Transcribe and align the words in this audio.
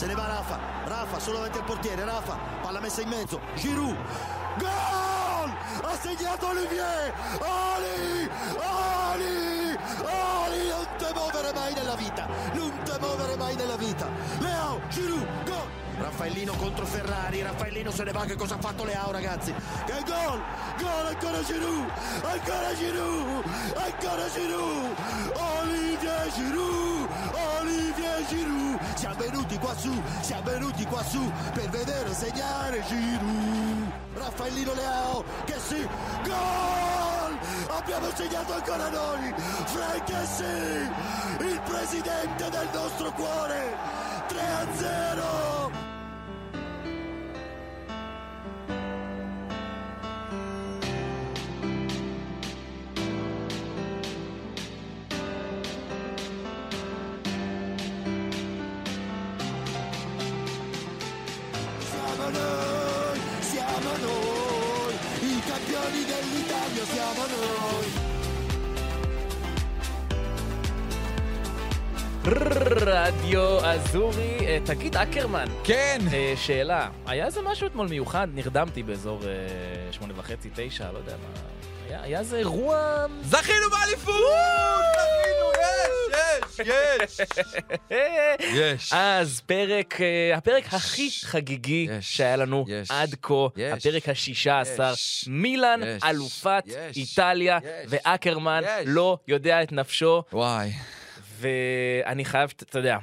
se 0.00 0.06
ne 0.06 0.14
va 0.14 0.26
Rafa, 0.26 0.58
Rafa 0.86 1.20
solo 1.20 1.36
davanti 1.36 1.58
al 1.58 1.64
portiere, 1.64 2.04
Rafa, 2.06 2.34
palla 2.62 2.80
messa 2.80 3.02
in 3.02 3.08
mezzo, 3.10 3.38
Giroud, 3.54 3.94
gol! 4.56 5.50
Ha 5.82 5.94
segnato 6.00 6.46
Olivier! 6.46 7.12
Ali! 7.38 8.30
Ali! 8.56 9.78
Ali! 10.06 10.68
Non 10.68 10.86
te 10.96 11.12
muovere 11.12 11.52
mai 11.52 11.74
nella 11.74 11.96
vita! 11.96 12.26
Non 12.54 12.72
te 12.82 12.96
muovere 12.98 13.36
mai 13.36 13.54
nella 13.56 13.76
vita! 13.76 14.08
Leo, 14.38 14.80
Giroud, 14.88 15.26
gol! 15.44 15.68
Raffaellino 15.98 16.54
contro 16.54 16.86
Ferrari, 16.86 17.42
Raffaellino 17.42 17.90
se 17.90 18.04
ne 18.04 18.12
va, 18.12 18.24
che 18.24 18.36
cosa 18.36 18.54
ha 18.54 18.58
fatto 18.58 18.84
Leao 18.84 19.10
ragazzi? 19.10 19.52
Che 19.84 20.02
gol! 20.06 20.40
Gol 20.78 21.06
ancora 21.08 21.42
Giroud! 21.42 21.90
Ancora 22.22 22.74
Giroud! 22.74 23.44
Ancora 23.76 24.30
Giroud! 24.30 24.96
Olivier 25.34 26.32
Giroud! 26.32 27.08
Olivier 27.58 27.79
Giroud! 28.30 28.78
Siamo 28.94 29.14
venuti 29.16 29.58
qua 29.58 29.76
su, 29.76 29.92
siamo 30.20 30.42
venuti 30.44 30.84
qua 30.86 31.02
su 31.02 31.20
per 31.52 31.68
vedere 31.68 32.14
segnare 32.14 32.80
Giroud! 32.86 33.92
Raffaellino 34.14 34.72
Leao 34.74 35.24
che 35.44 35.56
sì! 35.58 35.88
Gol! 36.22 37.38
Abbiamo 37.76 38.06
segnato 38.14 38.54
ancora 38.54 38.88
noi! 38.88 39.34
Frank 39.64 40.04
che 40.04 40.26
sì! 40.26 41.44
Il 41.44 41.60
presidente 41.64 42.50
del 42.50 42.68
nostro 42.72 43.10
cuore! 43.12 43.76
3 44.28 44.40
a 44.40 44.66
0! 44.76 45.59
אזורי, 73.70 74.36
אה, 74.46 74.58
תגיד, 74.64 74.96
אקרמן, 74.96 75.46
כן! 75.64 75.98
אה, 76.12 76.32
שאלה, 76.36 76.88
היה 77.06 77.26
איזה 77.26 77.40
משהו 77.42 77.66
אתמול 77.66 77.88
מיוחד? 77.88 78.28
נרדמתי 78.34 78.82
באזור 78.82 79.20
אה, 79.22 79.28
שמונה 79.92 80.12
וחצי, 80.16 80.48
תשע, 80.54 80.92
לא 80.92 80.98
יודע 80.98 81.12
מה. 81.12 81.40
היה- 82.04 82.18
איזה 82.20 82.36
אירוע... 82.38 83.06
זכינו 83.22 83.70
באליפות! 83.70 84.14
זכינו, 84.90 85.50
יש, 86.10 86.68
יש, 87.10 87.20
יש! 87.90 88.48
יש. 88.60 88.92
אז 88.92 89.40
פרק, 89.46 89.94
הפרק 90.34 90.64
הכי 90.74 91.08
חגיגי 91.24 91.88
שהיה 92.00 92.36
לנו 92.36 92.64
עד 92.88 93.14
כה, 93.22 93.34
הפרק 93.72 94.08
השישה 94.08 94.60
עשר, 94.60 94.92
מילאן 95.26 95.80
אלופת 96.04 96.64
איטליה, 96.96 97.58
ואקרמן. 97.88 98.62
לא 98.86 99.18
יודע 99.28 99.62
את 99.62 99.72
נפשו. 99.72 100.22
וואי. 100.32 100.70
ואני 101.40 102.24
חייב, 102.24 102.52
אתה 102.62 102.78
יודע, 102.78 102.98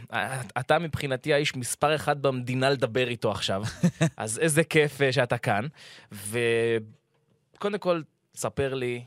אתה 0.60 0.80
מבחינתי 0.80 1.34
האיש 1.34 1.56
מספר 1.56 1.96
אחד 1.96 2.22
במדינה 2.22 2.70
לדבר 2.70 3.08
איתו 3.08 3.32
עכשיו, 3.32 3.64
אז 4.18 4.40
איזה 4.40 4.64
כיף 4.64 5.02
אה, 5.02 5.12
שאתה 5.12 5.38
כאן. 5.38 5.68
וקודם 6.12 7.78
כל, 7.80 8.02
ספר 8.36 8.74
לי 8.74 9.04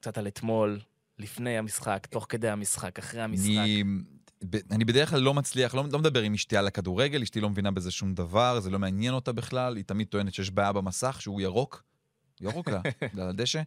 קצת 0.00 0.18
על 0.18 0.26
אתמול, 0.26 0.80
לפני 1.18 1.58
המשחק, 1.58 2.06
תוך 2.10 2.26
כדי 2.28 2.48
המשחק, 2.48 2.98
אחרי 2.98 3.22
המשחק. 3.22 3.48
אני, 3.48 3.82
אני 4.70 4.84
בדרך 4.84 5.10
כלל 5.10 5.20
לא 5.20 5.34
מצליח, 5.34 5.74
לא, 5.74 5.84
לא 5.92 5.98
מדבר 5.98 6.22
עם 6.22 6.34
אשתי 6.34 6.56
על 6.56 6.66
הכדורגל, 6.66 7.22
אשתי 7.22 7.40
לא 7.40 7.50
מבינה 7.50 7.70
בזה 7.70 7.90
שום 7.90 8.14
דבר, 8.14 8.60
זה 8.60 8.70
לא 8.70 8.78
מעניין 8.78 9.14
אותה 9.14 9.32
בכלל, 9.32 9.76
היא 9.76 9.84
תמיד 9.84 10.06
טוענת 10.06 10.34
שיש 10.34 10.50
בעיה 10.50 10.72
במסך, 10.72 11.16
שהוא 11.20 11.40
ירוק. 11.40 11.82
ירוק 12.40 12.68
לה, 12.68 12.80
בגלל 13.12 13.28
הדשא. 13.28 13.62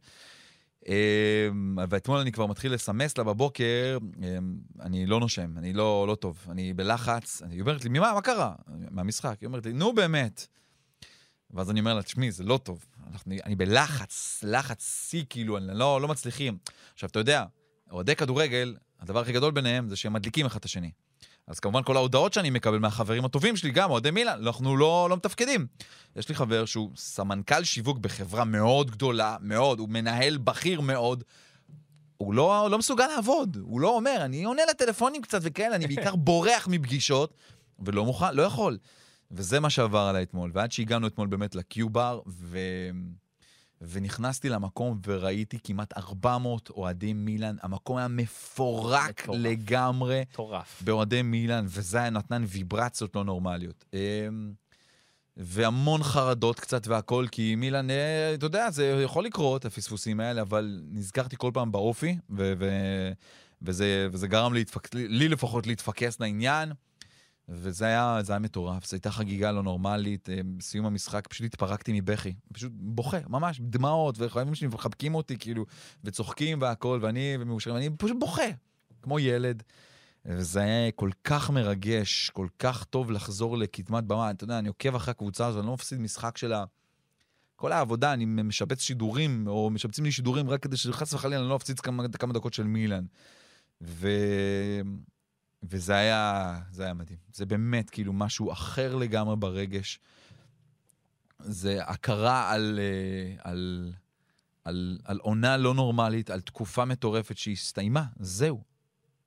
ואתמול 1.90 2.18
אני 2.18 2.31
כבר 2.31 2.46
מתחיל 2.46 2.73
לסמס 2.73 3.18
לה 3.18 3.23
בבוקר, 3.23 3.97
אמ, 4.18 4.56
אני 4.81 5.06
לא 5.06 5.19
נושם, 5.19 5.57
אני 5.57 5.73
לא, 5.73 6.06
לא 6.07 6.16
טוב, 6.16 6.46
אני 6.50 6.73
בלחץ. 6.73 7.41
היא 7.50 7.62
אומרת 7.62 7.84
לי, 7.84 7.90
ממה, 7.90 8.13
מה 8.13 8.22
קרה? 8.22 8.53
מהמשחק. 8.91 9.38
היא 9.41 9.47
אומרת 9.47 9.66
לי, 9.66 9.73
נו 9.73 9.94
באמת. 9.94 10.47
ואז 11.51 11.72
אני 11.72 11.79
אומר 11.79 11.94
לה, 11.94 12.03
תשמעי, 12.03 12.31
זה 12.31 12.44
לא 12.44 12.59
טוב. 12.63 12.85
אנחנו, 13.12 13.34
אני 13.46 13.56
בלחץ, 13.56 14.44
לחץ 14.47 15.07
שיא, 15.09 15.23
כאילו, 15.29 15.57
אני 15.57 15.66
לא, 15.68 16.01
לא 16.01 16.07
מצליחים. 16.07 16.57
עכשיו, 16.94 17.09
אתה 17.09 17.19
יודע, 17.19 17.46
אוהדי 17.91 18.16
כדורגל, 18.16 18.75
הדבר 19.00 19.19
הכי 19.19 19.31
גדול 19.31 19.52
ביניהם 19.52 19.90
זה 19.90 19.96
שהם 19.96 20.13
מדליקים 20.13 20.46
אחד 20.46 20.59
את 20.59 20.66
השני. 20.66 20.91
אז 21.48 21.60
כמובן 21.60 21.84
כל 21.84 21.98
ההודעות 21.98 22.34
שאני 22.34 22.50
מקבל 22.50 22.80
מהחברים 22.80 23.26
הטובים 23.26 23.56
שלי, 23.58 23.72
גם 23.72 23.92
אוהדי 23.92 24.12
מילאן, 24.12 24.48
אנחנו 24.48 24.78
לא, 24.78 25.08
לא 25.10 25.18
מתפקדים. 25.18 25.68
יש 26.16 26.30
לי 26.30 26.36
חבר 26.36 26.66
שהוא 26.66 26.92
סמנכ"ל 26.96 27.64
שיווק 27.64 27.98
בחברה 27.98 28.46
מאוד 28.46 28.92
גדולה, 28.92 29.38
מאוד, 29.42 29.80
הוא 29.80 29.90
מנהל 29.90 30.38
בכיר 30.38 30.82
מאוד. 30.82 31.24
הוא 32.18 32.34
לא, 32.34 32.68
לא 32.72 32.78
מסוגל 32.78 33.08
לעבוד, 33.08 33.58
הוא 33.62 33.80
לא 33.80 33.96
אומר, 33.96 34.18
אני 34.22 34.44
עונה 34.44 34.62
לטלפונים 34.70 35.22
קצת 35.22 35.40
וכאלה, 35.42 35.76
אני 35.76 35.88
בעיקר 35.88 36.16
בורח 36.30 36.68
מפגישות, 36.68 37.34
ולא 37.80 38.06
מוכן, 38.06 38.36
לא 38.36 38.42
יכול. 38.42 38.78
וזה 39.32 39.60
מה 39.60 39.70
שעבר 39.70 40.00
עליי 40.00 40.24
אתמול. 40.24 40.52
ועד 40.54 40.72
שהגענו 40.72 41.08
אתמול 41.08 41.28
באמת 41.28 41.56
לקיו-בר, 41.56 42.20
ו... 42.28 42.58
ונכנסתי 43.90 44.50
למקום 44.50 45.00
וראיתי 45.07 45.57
כמעט 45.63 45.97
400 45.97 46.69
אוהדי 46.69 47.13
מילאן, 47.13 47.56
המקום 47.62 47.97
היה 47.97 48.07
מפורק 48.07 49.22
מטורף. 49.23 49.40
לגמרי. 49.40 50.22
מטורף. 50.31 50.81
באוהדי 50.85 51.22
מילאן, 51.22 51.66
וזה 51.69 51.97
היה 51.97 52.09
נתן 52.09 52.44
ויברציות 52.47 53.16
לא 53.16 53.23
נורמליות. 53.23 53.85
אמ, 53.94 54.53
והמון 55.38 56.03
חרדות 56.03 56.59
קצת 56.59 56.88
והכל, 56.88 57.25
כי 57.31 57.56
מילאן, 57.56 57.90
אה, 57.90 58.34
אתה 58.34 58.46
יודע, 58.46 58.72
זה 58.72 59.01
יכול 59.03 59.25
לקרות, 59.25 59.66
הפספוסים 59.66 60.19
האלה, 60.19 60.41
אבל 60.41 60.81
נזכרתי 60.91 61.35
כל 61.40 61.52
פעם 61.53 61.72
באופי, 61.72 62.17
ו- 62.29 62.53
ו- 62.59 63.12
וזה, 63.62 64.07
וזה 64.12 64.28
גרם 64.28 64.53
לי, 64.53 64.59
להתפק- 64.59 64.90
לי 64.96 65.28
לפחות 65.29 65.67
להתפקס 65.67 66.19
לעניין, 66.19 66.72
וזה 67.50 67.86
היה, 67.86 68.20
זה 68.22 68.34
היה 68.34 68.40
מטורף, 68.40 68.86
זו 68.86 68.96
הייתה 68.96 69.12
חגיגה 69.12 69.52
לא 69.52 69.64
נורמלית, 69.64 70.30
אה, 70.30 70.40
בסיום 70.58 70.86
המשחק 70.86 71.28
פשוט 71.28 71.46
התפרקתי 71.46 72.02
מבכי, 72.02 72.34
פשוט 72.54 72.72
בוכה, 72.76 73.18
ממש, 73.30 73.60
דמעות, 73.62 74.16
וחייבים 74.20 74.56
שלי 74.56 74.68
מחבקים 74.68 75.16
אותי, 75.16 75.38
כאילו, 75.38 75.66
וצוחקים 76.04 76.62
והכל, 76.62 77.00
ואני 77.02 77.38
ומאושרים, 77.40 77.76
אני 77.76 77.90
פשוט 77.98 78.18
בוכה, 78.20 78.48
כמו 79.02 79.20
ילד. 79.20 79.64
וזה 80.26 80.60
היה 80.60 80.92
כל 80.92 81.10
כך 81.24 81.50
מרגש, 81.50 82.30
כל 82.30 82.48
כך 82.60 82.84
טוב 82.84 83.12
לחזור 83.12 83.58
לקדמת 83.58 84.04
במה. 84.04 84.32
אתה 84.32 84.44
יודע, 84.44 84.60
אני 84.60 84.68
עוקב 84.68 84.96
אחרי 84.96 85.12
הקבוצה 85.12 85.48
הזו, 85.48 85.60
אני 85.60 85.68
לא 85.68 85.74
מפסיד 85.74 86.00
משחק 86.00 86.38
שלה. 86.38 86.66
כל 87.56 87.72
העבודה, 87.72 88.14
אני 88.14 88.26
משבץ 88.26 88.82
שידורים, 88.82 89.48
או 89.48 89.70
משבצים 89.70 90.06
לי 90.06 90.12
שידורים 90.12 90.50
רק 90.50 90.64
כדי 90.64 90.78
שחס 90.78 91.14
וחלילה 91.14 91.42
אני 91.42 91.50
לא 91.50 91.56
אפציץ 91.56 91.80
כמה, 91.80 92.04
כמה 92.08 92.34
דקות 92.34 92.54
של 92.54 92.64
מילאן. 92.64 93.06
ו... 93.82 94.10
וזה 95.70 95.96
היה, 95.96 96.59
זה 96.72 96.84
היה 96.84 96.94
מדהים. 96.94 97.18
זה 97.34 97.46
באמת 97.46 97.90
כאילו 97.90 98.14
משהו 98.14 98.52
אחר 98.52 98.96
לגמרי 98.96 99.36
ברגש. 99.36 100.00
זה 101.40 101.84
הכרה 101.84 102.52
על, 102.52 102.80
אה, 102.81 103.52
על, 103.52 103.94
על, 104.64 105.00
על 105.03 105.18
עונה 105.18 105.58
לא 105.58 105.74
נורמלית, 105.74 106.30
על 106.30 106.42
תקופה 106.42 106.86
מטורפת 106.86 107.38
שהסתיימה, 107.38 108.06
זהו. 108.20 108.64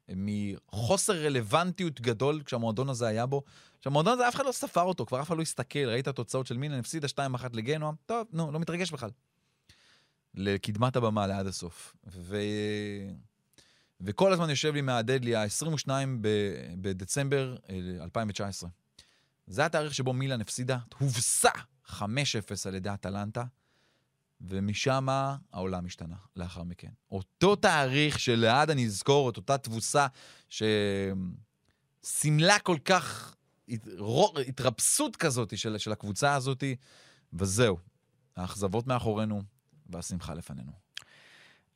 מחוסר 0.09 1.25
רלוונטיות 1.25 2.01
גדול 2.01 2.43
כשהמועדון 2.45 2.89
הזה 2.89 3.07
היה 3.07 3.27
בו. 3.27 3.43
שהמועדון 3.81 4.13
הזה, 4.13 4.29
אף 4.29 4.35
אחד 4.35 4.47
לא 4.47 4.53
ספר 4.53 4.83
אותו, 4.83 5.07
כבר 5.07 5.21
אף 5.21 5.27
אחד 5.27 5.37
לא 5.37 5.43
הסתכל, 5.43 5.89
ראית 5.89 6.09
התוצאות 6.09 6.47
של 6.47 6.57
מילן, 6.57 6.79
הפסידה 6.79 7.09
2-1 7.09 7.21
לגנוע, 7.53 7.93
טוב, 8.07 8.27
נו, 8.33 8.53
לא 8.53 8.61
מתרגש 8.61 8.91
בכלל. 8.91 9.11
לקדמת 10.35 10.97
הבמה, 10.97 11.27
לעד 11.27 11.47
הסוף. 11.47 11.97
ו... 12.07 12.37
וכל 14.01 14.33
הזמן 14.33 14.51
יושב 14.51 14.75
לי, 14.75 14.81
מהדהד 14.81 15.25
לי, 15.25 15.37
ה-22 15.37 15.89
ב... 16.21 16.29
בדצמבר 16.81 17.57
אה, 17.71 18.05
2019. 18.05 18.71
זה 19.47 19.65
התאריך 19.67 19.95
שבו 19.95 20.13
מילן 20.13 20.41
הפסידה, 20.41 20.79
הובסה 20.99 21.51
5-0 21.87 22.01
על 22.65 22.75
ידי 22.75 22.95
אטלנטה, 22.95 23.45
ומשם 24.41 25.07
העולם 25.53 25.87
השתנה 25.87 26.17
לאחר 26.37 26.63
מכן. 26.63 26.91
אותו 27.11 27.57
תאריך 27.57 28.21
שלעד 28.21 28.71
אני 28.71 28.87
אזכור, 28.87 29.31
את 29.31 29.37
אותה 29.37 29.59
תבוסה 29.59 30.07
שסימלה 32.09 32.59
כל 32.59 32.77
כך 32.85 33.37
התרפסות 34.49 35.17
כזאת 35.17 35.59
של, 35.59 35.79
של 35.79 35.93
הקבוצה 35.93 36.35
הזאת, 36.35 36.65
וזהו. 37.33 37.79
האכזבות 38.37 38.87
מאחורינו 38.87 39.43
והשמחה 39.87 40.35
לפנינו. 40.35 40.73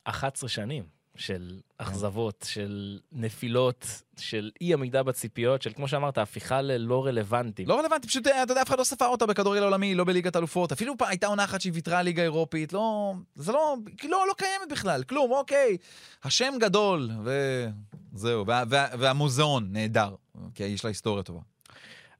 11 0.03 0.49
שנים 0.49 0.83
של 1.15 1.59
אכזבות, 1.77 2.45
של 2.49 2.99
נפילות, 3.11 4.01
של 4.17 4.51
אי 4.61 4.73
עמידה 4.73 5.03
בציפיות, 5.03 5.61
של 5.61 5.73
כמו 5.73 5.87
שאמרת, 5.87 6.17
הפיכה 6.17 6.61
ללא 6.61 7.05
רלוונטי. 7.05 7.65
לא 7.65 7.79
רלוונטי, 7.79 8.07
פשוט, 8.07 8.27
אתה 8.27 8.51
יודע, 8.51 8.61
אף 8.61 8.69
אחד 8.69 8.79
לא 8.79 8.83
ספר 8.83 9.05
אותה 9.05 9.25
בכדורגל 9.25 9.61
העולמי, 9.61 9.95
לא 9.95 10.03
בליגת 10.03 10.35
אלופות. 10.35 10.71
אפילו 10.71 10.97
פעם 10.97 11.07
הייתה 11.07 11.27
עונה 11.27 11.43
אחת 11.43 11.61
שהיא 11.61 11.73
ויתרה 11.73 11.99
על 11.99 12.05
ליגה 12.05 12.23
אירופית, 12.23 12.73
לא... 12.73 13.13
זה 13.35 13.51
לא... 13.51 13.75
לא, 14.03 14.25
לא 14.27 14.33
קיימת 14.37 14.71
בכלל, 14.71 15.03
כלום, 15.03 15.31
אוקיי. 15.31 15.77
השם 16.23 16.53
גדול, 16.59 17.09
וזהו. 17.23 18.47
וה, 18.47 18.63
וה, 18.69 18.87
והמוזיאון 18.99 19.67
נהדר, 19.71 20.15
כי 20.55 20.63
יש 20.63 20.83
לה 20.83 20.89
היסטוריה 20.89 21.23
טובה. 21.23 21.41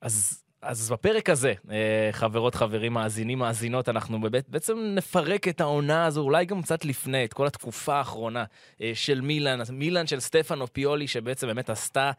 אז 0.01 0.42
אז 0.63 0.91
בפרק 0.91 1.29
הזה, 1.29 1.53
אה, 1.71 2.09
חברות, 2.11 2.55
חברים, 2.55 2.93
מאזינים, 2.93 3.39
מאזינות, 3.39 3.89
אנחנו 3.89 4.21
באמת, 4.21 4.49
בעצם 4.49 4.77
נפרק 4.95 5.47
את 5.47 5.61
העונה 5.61 6.05
הזו, 6.05 6.21
אולי 6.21 6.45
גם 6.45 6.61
קצת 6.61 6.85
לפני, 6.85 7.25
את 7.25 7.33
כל 7.33 7.47
התקופה 7.47 7.95
האחרונה 7.95 8.43
אה, 8.81 8.91
של 8.93 9.21
מילאן, 9.21 9.59
מילאן 9.69 10.07
של 10.07 10.19
סטפנו 10.19 10.73
פיולי, 10.73 11.07
שבעצם 11.07 11.47
באמת 11.47 11.69
עשתה, 11.69 12.11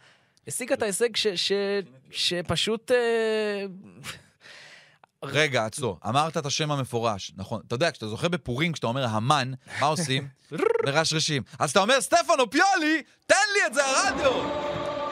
השיגה 0.47 0.75
את 0.75 0.83
ההישג 0.83 1.17
ש, 1.17 1.27
ש, 1.27 1.53
שפשוט... 2.11 2.91
אה, 2.91 3.65
רגע, 5.23 5.65
עצור. 5.65 5.99
אמרת 6.09 6.37
את 6.37 6.47
השם 6.47 6.71
המפורש, 6.71 7.33
נכון. 7.37 7.63
אתה 7.67 7.75
יודע, 7.75 7.91
כשאתה 7.91 8.09
זוכה 8.09 8.29
בפורים, 8.29 8.73
כשאתה 8.73 8.87
אומר 8.87 9.07
המן, 9.07 9.53
מה 9.81 9.87
עושים? 9.87 10.29
מרשרשים. 10.87 11.43
אז 11.59 11.71
אתה 11.71 11.81
אומר, 11.81 12.01
סטפנו 12.01 12.51
פיולי, 12.51 13.03
תן 13.27 13.35
לי 13.55 13.67
את 13.67 13.75
זה 13.75 13.81
הרדיו! 13.87 15.04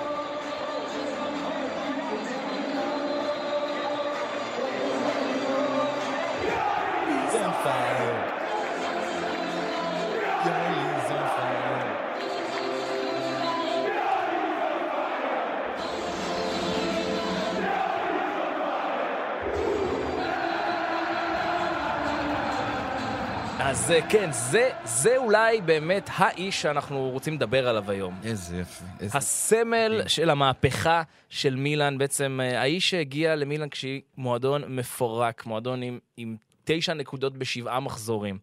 אז 23.64 23.90
אה, 23.90 24.10
כן, 24.10 24.32
זה, 24.32 24.70
זה 24.84 25.16
אולי 25.16 25.60
באמת 25.60 26.10
האיש 26.12 26.62
שאנחנו 26.62 27.10
רוצים 27.10 27.34
לדבר 27.34 27.68
עליו 27.68 27.90
היום. 27.90 28.20
איזה 28.24 28.56
יפה. 28.60 28.84
איזה... 29.00 29.18
הסמל 29.18 30.02
של 30.06 30.30
המהפכה 30.30 31.02
של 31.28 31.56
מילאן, 31.56 31.98
בעצם 31.98 32.40
אה, 32.42 32.60
האיש 32.60 32.90
שהגיע 32.90 33.36
למילאן 33.36 33.68
כשהיא 33.68 34.00
מועדון 34.16 34.76
מפורק, 34.76 35.46
מועדון 35.46 35.82
עם, 35.82 35.98
עם 36.16 36.36
תשע 36.64 36.94
נקודות 36.94 37.36
בשבעה 37.36 37.80
מחזורים. 37.80 38.38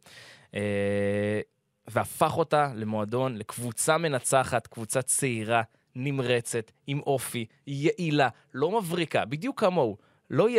אה, 0.55 1.41
והפך 1.87 2.37
אותה 2.37 2.71
למועדון, 2.75 3.37
לקבוצה 3.37 3.97
מנצחת, 3.97 4.67
קבוצה 4.67 5.01
צעירה, 5.01 5.61
נמרצת, 5.95 6.71
עם 6.87 6.99
אופי, 6.99 7.45
יעילה, 7.67 8.29
לא 8.53 8.79
מבריקה, 8.81 9.25
בדיוק 9.25 9.59
כמוהו. 9.59 9.97
לא 10.29 10.49
י... 10.49 10.57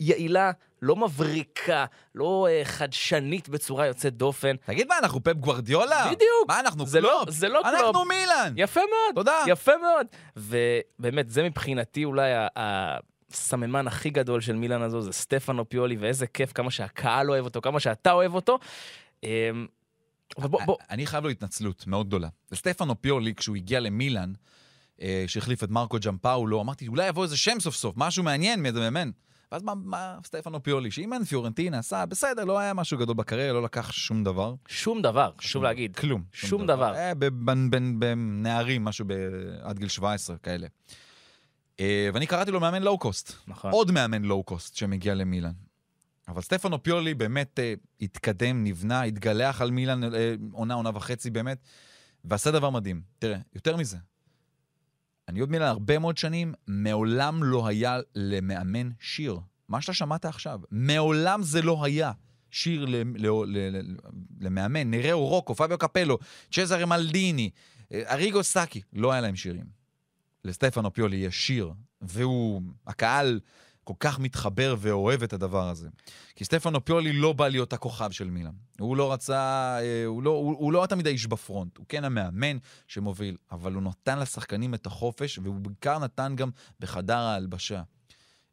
יעילה, 0.00 0.50
לא 0.82 0.96
מבריקה, 0.96 1.84
לא 2.14 2.46
uh, 2.48 2.64
חדשנית 2.64 3.48
בצורה 3.48 3.86
יוצאת 3.86 4.16
דופן. 4.16 4.56
תגיד 4.64 4.88
מה, 4.88 4.98
אנחנו 4.98 5.22
פפ 5.22 5.32
גוורדיולה? 5.32 6.04
בדיוק. 6.06 6.48
מה, 6.48 6.60
אנחנו 6.60 6.86
זה 6.86 6.98
קלופ? 6.98 7.26
לא, 7.26 7.32
זה 7.32 7.48
לא 7.48 7.60
קלופ. 7.62 7.80
אנחנו 7.84 8.04
מילאן. 8.04 8.54
יפה 8.56 8.80
מאוד. 8.80 9.14
תודה. 9.14 9.44
יפה 9.46 9.72
מאוד. 9.76 10.06
ובאמת, 10.36 11.30
זה 11.30 11.42
מבחינתי 11.42 12.04
אולי 12.04 12.30
הסממן 12.56 13.86
הכי 13.86 14.10
גדול 14.10 14.40
של 14.40 14.56
מילאן 14.56 14.82
הזו, 14.82 15.00
זה 15.00 15.12
סטפנו 15.12 15.68
פיולי, 15.68 15.96
ואיזה 15.96 16.26
כיף, 16.26 16.52
כמה 16.52 16.70
שהקהל 16.70 17.30
אוהב 17.30 17.44
אותו, 17.44 17.60
כמה 17.60 17.80
שאתה 17.80 18.12
אוהב 18.12 18.34
אותו. 18.34 18.58
אמ, 19.22 19.28
אבל 20.38 20.48
בוא, 20.48 20.60
בוא. 20.64 20.76
אני 20.90 21.06
חייב 21.06 21.24
לו 21.24 21.30
התנצלות 21.30 21.86
מאוד 21.86 22.06
גדולה. 22.06 22.28
וסטפנו 22.52 23.02
פיולי, 23.02 23.34
כשהוא 23.34 23.56
הגיע 23.56 23.80
למילאן, 23.80 24.32
אה, 25.02 25.24
שהחליף 25.26 25.64
את 25.64 25.70
מרקו 25.70 25.96
ג'מפאולו, 26.04 26.60
אמרתי, 26.60 26.88
אולי 26.88 27.08
יבוא 27.08 27.22
איזה 27.24 27.36
שם 27.36 27.60
סוף 27.60 27.74
סוף, 27.74 27.94
משהו 27.96 28.22
מעניין, 28.22 28.62
מאמן. 28.62 29.10
ואז 29.52 29.62
מה, 29.62 29.74
מה 29.74 30.18
סטפנו 30.24 30.62
פיולי, 30.62 30.90
שאימן 30.90 31.24
פיורנטינה, 31.24 31.78
עשה, 31.78 32.06
בסדר, 32.06 32.44
לא 32.44 32.58
היה 32.58 32.74
משהו 32.74 32.98
גדול 32.98 33.16
בקריירה, 33.16 33.52
לא 33.52 33.62
לקח 33.62 33.92
שום 33.92 34.24
דבר. 34.24 34.54
שום 34.68 35.02
דבר, 35.02 35.30
חשוב 35.38 35.62
להגיד. 35.62 35.96
כלום. 35.96 36.24
שום 36.32 36.66
דבר. 36.66 36.92
היה 36.92 37.14
בנערים, 37.14 38.84
משהו 38.84 39.04
ב- 39.08 39.12
עד 39.62 39.78
גיל 39.78 39.88
17, 39.88 40.36
כאלה. 40.38 40.66
אה, 41.80 42.10
ואני 42.14 42.26
קראתי 42.26 42.50
לו 42.50 42.60
מאמן 42.60 42.82
לואו-קוסט. 42.82 43.32
נכון. 43.46 43.70
עוד 43.72 43.90
מאמן 43.90 44.22
לואו-קוסט 44.22 44.76
שמגיע 44.76 45.14
למילאן. 45.14 45.52
אבל 46.28 46.42
סטפנו 46.42 46.82
פיולי 46.82 47.14
באמת 47.14 47.58
אה, 47.58 47.74
התקדם, 48.00 48.64
נבנה, 48.64 49.02
התגלח 49.02 49.60
על 49.62 49.70
מילאן 49.70 50.14
אה, 50.14 50.34
עונה, 50.52 50.74
עונה 50.74 50.90
וחצי 50.94 51.30
באמת, 51.30 51.58
ועשה 52.24 52.50
דבר 52.50 52.70
מדהים. 52.70 53.02
תראה, 53.18 53.38
יותר 53.54 53.76
מזה, 53.76 53.96
אני 55.28 55.40
עוד 55.40 55.50
מילאן 55.50 55.66
הרבה 55.68 55.98
מאוד 55.98 56.18
שנים, 56.18 56.54
מעולם 56.66 57.44
לא 57.44 57.66
היה 57.66 57.98
למאמן 58.14 58.90
שיר. 59.00 59.38
מה 59.68 59.80
שאתה 59.80 59.92
שמעת 59.92 60.24
עכשיו, 60.24 60.60
מעולם 60.70 61.42
זה 61.42 61.62
לא 61.62 61.84
היה. 61.84 62.12
שיר 62.50 62.86
למאמן, 64.40 64.90
נראו 64.90 65.26
רוקו, 65.26 65.54
פביו 65.54 65.78
קפלו, 65.78 66.18
צ'זרה 66.50 66.86
מלדיני, 66.86 67.50
אה, 67.92 68.02
אריגו 68.12 68.42
סאקי, 68.42 68.82
לא 68.92 69.12
היה 69.12 69.20
להם 69.20 69.36
שירים. 69.36 69.64
לסטפנו 70.44 70.92
פיולי 70.92 71.16
יש 71.16 71.46
שיר, 71.46 71.72
והוא, 72.00 72.62
הקהל 72.86 73.40
כל 73.84 73.94
כך 74.00 74.18
מתחבר 74.18 74.74
ואוהב 74.78 75.22
את 75.22 75.32
הדבר 75.32 75.68
הזה. 75.68 75.88
כי 76.34 76.44
סטפנו 76.44 76.84
פיולי 76.84 77.12
לא 77.12 77.32
בא 77.32 77.48
להיות 77.48 77.72
הכוכב 77.72 78.10
של 78.10 78.30
מילאן. 78.30 78.52
הוא 78.80 78.96
לא 78.96 79.12
רצה, 79.12 79.38
אה, 79.80 80.04
הוא 80.06 80.22
לא, 80.22 80.30
הוא, 80.30 80.56
הוא 80.58 80.72
לא 80.72 80.86
תמיד 80.88 81.06
האיש 81.06 81.26
בפרונט, 81.26 81.76
הוא 81.76 81.86
כן 81.88 82.04
המאמן 82.04 82.56
שמוביל, 82.86 83.36
אבל 83.52 83.72
הוא 83.74 83.82
נתן 83.82 84.18
לשחקנים 84.18 84.74
את 84.74 84.86
החופש, 84.86 85.38
והוא 85.38 85.54
בעיקר 85.54 85.98
נתן 85.98 86.32
גם 86.36 86.50
בחדר 86.80 87.16
ההלבשה. 87.18 87.82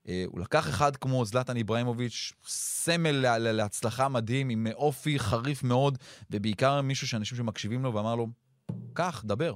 אה, 0.08 0.24
הוא 0.28 0.40
לקח 0.40 0.70
אחד 0.70 0.96
כמו 0.96 1.26
זלטן 1.26 1.58
איברהימוביץ', 1.58 2.34
סמל 2.48 3.12
לה- 3.12 3.38
לה- 3.38 3.52
להצלחה 3.52 4.10
מדהים, 4.10 4.50
עם 4.50 4.68
אופי 4.74 5.20
חריף 5.20 5.64
מאוד, 5.64 5.98
ובעיקר 6.32 6.82
מישהו 6.82 7.08
שאנשים 7.08 7.38
שמקשיבים 7.38 7.84
לו 7.84 7.94
ואמר 7.94 8.16
לו, 8.16 8.28
קח, 8.94 9.24
דבר, 9.26 9.54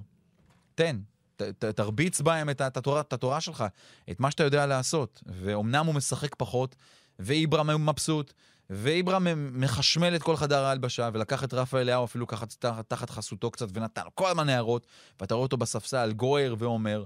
תן, 0.76 1.00
ת, 1.36 1.66
תרביץ 1.66 2.22
בהם 2.22 2.50
את, 2.50 2.62
התורה, 2.62 3.02
את 3.02 3.14
התורה 3.14 3.42
שלך, 3.42 3.64
את 4.12 4.20
מה 4.20 4.32
שאתה 4.32 4.44
יודע 4.44 4.66
לעשות. 4.66 5.24
ואומנם 5.26 5.86
הוא 5.86 5.96
משחק 5.96 6.36
פחות, 6.36 6.76
ואיברהם 7.20 7.90
מבסוט, 7.90 8.34
ואיברהם 8.70 9.62
מחשמל 9.62 10.16
את 10.16 10.24
כל 10.24 10.36
חדר 10.36 10.64
ההלבשה, 10.64 11.10
ולקח 11.14 11.44
את 11.44 11.54
רפה 11.54 11.82
אליהו 11.82 12.06
אפילו 12.06 12.28
ככה 12.28 12.46
תחת, 12.46 12.90
תחת 12.90 13.10
חסותו 13.10 13.52
קצת, 13.52 13.68
ונתן 13.74 14.02
כל 14.16 14.30
הזמן 14.30 14.50
הערות, 14.50 14.88
ואתה 15.22 15.34
רואה 15.34 15.44
אותו 15.44 15.58
בספסל, 15.58 16.12
גוער 16.12 16.56
ואומר, 16.58 17.04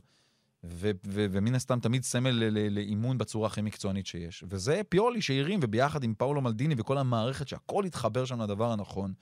ו- 0.63 0.91
ו- 1.07 1.25
ומן 1.31 1.55
הסתם 1.55 1.79
תמיד 1.79 2.03
סמל 2.03 2.29
ל- 2.29 2.43
ל- 2.43 2.75
לאימון 2.75 3.17
בצורה 3.17 3.47
הכי 3.47 3.61
מקצוענית 3.61 4.07
שיש. 4.07 4.43
וזה 4.49 4.81
פיולי 4.89 5.21
שהרים, 5.21 5.59
וביחד 5.63 6.03
עם 6.03 6.13
פאולו 6.17 6.41
מלדיני 6.41 6.75
וכל 6.77 6.97
המערכת, 6.97 7.47
שהכל 7.47 7.85
התחבר 7.85 8.25
שם 8.25 8.41
לדבר 8.41 8.71
הנכון. 8.71 9.13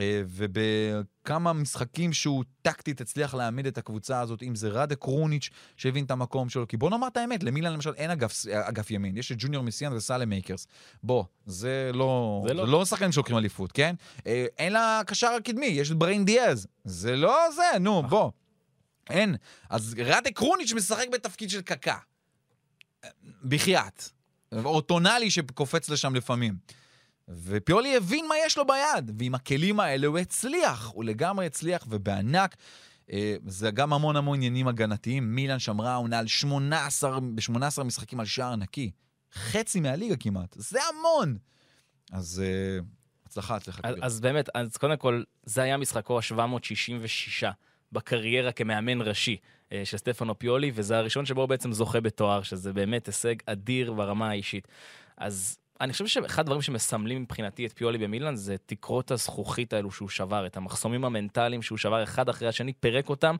אה, 0.00 0.22
ובכמה 0.26 1.52
משחקים 1.52 2.12
שהוא 2.12 2.44
טקטית 2.62 3.00
הצליח 3.00 3.34
להעמיד 3.34 3.66
את 3.66 3.78
הקבוצה 3.78 4.20
הזאת, 4.20 4.42
אם 4.42 4.54
זה 4.54 4.68
ראדה 4.68 4.94
קרוניץ' 4.94 5.50
שהבין 5.76 6.04
את 6.04 6.10
המקום 6.10 6.48
שלו. 6.48 6.68
כי 6.68 6.76
בוא 6.76 6.90
נאמר 6.90 7.06
את 7.08 7.16
האמת, 7.16 7.42
למילן 7.42 7.72
למשל 7.72 7.92
אין 7.96 8.10
אגף, 8.10 8.46
אגף 8.46 8.90
ימין, 8.90 9.16
יש 9.16 9.32
את 9.32 9.36
ג'וניור 9.40 9.62
מסיאס 9.62 9.92
וסאלמייקרס. 9.92 10.66
בוא, 11.02 11.24
זה 11.46 11.90
לא... 11.94 12.40
זה 12.42 12.48
זה 12.48 12.54
לא- 12.54 12.66
לא, 12.66 12.72
לא 12.78 12.84
שחקנים 12.84 13.12
שלוקחים 13.12 13.36
אליפות, 13.36 13.72
כן? 13.72 13.94
אה, 14.26 14.46
אין 14.58 14.72
לך 14.72 15.00
קשר 15.06 15.26
הקדמי, 15.28 15.66
יש 15.66 15.90
את 15.90 15.96
בריין 15.96 16.24
דיאז. 16.24 16.66
זה 16.84 17.16
לא 17.16 17.50
זה, 17.54 17.78
נו, 17.80 18.02
בוא. 18.02 18.30
אין. 19.10 19.36
אז 19.70 19.94
ראדה 19.98 20.30
קרוניץ' 20.30 20.72
משחק 20.72 21.06
בתפקיד 21.12 21.50
של 21.50 21.60
קקה. 21.60 21.96
בחייאת. 23.44 24.08
או 24.64 24.80
טונאלי 24.80 25.30
שקופץ 25.30 25.88
לשם 25.88 26.14
לפעמים. 26.14 26.54
ופיולי 27.28 27.96
הבין 27.96 28.26
מה 28.28 28.34
יש 28.46 28.58
לו 28.58 28.64
ביד, 28.66 29.12
ועם 29.18 29.34
הכלים 29.34 29.80
האלה 29.80 30.06
הוא 30.06 30.18
הצליח, 30.18 30.90
הוא 30.94 31.04
לגמרי 31.04 31.46
הצליח, 31.46 31.86
ובענק. 31.88 32.56
אה, 33.12 33.36
זה 33.46 33.70
גם 33.70 33.92
המון 33.92 34.16
המון 34.16 34.36
עניינים 34.36 34.68
הגנתיים. 34.68 35.34
מילאן 35.34 35.58
שמרה 35.58 35.92
העונה 35.92 36.18
על 36.18 36.26
18, 36.26 37.20
ב-18 37.20 37.82
משחקים 37.84 38.20
על 38.20 38.26
שער 38.26 38.56
נקי. 38.56 38.90
חצי 39.34 39.80
מהליגה 39.80 40.16
כמעט. 40.16 40.56
זה 40.58 40.78
המון! 40.82 41.38
אז 42.12 42.42
אה, 42.44 42.78
הצלחה, 43.26 43.56
הצלחה 43.56 43.80
אז. 43.82 43.96
אז 44.02 44.20
באמת, 44.20 44.48
אז 44.54 44.76
קודם 44.76 44.96
כל, 44.96 45.22
זה 45.42 45.62
היה 45.62 45.76
משחקו 45.76 46.18
ה-766 46.18 47.46
בקריירה 47.92 48.52
כמאמן 48.52 49.00
ראשי 49.00 49.36
אה, 49.72 49.82
של 49.84 49.96
סטפנו 49.96 50.38
פיולי, 50.38 50.70
וזה 50.74 50.98
הראשון 50.98 51.26
שבו 51.26 51.40
הוא 51.40 51.48
בעצם 51.48 51.72
זוכה 51.72 52.00
בתואר, 52.00 52.42
שזה 52.42 52.72
באמת 52.72 53.06
הישג 53.06 53.34
אדיר 53.46 53.92
ברמה 53.92 54.30
האישית. 54.30 54.68
אז 55.16 55.58
אני 55.84 55.92
חושב 55.92 56.06
שאחד 56.06 56.42
הדברים 56.42 56.62
שמסמלים 56.62 57.22
מבחינתי 57.22 57.66
את 57.66 57.72
פיולי 57.72 57.98
במילאן 57.98 58.36
זה 58.36 58.56
תקרות 58.66 59.10
הזכוכית 59.10 59.72
האלו 59.72 59.90
שהוא 59.90 60.08
שבר, 60.08 60.46
את 60.46 60.56
המחסומים 60.56 61.04
המנטליים 61.04 61.62
שהוא 61.62 61.78
שבר 61.78 62.02
אחד 62.02 62.28
אחרי 62.28 62.48
השני, 62.48 62.72
פירק 62.72 63.08
אותם. 63.08 63.36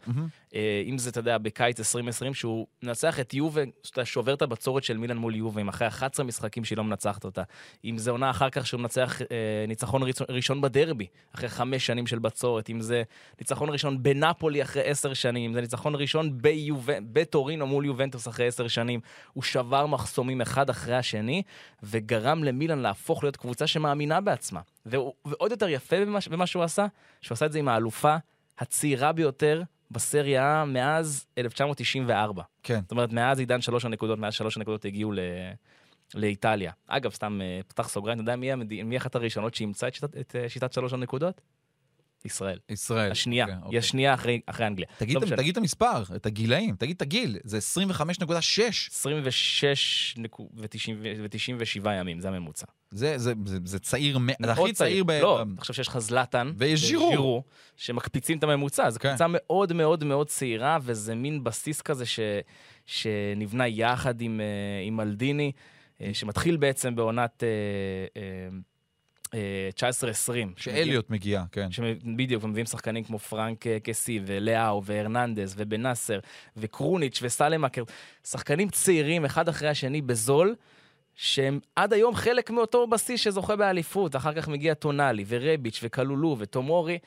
אה, 0.55 0.83
אם 0.87 0.99
זה, 0.99 1.11
אתה 1.11 1.21
יודע, 1.21 1.39
בקיץ 1.39 1.79
2020, 1.79 2.35
שהוא 2.35 2.67
מנצח 2.83 3.21
את 3.21 3.35
יובה, 3.35 3.63
יודע, 3.97 4.05
שובר 4.05 4.35
את 4.35 4.43
הבצורת 4.43 4.85
של 4.85 4.97
מילאן 4.97 5.17
מול 5.17 5.35
יובה, 5.35 5.61
עם 5.61 5.69
אחרי 5.69 5.89
11 5.89 6.27
משחקים 6.27 6.65
שהיא 6.65 6.79
לא 6.79 6.85
מנצחת 6.85 7.25
אותה. 7.25 7.43
אם 7.85 7.99
זה 7.99 8.11
עונה 8.11 8.31
אחר 8.31 8.51
כך 8.51 8.67
שהוא 8.67 8.81
מנצח 8.81 9.23
אה, 9.23 9.27
ניצחון 9.69 10.03
ראשון, 10.03 10.27
ראשון 10.31 10.61
בדרבי, 10.61 11.07
אחרי 11.35 11.49
חמש 11.49 11.87
שנים 11.87 12.07
של 12.07 12.19
בצורת, 12.19 12.71
אם 12.71 12.81
זה 12.81 13.03
ניצחון 13.41 13.71
ראשון 13.71 14.03
בנפולי 14.03 14.63
אחרי 14.63 14.83
עשר 14.83 15.15
שנים, 15.15 15.51
אם 15.51 15.55
זה 15.55 15.61
ניצחון 15.61 15.95
ראשון 15.95 16.43
ביוב... 16.43 16.89
בטורינו 17.13 17.67
מול 17.67 17.85
יובנטוס 17.85 18.29
אחרי 18.29 18.47
עשר 18.47 18.69
שנים, 18.69 19.01
הוא 19.33 19.43
שבר 19.43 19.87
מחסומים 19.87 20.41
אחד 20.41 20.71
אחרי 20.71 20.97
השני, 20.97 21.43
וגרם 21.83 22.34
למילאן 22.43 22.79
להפוך 22.79 23.23
להיות 23.23 23.37
קבוצה 23.37 23.67
שמאמינה 23.67 24.21
בעצמה. 24.21 24.61
והוא, 24.87 25.13
ועוד 25.25 25.51
יותר 25.51 25.69
יפה 25.69 26.01
במה, 26.01 26.19
במה 26.31 26.47
שהוא 26.47 26.63
עשה, 26.63 26.87
שהוא 27.21 27.35
עשה 27.35 27.47
את 27.47 27.53
זה 27.53 27.59
עם 27.59 27.69
האלופה 27.69 28.17
הצעירה 28.59 29.13
ביותר 29.13 29.63
בסריה 29.91 30.65
מאז 30.67 31.27
1994. 31.39 32.43
כן. 32.63 32.81
זאת 32.83 32.91
אומרת, 32.91 33.13
מאז 33.13 33.39
עידן 33.39 33.61
שלוש 33.61 33.85
הנקודות, 33.85 34.19
מאז 34.19 34.35
שלוש 34.35 34.57
הנקודות 34.57 34.85
הגיעו 34.85 35.13
ל... 35.13 35.19
לאיטליה. 36.15 36.73
אגב, 36.87 37.13
סתם 37.13 37.41
אה, 37.43 37.61
פתח 37.69 37.89
סוגריים, 37.89 38.19
אתה 38.19 38.23
יודע 38.23 38.37
מי, 38.37 38.53
המד... 38.53 38.83
מי 38.83 38.97
אחת 38.97 39.15
הראשונות 39.15 39.55
שאימצה 39.55 39.89
את 39.89 39.95
שיטת, 39.95 40.17
את 40.17 40.37
אה, 40.37 40.49
שיטת 40.49 40.73
שלוש 40.73 40.93
הנקודות? 40.93 41.41
ישראל. 42.25 42.59
ישראל. 42.69 43.11
השנייה. 43.11 43.45
אוקיי, 43.45 43.57
היא 43.57 43.65
אוקיי. 43.65 43.79
השנייה 43.79 44.15
אחרי, 44.15 44.41
אחרי 44.47 44.67
אנגליה. 44.67 44.89
תגיד, 44.99 45.17
לא. 45.17 45.37
תגיד 45.37 45.53
את 45.53 45.57
המספר, 45.57 46.03
את 46.17 46.27
הגילאים, 46.27 46.77
תגיד 46.77 46.97
את 46.97 47.03
הגיל, 47.03 47.39
זה 47.45 47.59
25.6. 47.59 47.61
26 48.91 50.15
ו-97 50.19 51.91
ימים, 51.91 52.21
זה 52.21 52.29
הממוצע. 52.29 52.67
זה, 52.91 53.19
זה, 53.19 53.33
זה, 53.45 53.59
זה 53.65 53.79
צעיר, 53.79 54.19
זה 54.43 54.53
הכי 54.53 54.73
צעיר 54.73 55.05
ב... 55.05 55.11
לא, 55.11 55.43
אתה 55.43 55.61
חושב 55.61 55.73
שיש 55.73 55.89
לך 55.89 55.99
זלאטן. 55.99 56.53
ויש 56.57 56.81
ז'ירו. 56.85 57.43
שמקפיצים 57.77 58.39
את 58.39 58.45
הממוצע. 58.45 58.91
זו 58.91 59.01
כן. 59.01 59.09
קבוצה 59.09 59.27
מאוד 59.29 59.73
מאוד 59.73 60.05
מאוד 60.05 60.27
צעירה, 60.27 60.79
וזה 60.83 61.15
מין 61.15 61.45
בסיס 61.45 61.83
כזה 61.83 62.07
ש, 62.07 62.21
שנבנה 62.87 63.69
יחד 63.69 64.21
עם, 64.21 64.41
אה, 64.41 64.87
עם 64.87 64.97
מלדיני, 64.97 65.53
אה, 66.01 66.11
שמתחיל 66.13 66.57
בעצם 66.57 66.95
בעונת 66.95 67.43
אה, 67.43 68.19
19-20. 69.29 69.33
שאליוט 70.57 71.11
מגיע, 71.11 71.45
כן. 71.53 71.69
בדיוק, 72.17 72.45
ומביאים 72.45 72.67
שחקנים 72.67 73.05
כמו 73.05 73.19
פרנק 73.19 73.67
אה, 73.67 73.81
קסי, 73.81 74.21
ולאו, 74.27 74.85
והרננדז, 74.85 75.55
ובנאסר, 75.57 76.19
וקרוניץ', 76.57 77.19
וסלמקר. 77.23 77.83
שחקנים 78.25 78.69
צעירים, 78.69 79.25
אחד 79.25 79.49
אחרי 79.49 79.69
השני, 79.69 80.03
בזול. 80.03 80.55
שהם 81.17 81.61
עד 81.77 81.93
היום 81.93 82.15
חלק 82.15 82.51
מאותו 82.51 82.87
בסיס 82.87 83.21
שזוכה 83.21 83.57
באליפות. 83.57 84.17
אחר 84.17 84.35
כך 84.35 84.49
מגיע 84.49 84.75
טונאלי, 84.75 85.25
ורביץ', 85.29 85.81
וקלולו, 85.83 86.37
וטומורי. 86.39 86.99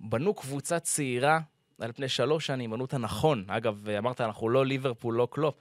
בנו 0.00 0.34
קבוצה 0.34 0.80
צעירה 0.80 1.40
על 1.80 1.92
פני 1.92 2.08
שלוש 2.08 2.46
שנים, 2.46 2.70
בנו 2.70 2.82
אותה 2.82 2.98
נכון. 2.98 3.44
אגב, 3.48 3.88
אמרת, 3.98 4.20
אנחנו 4.20 4.48
לא 4.48 4.66
ליברפול, 4.66 5.14
לא 5.14 5.28
קלופ. 5.30 5.54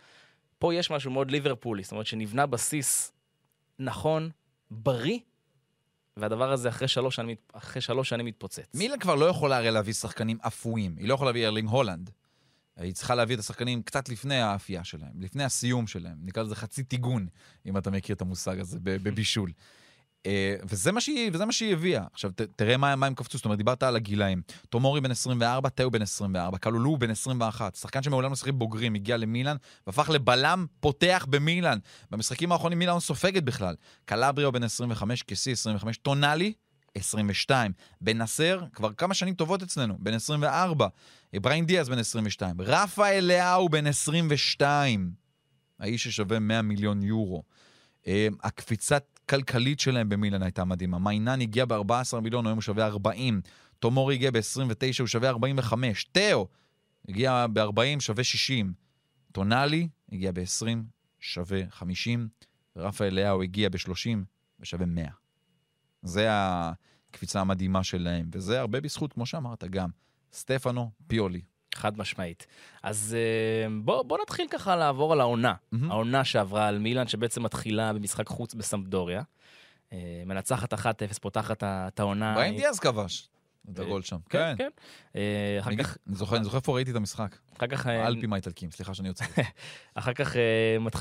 פה 0.60 0.74
יש 0.74 0.92
משהו 0.92 1.12
מאוד 1.12 1.32
ליברפולי, 1.32 1.84
זאת 1.84 1.92
אומרת 1.92 2.06
שנבנה 2.06 2.46
בסיס 2.46 3.12
נכון, 3.80 4.30
בריא, 4.72 5.20
והדבר 6.18 6.52
הזה 6.52 6.70
אחרי 6.70 6.88
שלוש 6.88 7.16
שנים, 7.16 7.36
אחרי 7.54 7.82
שלוש 7.82 8.10
שנים 8.10 8.26
מתפוצץ. 8.26 8.66
מילן 8.74 9.00
כבר 9.00 9.16
לא 9.16 9.26
יכולה 9.26 9.58
הרי 9.58 9.72
להביא 9.72 9.94
שחקנים 9.94 10.38
אפויים, 10.42 10.96
היא 10.98 11.08
לא 11.08 11.14
יכולה 11.14 11.30
להביא 11.30 11.46
ארלינג 11.46 11.70
הולאנד. 11.70 12.10
היא 12.78 12.94
צריכה 12.94 13.16
להביא 13.16 13.36
את 13.36 13.40
השחקנים 13.40 13.82
קצת 13.82 14.10
לפני 14.10 14.42
האפייה 14.42 14.84
שלהם, 14.84 15.22
לפני 15.22 15.44
הסיום 15.44 15.88
שלהם. 15.88 16.18
נקרא 16.24 16.44
לזה 16.44 16.56
חצי 16.56 16.84
טיגון, 16.84 17.28
אם 17.66 17.78
אתה 17.78 17.92
מכיר 17.92 18.16
את 18.16 18.22
המושג 18.22 18.60
הזה, 18.60 18.80
בבישול. 18.82 19.52
אה, 20.26 20.56
וזה 20.64 20.92
מה 20.92 21.02
שהיא, 21.02 21.32
וזה 21.34 21.46
מה 21.46 21.52
שהיא 21.52 21.74
הביאה. 21.74 22.04
עכשיו, 22.14 22.32
ת, 22.32 22.42
תראה 22.42 22.78
מה, 22.78 22.96
מה 22.96 23.06
הם 23.08 23.16
קפצו, 23.16 23.38
זאת 23.38 23.46
אומרת, 23.46 23.58
דיברת 23.58 23.84
על 23.84 23.96
הגילאים. 23.96 24.42
תומורי 24.70 25.02
בן 25.02 25.12
24, 25.12 25.70
תאו 25.70 25.92
בן 25.92 26.02
24, 26.02 26.58
קלולו 26.58 26.98
בן 26.98 27.10
21. 27.10 27.76
שחקן 27.76 28.04
שמעולם 28.04 28.30
לא 28.30 28.36
שיחק 28.36 28.54
בוגרים, 28.54 28.96
הגיע 28.96 29.18
למילאן, 29.18 29.56
והפך 29.88 30.10
לבלם 30.10 30.66
פותח 30.80 31.26
במילאן. 31.30 31.78
במשחקים 32.12 32.52
האחרונים 32.52 32.80
מילאן 32.80 32.96
לא 32.96 33.00
סופגת 33.00 33.44
בכלל. 33.44 33.76
קלבריו 34.06 34.52
בן 34.52 34.64
25, 34.64 35.24
קסי 35.24 35.52
25, 35.52 35.98
טונאלי 35.98 36.54
22. 36.96 37.72
בן 38.02 38.18
נאסר, 38.18 38.62
כבר 38.74 38.94
כמה 38.94 39.14
שנים 39.14 39.34
טובות 39.34 39.64
אצלנו, 39.64 39.96
בן 40.00 40.14
24. 40.14 40.88
אברהים 41.38 41.66
דיאז 41.66 41.90
בן 41.90 42.00
22. 42.00 42.56
רפאל 42.62 43.26
לאהו 43.26 43.70
בן 43.70 43.88
22. 43.88 45.12
האיש 45.80 46.04
ששווה 46.04 46.40
100 46.40 46.62
מיליון 46.62 47.04
יורו. 47.04 47.44
אה, 48.08 48.28
הקפיצת 48.44 49.17
כלכלית 49.30 49.80
שלהם 49.80 50.10
במילן 50.10 50.44
הייתה 50.44 50.66
מדהימה. 50.66 51.00
מיינן 51.00 51.42
הגיע 51.42 51.66
ב-14 51.66 52.20
מיליון, 52.20 52.46
היום 52.48 52.58
הוא 52.58 52.62
שווה 52.62 52.86
40. 52.86 53.42
תומורי 53.80 54.16
הגיע 54.16 54.32
ב-29, 54.32 55.00
הוא 55.00 55.08
שווה 55.08 55.30
45. 55.30 56.04
תאו 56.12 56.48
הגיע 57.10 57.46
ב-40, 57.54 58.00
שווה 58.00 58.24
60. 58.24 58.74
טונאלי 59.32 59.88
הגיע 60.12 60.32
ב-20, 60.32 60.68
שווה 61.20 61.62
50. 61.70 62.28
ורפאל 62.76 63.14
לאהו 63.14 63.44
הגיע 63.44 63.70
ב-30 63.70 64.18
ושווה 64.60 64.86
100. 64.86 65.10
זה 66.02 66.28
הקפיצה 66.32 67.42
המדהימה 67.42 67.84
שלהם, 67.84 68.30
וזה 68.34 68.60
הרבה 68.60 68.82
בזכות, 68.82 69.14
כמו 69.14 69.26
שאמרת, 69.26 69.64
גם 69.64 69.90
סטפנו 70.34 70.92
פיולי. 71.08 71.42
חד 71.78 71.98
משמעית. 71.98 72.48
אז 72.84 73.16
אה, 73.18 73.70
בוא, 73.82 74.04
בוא 74.04 74.18
נתחיל 74.22 74.48
ככה 74.52 74.76
לעבור 74.76 75.14
על 75.14 75.22
העונה. 75.22 75.54
מהמם. 75.72 75.92
העונה 75.92 76.24
שעברה 76.24 76.68
על 76.68 76.80
מילאן, 76.80 77.08
שבעצם 77.08 77.44
מתחילה 77.44 77.94
במשחק 77.94 78.28
חוץ 78.28 78.54
בסמפדוריה. 78.54 79.22
אה, 79.94 80.24
מנצחת 80.26 80.74
1-0, 80.74 80.78
פותחת 81.22 81.64
את 81.64 82.00
העונה. 82.00 82.34
אברהים 82.34 82.56
דיאז 82.56 82.80
כבש 82.80 83.30
את 83.74 83.80
הגול 83.80 84.02
שם. 84.02 84.18
כן, 84.30 84.56
כן. 84.58 84.70
אה, 85.16 85.58
אחר 85.60 85.76
כך, 85.76 85.98
אני 86.08 86.16
זוכר, 86.16 86.36
אני 86.36 86.44
זוכר 86.44 86.58
איפה 86.58 86.76
ראיתי 86.76 86.92
את 86.92 86.96
המשחק. 86.96 87.36
אחר 87.58 87.68
כך, 87.68 87.86
האלפים 87.86 88.34
האיטלקים, 88.34 88.72
סליחה 88.72 88.94
שאני 88.94 89.08
יוצא. 89.08 89.26
אחר 89.96 90.14
כך 90.14 90.36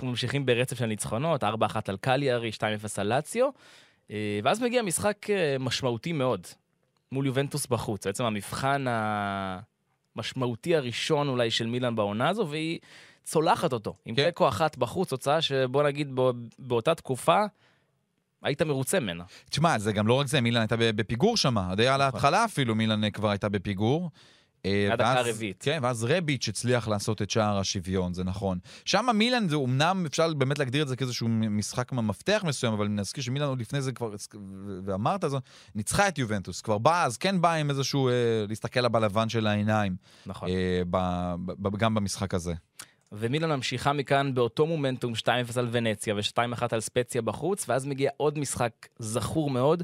ממשיכים 0.02 0.46
ברצף 0.46 0.78
של 0.78 0.86
ניצחונות, 0.86 1.44
4-1 1.44 1.46
על 1.88 1.96
קליארי, 1.96 2.50
2-0 2.50 2.60
על 2.96 3.06
לאציו, 3.06 3.48
ואז 4.42 4.62
מגיע 4.62 4.82
משחק 4.82 5.26
משמעותי 5.60 6.12
מאוד 6.12 6.46
מול 7.12 7.26
יובנטוס 7.26 7.66
בחוץ. 7.66 8.06
בעצם 8.06 8.24
המבחן 8.24 8.84
המשמעותי 10.16 10.76
הראשון 10.76 11.28
אולי 11.28 11.50
של 11.50 11.66
מילאן 11.66 11.96
בעונה 11.96 12.28
הזו, 12.28 12.48
והיא 12.50 12.78
צולחת 13.24 13.72
אותו. 13.72 13.94
עם 14.04 14.14
כן. 14.14 14.24
תיקו 14.24 14.48
אחת 14.48 14.76
בחוץ, 14.78 15.12
הוצאה 15.12 15.42
שבוא 15.42 15.82
נגיד 15.82 16.14
בא, 16.14 16.30
באותה 16.58 16.94
תקופה, 16.94 17.44
היית 18.42 18.62
מרוצה 18.62 19.00
ממנה. 19.00 19.24
תשמע, 19.50 19.78
זה 19.78 19.92
גם 19.92 20.06
לא 20.06 20.14
רק 20.14 20.26
זה, 20.26 20.40
מילן 20.40 20.60
הייתה 20.60 20.76
בפיגור 20.78 21.36
שם, 21.36 21.56
די 21.76 21.88
על 21.88 22.00
ההתחלה 22.00 22.44
אפילו 22.44 22.74
מילן 22.74 23.10
כבר 23.10 23.30
הייתה 23.30 23.48
בפיגור. 23.48 24.10
אה, 24.66 24.92
עד 24.92 25.00
הדקה 25.00 25.20
הרביעית. 25.20 25.62
כן, 25.62 25.78
ואז 25.82 26.04
רביץ' 26.04 26.48
הצליח 26.48 26.88
לעשות 26.88 27.22
את 27.22 27.30
שער 27.30 27.58
השוויון, 27.58 28.14
זה 28.14 28.24
נכון. 28.24 28.58
שם 28.84 29.06
מילן, 29.14 29.48
זה 29.48 29.56
אומנם 29.56 30.04
אפשר 30.06 30.34
באמת 30.34 30.58
להגדיר 30.58 30.82
את 30.82 30.88
זה 30.88 30.96
כאיזשהו 30.96 31.28
משחק 31.28 31.92
מפתח 31.92 32.42
מסוים, 32.46 32.72
אבל 32.72 32.88
נזכיר 32.88 33.24
שמילן 33.24 33.46
עוד 33.46 33.60
לפני 33.60 33.82
זה 33.82 33.92
כבר, 33.92 34.14
ואמרת 34.84 35.24
זאת, 35.26 35.42
ניצחה 35.74 36.08
את 36.08 36.18
יובנטוס, 36.18 36.60
כבר 36.60 36.78
באה, 36.78 37.04
אז 37.04 37.16
כן 37.16 37.40
באה 37.40 37.54
עם 37.54 37.70
איזשהו, 37.70 38.08
אה, 38.08 38.14
להסתכל 38.48 38.80
לה 38.80 38.88
בלבן 38.88 39.28
של 39.28 39.46
העיניים, 39.46 39.96
נכון. 40.26 40.48
אה, 40.48 40.82
ב- 40.90 41.34
ב- 41.46 41.76
גם 41.76 41.94
במשחק 41.94 42.34
הזה. 42.34 42.54
ומילאן 43.12 43.52
ממשיכה 43.52 43.92
מכאן 43.92 44.34
באותו 44.34 44.66
מומנטום 44.66 45.12
2-0 45.14 45.58
על 45.58 45.68
ונציה 45.70 46.14
ו-2-1 46.14 46.62
על 46.70 46.80
ספציה 46.80 47.22
בחוץ, 47.22 47.68
ואז 47.68 47.86
מגיע 47.86 48.10
עוד 48.16 48.38
משחק 48.38 48.72
זכור 48.98 49.50
מאוד, 49.50 49.82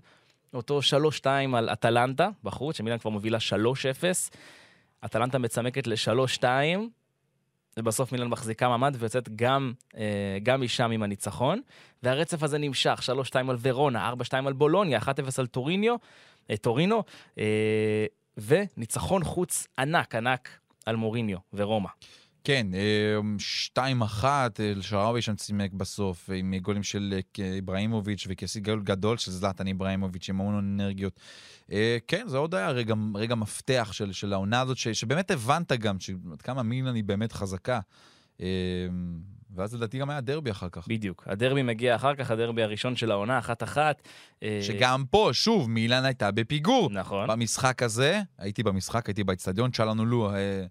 אותו 0.55 0.81
3-2 1.23 1.27
על 1.55 1.69
אטלנטה 1.73 2.29
בחוץ, 2.45 2.77
שמילאן 2.77 2.99
כבר 2.99 3.11
מובילה 3.11 3.39
3-0. 3.41 4.31
אטלנטה 5.05 5.39
מצמקת 5.39 5.87
ל-3-2, 5.87 6.45
ובסוף 7.77 8.13
מילאן 8.13 8.29
מחזיקה 8.29 8.69
מעמד 8.69 8.97
ויוצאת 8.99 9.37
גם, 9.37 9.73
אה, 9.97 10.39
גם 10.43 10.61
משם 10.61 10.91
עם 10.91 11.03
הניצחון. 11.03 11.61
והרצף 12.03 12.43
הזה 12.43 12.59
נמשך, 12.59 13.01
3-2 13.03 13.51
על 13.51 13.57
ורונה, 13.61 14.09
4-2 14.09 14.47
על 14.47 14.53
בולוניה, 14.53 14.99
1-0 14.99 15.39
על 15.39 15.47
טוריניו, 15.47 15.95
אה, 16.51 16.57
טורינו, 16.57 17.03
אה, 17.39 18.07
וניצחון 18.39 19.25
חוץ 19.25 19.67
ענק, 19.79 20.15
ענק 20.15 20.49
על 20.87 20.97
מוריניו 20.97 21.39
ורומא. 21.53 21.89
כן, 22.45 22.67
אה, 22.75 23.19
שתיים 23.39 24.03
אחת, 24.03 24.61
אלשעראוי 24.61 25.23
שם 25.23 25.37
צימק 25.37 25.73
בסוף, 25.73 26.31
עם 26.35 26.55
גולים 26.57 26.83
של 26.83 27.19
אה, 27.39 27.45
איבראימוביץ' 27.55 28.27
וכסי 28.29 28.61
גול 28.61 28.83
גדול 28.83 29.17
של 29.17 29.31
זלאטן 29.31 29.67
איבראימוביץ' 29.67 30.29
עם 30.29 30.41
המון 30.41 30.59
אנרגיות. 30.59 31.21
אה, 31.73 31.99
כן, 32.09 32.29
זה 32.29 32.39
עוד 32.39 32.55
היה 32.55 32.71
רגע, 32.71 32.95
רגע 33.15 33.35
מפתח 33.35 33.91
של, 33.93 34.13
של 34.13 34.33
העונה 34.33 34.61
הזאת, 34.61 34.77
ש, 34.77 34.89
שבאמת 34.89 35.31
הבנת 35.31 35.73
גם 35.73 35.97
עד 36.33 36.43
כמה 36.43 36.63
מילן 36.63 36.95
היא 36.95 37.05
באמת 37.05 37.33
חזקה. 37.33 37.81
אה, 38.41 38.47
ואז 39.55 39.75
לדעתי 39.75 39.99
גם 39.99 40.11
היה 40.11 40.21
דרבי 40.21 40.51
אחר 40.51 40.69
כך. 40.73 40.89
בדיוק. 40.89 41.25
הדרבי 41.27 41.63
מגיע 41.63 41.95
אחר 41.95 42.15
כך, 42.15 42.31
הדרבי 42.31 42.63
הראשון 42.63 42.97
של 42.97 43.11
העונה, 43.11 43.39
אחת-אחת. 43.39 44.03
אה, 44.43 44.59
שגם 44.63 45.05
פה, 45.11 45.31
שוב, 45.33 45.71
מילן 45.71 46.05
הייתה 46.05 46.31
בפיגור. 46.31 46.91
נכון. 46.93 47.29
במשחק 47.29 47.83
הזה, 47.83 48.21
הייתי 48.39 48.63
במשחק, 48.63 49.07
הייתי 49.07 49.25
באצטדיון, 49.25 49.71
צ'אלנולו, 49.71 50.31
אה, 50.35 50.65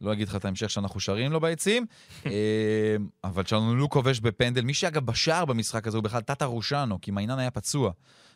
לא 0.00 0.12
אגיד 0.12 0.28
לך 0.28 0.36
את 0.36 0.44
ההמשך 0.44 0.70
שאנחנו 0.70 1.00
שרים 1.00 1.32
לו 1.32 1.40
ביציעים, 1.40 1.86
אה, 2.26 2.30
אבל 3.24 3.42
צ'אלנולו 3.42 3.88
כובש 3.88 4.20
בפנדל. 4.20 4.62
מי 4.62 4.74
שאגב 4.74 5.06
בשער 5.06 5.44
במשחק 5.44 5.86
הזה 5.86 5.96
הוא 5.96 6.04
בכלל 6.04 6.20
טאטה 6.20 6.44
רושנו, 6.44 7.00
כי 7.00 7.10
מיינן 7.10 7.38
היה 7.38 7.50
פצוע. 7.50 7.92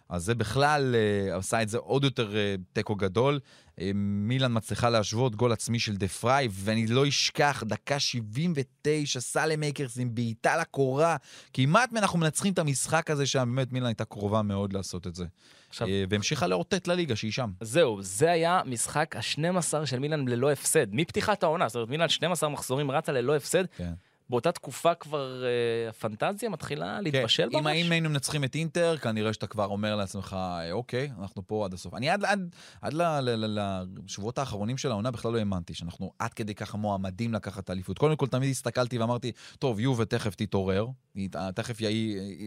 אז 0.09 0.25
זה 0.25 0.35
בכלל 0.35 0.95
אה, 0.95 1.37
עשה 1.37 1.63
את 1.63 1.69
זה 1.69 1.79
עוד 1.79 2.05
יותר 2.05 2.37
אה, 2.37 2.55
תיקו 2.73 2.95
גדול. 2.95 3.41
אה, 3.81 3.91
מילאן 3.95 4.57
מצליחה 4.57 4.91
להשוות 4.91 5.37
גול 5.37 5.53
עצמי 5.53 5.79
של 5.79 5.97
דה 5.97 6.09
פריי, 6.09 6.49
ואני 6.51 6.87
לא 6.87 7.09
אשכח, 7.09 7.63
דקה 7.67 7.99
79, 7.99 9.21
סאלמאקרס 9.21 9.99
עם 9.99 10.15
בעיטה 10.15 10.57
לקורה. 10.57 11.17
כמעט 11.53 11.91
אנחנו 11.97 12.19
מנצחים 12.19 12.53
את 12.53 12.59
המשחק 12.59 13.11
הזה, 13.11 13.27
שם 13.27 13.53
באמת 13.55 13.73
מילאן 13.73 13.87
הייתה 13.87 14.05
קרובה 14.05 14.43
מאוד 14.43 14.73
לעשות 14.73 15.07
את 15.07 15.15
זה. 15.15 15.25
עכשיו, 15.69 15.89
והמשיכה 16.11 16.47
לאותת 16.47 16.89
לליגה 16.89 17.17
שהיא 17.17 17.33
שם. 17.33 17.51
זהו, 17.61 18.03
זה 18.03 18.31
היה 18.31 18.61
משחק 18.67 19.17
ה-12 19.17 19.87
של 19.87 19.99
מילאן 19.99 20.29
ללא 20.29 20.53
הפסד, 20.53 20.87
מפתיחת 20.93 21.43
העונה. 21.43 21.69
זאת 21.69 21.75
אומרת, 21.75 21.89
מילאן 21.89 22.09
12 22.09 22.49
מחזורים 22.49 22.91
רצה 22.91 23.13
ללא 23.13 23.37
הפסד. 23.37 23.65
כן. 23.77 23.93
באותה 24.31 24.53
תקופה 24.53 24.95
כבר 24.95 25.45
אה, 25.45 25.89
הפנטזיה 25.89 26.49
מתחילה 26.49 27.01
להתבשל 27.01 27.49
כן, 27.53 27.59
אם 27.59 27.65
ממש? 27.65 27.77
אם 27.77 27.93
היינו 27.93 28.11
מנצחים 28.11 28.45
את 28.45 28.55
אינטר, 28.55 28.97
כנראה 28.97 29.33
שאתה 29.33 29.47
כבר 29.47 29.65
אומר 29.67 29.97
לעצמך, 29.97 30.37
"אה, 30.39 30.73
אוקיי, 30.73 31.11
אנחנו 31.21 31.47
פה 31.47 31.65
עד 31.65 31.75
הסוף. 31.75 31.95
אני 31.95 32.11
עד, 32.11 32.25
עד, 32.25 32.55
עד 32.83 32.93
לשבועות 32.95 34.39
האחרונים 34.39 34.79
של 34.79 34.91
העונה 34.91 35.11
בכלל 35.11 35.33
לא 35.33 35.39
האמנתי 35.39 35.75
שאנחנו 35.75 36.13
עד 36.19 36.35
כדי 36.35 36.55
ככה 36.55 36.77
מועמדים 36.77 37.35
לקחת 37.35 37.65
את 37.65 37.71
האליפות. 37.71 37.99
קודם 37.99 38.17
כל, 38.17 38.27
תמיד 38.27 38.51
הסתכלתי 38.51 38.99
ואמרתי, 38.99 39.33
טוב, 39.59 39.81
יובה 39.81 40.05
תכף 40.05 40.35
תתעורר, 40.35 40.87
היא- 41.15 41.29
תכף 41.55 41.81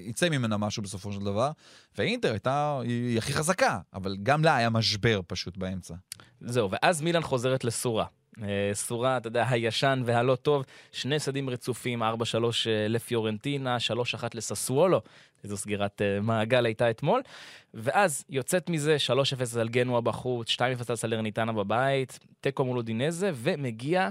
יצא 0.08 0.30
ממנה 0.30 0.58
משהו 0.58 0.84
בסופו 0.84 1.12
של 1.14 1.20
דבר, 1.20 1.52
ואינטר 1.98 2.32
הייתה, 2.32 2.80
היא, 2.84 3.10
היא 3.10 3.18
הכי 3.18 3.34
חזקה, 3.34 3.80
אבל 3.94 4.18
גם 4.24 4.44
לה 4.44 4.56
היה 4.56 4.70
משבר 4.70 5.22
פשוט 5.28 5.58
באמצע. 5.58 5.94
זהו, 6.42 6.70
ואז 6.72 7.02
מילאן 7.02 7.22
חוזרת 7.22 7.64
לסורה. 7.64 8.06
אה, 8.44 8.72
סורה, 8.74 9.18
אתה 9.18 9.28
יודע, 9.28 9.46
הישן 9.50 10.02
והלא 10.06 10.36
טוב, 10.36 10.66
שני 10.92 11.16
הפסדים 11.16 11.50
רצופים, 11.50 12.04
4-3 12.04 12.06
אה, 12.06 12.88
לפיורנטינה, 12.90 13.78
3-1 14.18 14.24
לססוולו, 14.34 15.02
איזו 15.44 15.58
סגירת 15.58 16.02
אה, 16.02 16.22
מעגל 16.22 16.66
הייתה 16.66 16.90
אתמול, 16.90 17.22
ואז 17.74 18.26
יוצאת 18.30 18.70
מזה 18.70 18.98
3-0 19.56 19.60
על 19.60 19.70
גנואה 19.70 20.02
בחוץ, 20.02 20.52
2-0 20.52 20.60
על 20.90 20.96
סלרניטנה 20.96 21.52
בבית, 21.52 22.20
תיקו 22.42 22.66
מול 22.66 22.78
אודינזה, 22.78 23.32
ומגיע 23.36 24.10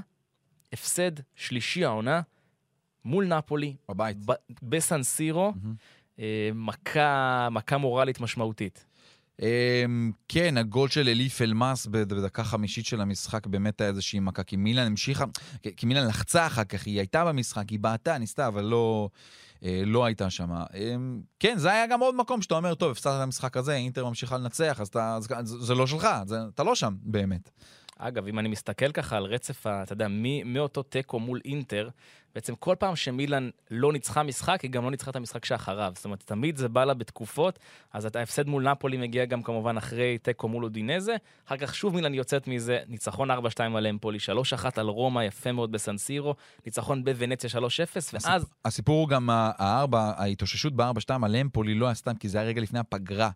הפסד 0.73 1.13
שלישי 1.35 1.85
העונה 1.85 2.21
מול 3.05 3.27
נפולי, 3.27 3.75
בבית. 3.89 4.17
ב- 4.27 4.33
בסנסירו, 4.63 5.53
מהמם. 5.63 5.75
אה, 6.19 6.51
מכה, 6.55 7.49
מכה 7.51 7.79
מורלית 7.79 8.21
משמעותית. 8.21 8.87
אמ, 9.41 10.13
כן, 10.29 10.57
הגול 10.57 10.89
של 10.89 11.09
אליף 11.09 11.43
אלמאס 11.43 11.87
בד- 11.87 12.13
בדקה 12.13 12.45
חמישית 12.45 12.87
של 12.87 13.01
המשחק 13.01 13.47
באמת 13.47 13.81
היה 13.81 13.91
איזושהי 13.91 14.21
מכה, 14.21 14.43
כי 14.43 14.57
מילן 14.57 14.87
המשיכה, 14.87 15.25
כי- 15.77 15.87
מילן 15.87 16.07
לחצה 16.07 16.47
אחר 16.47 16.65
כך, 16.65 16.87
היא 16.87 16.99
הייתה 16.99 17.25
במשחק, 17.25 17.69
היא 17.69 17.79
בעטה, 17.81 18.19
ניסתה, 18.19 18.47
אבל 18.47 18.65
לא, 18.65 19.09
אה, 19.65 19.83
לא 19.87 20.05
הייתה 20.05 20.31
שם. 20.31 20.51
כן, 21.39 21.59
זה 21.59 21.71
היה 21.73 21.87
גם 21.87 22.01
עוד 22.01 22.15
מקום 22.15 22.43
שאתה 22.43 22.55
אומר, 22.55 22.75
טוב, 22.75 22.91
הפסדת 22.91 23.13
את 23.17 23.23
המשחק 23.23 23.57
הזה, 23.57 23.75
אינטר 23.75 24.05
ממשיכה 24.09 24.39
לנצח, 24.39 24.79
אז 24.81 24.89
אתה, 24.89 25.19
זה, 25.21 25.59
זה 25.61 25.75
לא 25.75 25.87
שלך, 25.87 26.09
זה, 26.27 26.39
אתה 26.55 26.63
לא 26.63 26.75
שם 26.75 26.95
באמת. 27.03 27.51
אגב, 28.03 28.27
אם 28.27 28.39
אני 28.39 28.49
מסתכל 28.49 28.93
ככה 28.93 29.17
על 29.17 29.25
רצף, 29.25 29.67
ה- 29.67 29.83
אתה 29.83 29.93
יודע, 29.93 30.07
מאותו 30.45 30.83
תיקו 30.83 31.19
מול 31.21 31.41
אינטר, 31.45 31.89
בעצם 32.35 32.55
כל 32.55 32.75
פעם 32.79 32.97
שמילאן 32.97 33.51
לא 33.71 33.93
ניצחה 33.93 34.23
משחק, 34.23 34.61
היא 34.61 34.71
גם 34.71 34.85
לא 34.85 34.91
ניצחה 34.91 35.11
את 35.11 35.17
המשחק 35.17 35.45
שאחריו. 35.45 35.93
זאת 35.97 36.05
אומרת, 36.05 36.23
תמיד 36.27 36.57
זה 36.57 36.69
בא 36.69 36.85
לה 36.85 36.95
בתקופות, 36.95 37.59
אז 37.93 38.09
ההפסד 38.15 38.47
מול 38.47 38.71
נפולי 38.71 38.97
מגיע 38.97 39.25
גם 39.25 39.43
כמובן 39.43 39.77
אחרי 39.77 40.19
תיקו 40.19 40.49
מול 40.49 40.65
אודינזה, 40.65 41.17
אחר 41.47 41.57
כך 41.57 41.75
שוב 41.75 41.95
מילאן 41.95 42.15
יוצאת 42.15 42.49
מזה, 42.49 42.79
ניצחון 42.89 43.31
4-2 43.31 43.35
על 43.77 43.87
אמפולי, 43.87 44.19
3-1 44.19 44.65
על 44.77 44.87
רומא, 44.87 45.21
יפה 45.21 45.53
מאוד 45.53 45.73
בסנסירו, 45.73 46.35
ניצחון 46.67 47.05
בוונציה 47.05 47.51
3-0, 47.51 47.63
ואז... 48.13 48.43
הסיפ- 48.43 48.47
הסיפור 48.65 49.01
הוא 49.01 49.09
גם 49.09 49.31
הארבע, 49.33 50.13
ההתאוששות 50.17 50.73
בארבע 50.77 51.01
שתיים 51.01 51.25
על 51.25 51.37
אמפולי 51.37 51.75
לא 51.75 51.87
היה 51.87 51.95
סתם, 51.95 52.15
כי 52.15 52.29
זה 52.29 52.39
היה 52.39 52.49
רגע 52.49 52.61
לפני 52.61 52.79
הפגרה. 52.79 53.31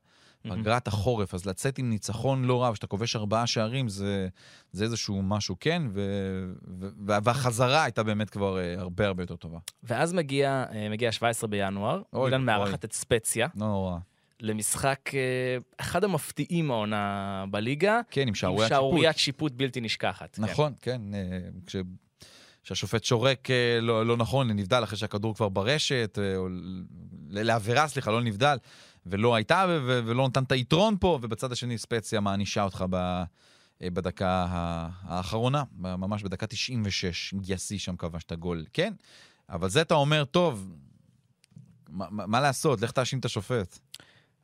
פגרת 0.48 0.88
החורף, 0.88 1.34
אז 1.34 1.46
לצאת 1.46 1.78
עם 1.78 1.90
ניצחון 1.90 2.44
לא 2.44 2.64
רב, 2.64 2.74
שאתה 2.74 2.86
כובש 2.86 3.16
ארבעה 3.16 3.46
שערים, 3.46 3.88
זה, 3.88 4.28
זה 4.72 4.84
איזשהו 4.84 5.22
משהו 5.22 5.56
כן, 5.60 5.82
ו, 5.92 6.00
ו, 6.80 6.88
והחזרה 7.24 7.84
הייתה 7.84 8.02
באמת 8.02 8.30
כבר 8.30 8.58
אה, 8.58 8.74
הרבה 8.78 9.06
הרבה 9.06 9.22
יותר 9.22 9.36
טובה. 9.36 9.58
ואז 9.82 10.12
מגיע, 10.12 10.64
אה, 10.72 10.88
מגיע 10.88 11.12
17 11.12 11.48
בינואר, 11.48 12.02
אוי, 12.12 12.32
אוי. 12.32 12.38
מארחת 12.38 12.84
את 12.84 12.92
ספציה, 12.92 13.48
לא 13.56 13.66
נורא. 13.66 13.98
למשחק, 14.40 15.10
אה, 15.14 15.56
אחד 15.78 16.04
המפתיעים 16.04 16.70
העונה 16.70 17.44
בליגה, 17.50 18.00
כן, 18.10 18.20
עם 18.20 18.28
עם 18.28 18.34
שערוריית 18.34 18.68
שיפוט. 18.68 18.82
שערוריית 18.82 19.18
שיפוט 19.18 19.52
בלתי 19.52 19.80
נשכחת. 19.80 20.36
כן. 20.36 20.42
נכון, 20.42 20.72
כן. 20.80 21.00
אה, 21.14 21.20
כש... 21.66 21.76
שהשופט 22.62 23.04
שורק 23.04 23.48
לא, 23.82 24.06
לא 24.06 24.16
נכון 24.16 24.48
לנבדל 24.48 24.84
אחרי 24.84 24.98
שהכדור 24.98 25.34
כבר 25.34 25.48
ברשת, 25.48 26.18
או 26.36 26.48
לעבירה, 27.30 27.88
סליחה, 27.88 28.10
לא 28.10 28.20
לנבדל, 28.20 28.56
ולא 29.06 29.34
הייתה 29.34 29.64
ו- 29.68 30.00
ולא 30.06 30.28
נתן 30.28 30.42
את 30.42 30.52
היתרון 30.52 30.96
פה, 31.00 31.18
ובצד 31.23 31.52
השני 31.52 31.78
ספציה 31.78 32.21
מענישה 32.21 32.62
אותך 32.62 32.84
ב... 32.90 32.95
אה, 33.82 33.90
בדקה 33.90 34.47
האחרונה, 35.02 35.62
ממש 35.78 36.23
בדקה 36.23 36.47
96, 36.47 37.34
גיאסי 37.34 37.78
שם 37.78 37.97
כבש 37.97 38.25
את 38.25 38.32
הגול. 38.32 38.64
כן, 38.73 38.93
אבל 39.49 39.69
זה 39.69 39.80
אתה 39.82 39.95
אומר, 39.95 40.25
טוב, 40.25 40.73
מה, 41.88 42.06
מה 42.10 42.40
לעשות, 42.40 42.80
לך 42.80 42.90
תאשים 42.90 43.19
את 43.19 43.25
השופט. 43.25 43.78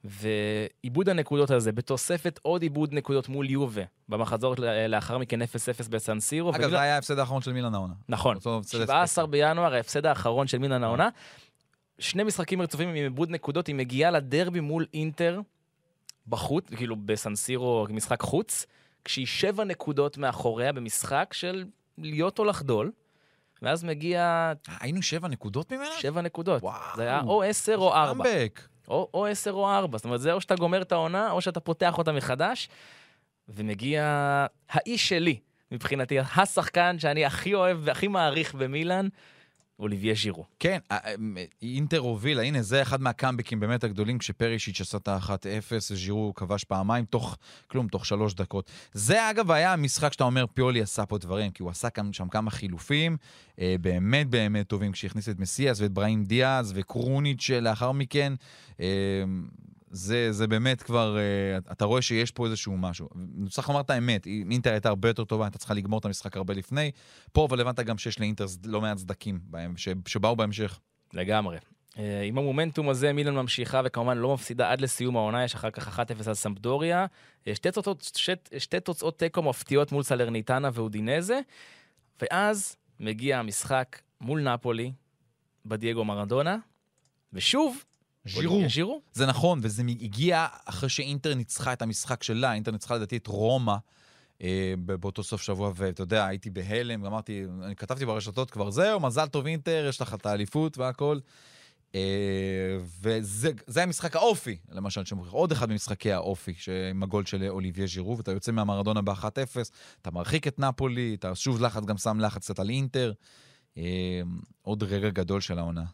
ועיבוד 0.05 1.09
הנקודות 1.09 1.51
הזה, 1.51 1.73
בתוספת 1.73 2.39
עוד 2.43 2.63
עיבוד 2.63 2.93
נקודות 2.95 3.29
מול 3.29 3.51
יובה, 3.51 3.83
במחזור 4.09 4.55
לאחר 4.89 5.19
מכן 5.19 5.43
0-0 5.43 5.47
בסנסירו. 5.91 6.51
אגב, 6.51 6.57
ומילאן- 6.57 6.71
זה 6.71 6.81
היה 6.81 6.95
ההפסד 6.95 7.19
האחרון 7.19 7.43
של 7.43 7.53
מילאן 7.53 7.75
העונה. 7.75 7.95
נכון, 8.09 8.37
אותו 8.37 8.59
הפסד 8.59 8.85
17 8.85 9.27
בינואר, 9.27 9.75
ההפסד 9.75 10.07
האחרון 10.07 10.47
של 10.47 10.59
מילאן 10.59 10.85
העונה. 10.85 11.09
שני 12.01 12.23
משחקים 12.23 12.63
רצופים 12.63 12.89
עם 12.89 12.95
עיבוד 12.95 13.31
נקודות, 13.31 13.67
היא 13.67 13.75
מגיעה 13.75 14.11
לדרבי 14.11 14.61
מול 14.61 14.87
אינטר 14.95 15.41
בחוץ, 16.29 16.65
כאילו 16.77 16.97
בסנסירו, 16.97 17.87
משחק 17.91 18.23
חוץ, 18.23 18.67
כשהיא 19.05 19.27
שבע 19.27 19.65
נקודות 19.65 20.19
מאחוריה 20.19 20.73
במשחק 20.73 21.31
של 21.33 21.65
להיות 21.99 22.39
או 22.39 22.45
לחדול, 22.45 22.93
ואז 23.63 23.85
מגיע 23.85 24.21
אה, 24.69 24.77
היינו 24.81 25.03
שבע 25.03 25.29
נקודות 25.29 25.73
ממנה? 25.73 25.93
שבע 25.99 26.21
נקודות. 26.21 26.63
וואו. 26.63 26.97
זה 26.97 27.03
היה 27.03 27.21
או 27.21 27.43
עשר 27.43 27.77
או 27.77 27.95
ארבע. 27.95 28.25
או, 28.89 29.11
או 29.15 29.27
עשר 29.27 29.53
או 29.53 29.71
ארבע. 29.71 29.99
זאת 29.99 30.05
אומרת, 30.05 30.21
זה 30.21 30.33
או 30.33 30.41
שאתה 30.41 30.55
גומר 30.55 30.83
את 30.83 30.93
העונה, 30.93 31.31
או 31.31 31.41
שאתה 31.41 31.61
פותח 31.61 31.99
אותה 31.99 32.13
מחדש, 32.13 32.69
ומגיע 33.49 34.47
האיש 34.71 35.09
שלי, 35.09 35.39
מבחינתי, 35.73 36.19
השחקן 36.37 36.99
שאני 36.99 37.25
הכי 37.25 37.55
אוהב 37.55 37.79
והכי 37.81 38.09
מעריך 38.09 38.55
במילאן, 38.55 39.09
אוליביה 39.81 40.15
ז'ירו. 40.15 40.45
כן, 40.59 40.79
אה, 40.91 40.99
אה, 41.05 41.15
אינטר 41.63 41.99
הובילה, 41.99 42.43
הנה, 42.43 42.63
זה 42.63 42.83
אחד 42.83 43.01
מהקאמבקים 43.01 43.61
באמת 43.61 43.85
הגדולים, 43.85 44.19
כשפרישיץ' 44.19 44.81
עשה 44.81 44.99
את 44.99 45.09
ה-1-0, 45.09 45.95
ז'ירו 45.95 46.33
כבש 46.35 46.65
פעמיים, 46.65 47.05
תוך, 47.05 47.37
כלום, 47.69 47.89
תוך 47.89 48.07
שלוש 48.07 48.35
דקות. 48.35 48.71
זה 48.93 49.31
אגב 49.31 49.51
היה 49.51 49.73
המשחק 49.73 50.13
שאתה 50.13 50.25
אומר, 50.25 50.45
פיולי 50.55 50.83
עשה 50.83 51.07
פה 51.07 51.19
דברים, 51.19 51.51
כי 51.51 51.63
הוא 51.63 51.71
עשה 51.71 51.91
כאן, 51.91 52.13
שם 52.13 52.29
כמה 52.29 52.51
חילופים, 52.51 53.17
אה, 53.61 53.75
באמת 53.81 54.29
באמת 54.29 54.69
טובים, 54.69 54.93
כשהכניס 54.93 55.29
את 55.29 55.39
מסיאס 55.39 55.81
ואת 55.81 55.93
בראים 55.93 56.25
דיאז 56.25 56.73
וקרוניץ' 56.77 57.51
לאחר 57.51 57.93
מכן. 57.93 58.33
אה, 58.81 58.87
זה, 59.91 60.33
זה 60.33 60.47
באמת 60.47 60.83
כבר, 60.83 61.17
אה, 61.19 61.73
אתה 61.73 61.85
רואה 61.85 62.03
שיש 62.03 62.31
פה 62.31 62.47
איזשהו 62.47 62.77
משהו. 62.77 63.09
צריך 63.49 63.69
לומר 63.69 63.81
את 63.81 63.91
האמת, 63.91 64.27
אינטר 64.27 64.71
הייתה 64.73 64.89
הרבה 64.89 65.09
יותר 65.09 65.25
טובה, 65.25 65.45
הייתה 65.45 65.59
צריכה 65.59 65.75
לגמור 65.75 65.99
את 65.99 66.05
המשחק 66.05 66.37
הרבה 66.37 66.55
לפני. 66.55 66.91
פה 67.33 67.47
אבל 67.47 67.61
הבנת 67.61 67.81
גם 67.81 67.99
שיש 67.99 68.21
לאינטר 68.21 68.45
לא 68.65 68.81
מעט 68.81 68.99
ש- 69.77 69.89
שבאו 70.07 70.37
בהמשך. 70.37 70.81
לגמרי. 71.13 71.59
אה, 71.99 72.23
עם 72.23 72.39
המומנטום 72.39 72.89
הזה 72.89 73.13
מילאן 73.13 73.35
ממשיכה 73.35 73.81
וכמובן 73.85 74.19
לא 74.19 74.35
מפסידה 74.35 74.73
עד 74.73 74.81
לסיום 74.81 75.17
העונה, 75.17 75.45
יש 75.45 75.55
אחר 75.55 75.71
כך 75.71 75.99
1-0 75.99 76.29
על 76.29 76.35
סמפדוריה. 76.35 77.07
אה, 77.49 77.55
שתי 77.55 77.71
תוצאות, 77.71 78.19
שתי 78.59 78.81
תוצאות 78.81 79.19
תיקו 79.19 79.43
מפתיעות 79.43 79.93
מול 79.93 80.03
סלרניטנה 80.03 80.71
ואודינזה, 80.75 81.41
ואז 82.23 82.77
מגיע 83.01 83.39
המשחק 83.39 84.01
מול 84.21 84.41
נפולי 84.41 84.93
בדייגו 85.67 86.05
מרדונה, 86.05 86.57
ושוב, 87.33 87.85
ז'ירו. 88.25 88.63
ז'ירו. 88.69 89.03
זה 89.13 89.27
נכון, 89.27 89.61
וזה 89.63 89.83
הגיע 90.01 90.47
אחרי 90.65 90.89
שאינטר 90.89 91.35
ניצחה 91.35 91.73
את 91.73 91.83
המשחק 91.83 92.23
שלה, 92.23 92.53
אינטר 92.53 92.71
ניצחה 92.71 92.95
לדעתי 92.97 93.17
את 93.17 93.27
רומא 93.27 93.77
אה, 94.43 94.75
באותו 95.01 95.23
סוף 95.23 95.43
שבוע, 95.43 95.73
ואתה 95.75 96.03
יודע, 96.03 96.27
הייתי 96.27 96.51
בהלם, 96.51 97.05
אמרתי, 97.05 97.45
אני 97.63 97.77
כתבתי 97.77 98.07
ברשתות 98.07 98.51
כבר, 98.51 98.71
זהו, 98.71 99.01
מזל 99.01 99.27
טוב 99.27 99.47
אינטר, 99.47 99.87
יש 99.89 100.01
לך 100.01 100.15
את 100.15 100.27
האליפות 100.27 100.79
והכל. 100.79 101.19
אה, 101.95 102.01
וזה 103.01 103.51
זה 103.67 103.83
המשחק 103.83 104.17
האופי, 104.17 104.57
למשל, 104.71 105.05
שמוכיח 105.05 105.33
עוד 105.33 105.53
אחד 105.53 105.71
ממשחקי 105.71 106.13
האופי, 106.13 106.55
עם 106.91 107.03
הגול 107.03 107.25
של 107.27 107.49
אוליביה 107.49 107.87
ז'ירו, 107.87 108.17
ואתה 108.17 108.33
יוצא 108.33 108.53
מהמרדונה 108.53 109.03
ב-1-0, 109.03 109.25
אתה 110.03 110.11
מרחיק 110.11 110.47
את 110.47 110.59
נפולי, 110.59 111.17
אתה 111.19 111.35
שוב 111.35 111.61
לחץ, 111.61 111.85
גם 111.85 111.99
שם 111.99 112.21
לחץ 112.21 112.43
קצת 112.43 112.59
על 112.59 112.71
אינטר. 112.71 113.13
אה, 113.79 114.21
עוד 114.63 114.83
רגע 114.83 115.11
גדול 115.11 115.41
של 115.41 115.59
העונה. 115.59 115.85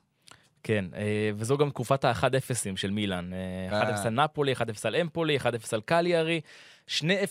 כן, 0.67 0.85
אה, 0.97 1.31
וזו 1.37 1.59
גם 1.59 1.71
תקופת 1.71 2.05
ה-1-0ים 2.05 2.77
של 2.77 2.91
מילאן. 2.91 3.31
אה, 3.73 3.83
1-0 3.83 4.07
על 4.07 4.13
נפולי, 4.25 4.53
1-0 4.55 4.61
על 4.85 4.97
אמפולי, 4.97 5.37
1-0 5.39 5.45
על 5.73 5.81
קליארי, 5.81 6.41
שני 6.87 7.23
0-0ים 7.25 7.29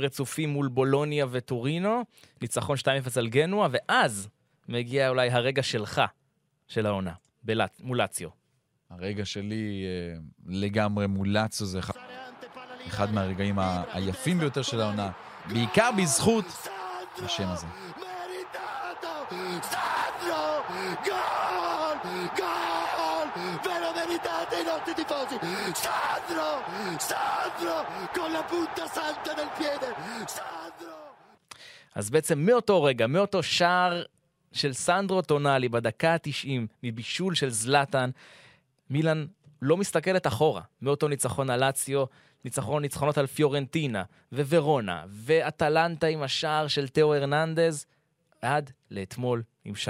רצופים 0.00 0.50
מול 0.50 0.68
בולוניה 0.68 1.26
וטורינו, 1.30 2.02
ניצחון 2.42 2.76
2-0 2.76 2.80
על 3.18 3.28
גנואה, 3.28 3.68
ואז 3.70 4.28
מגיע 4.68 5.08
אולי 5.08 5.30
הרגע 5.30 5.62
שלך, 5.62 6.02
של 6.68 6.86
העונה, 6.86 7.12
בלט, 7.42 7.80
מול 7.80 7.98
לאציו. 7.98 8.28
הרגע 8.90 9.24
שלי 9.24 9.84
אה, 9.86 10.18
לגמרי 10.46 11.06
מול 11.06 11.28
לאצו 11.28 11.64
זה 11.64 11.78
אחד- 11.78 11.94
אחד 12.86 13.12
מהרגעים 13.14 13.58
ה- 13.58 13.82
היפים 13.92 14.38
ביותר 14.38 14.62
של 14.62 14.80
העונה, 14.80 15.10
בעיקר 15.48 15.90
בזכות 15.98 16.44
השם 17.24 17.48
הזה. 17.48 17.66
Meritato! 17.96 19.12
Sandro! 19.72 20.44
Gol! 21.08 21.96
Gol! 22.40 23.26
Ve 23.64 23.74
lo 23.84 23.90
meritate 24.00 24.54
i 24.62 24.64
nostri 24.80 24.94
tifosi! 24.94 25.36
Sandro! 25.84 26.50
Sandro! 26.98 27.76
Con 28.14 28.32
la 28.32 28.42
punta 28.42 28.86
santa 28.86 29.34
del 29.34 29.50
piede! 29.58 29.88
Sandro! 30.26 30.96
אז 31.94 32.10
בעצם 32.10 32.38
מאותו 32.38 32.82
רגע, 32.82 33.06
מאותו 33.06 33.42
שער 33.42 34.02
של 34.52 34.72
סנדרו 34.72 35.22
טונאלי 35.22 35.68
בדקה 35.68 36.12
ה-90 36.12 36.48
מבישול 36.82 37.34
של 37.34 37.50
זלאטן, 37.50 38.10
מילאן 38.90 39.26
לא 39.62 39.76
מסתכלת 39.76 40.26
אחורה 40.26 40.62
מאותו 40.82 41.08
ניצחון 41.08 41.50
על 41.50 41.60
לאציו, 41.60 42.04
ניצחון, 42.44 42.82
ניצחונות 42.82 43.18
על 43.18 43.26
פיורנטינה, 43.26 44.02
וורונה, 44.32 45.04
ואטלנטה 45.08 46.06
עם 46.06 46.22
השער 46.22 46.66
של 46.68 46.88
תאו 46.88 47.14
הרננדז, 47.14 47.86
עד 48.42 48.70
לאתמול 48.90 49.42
עם 49.64 49.74
3-0 49.74 49.88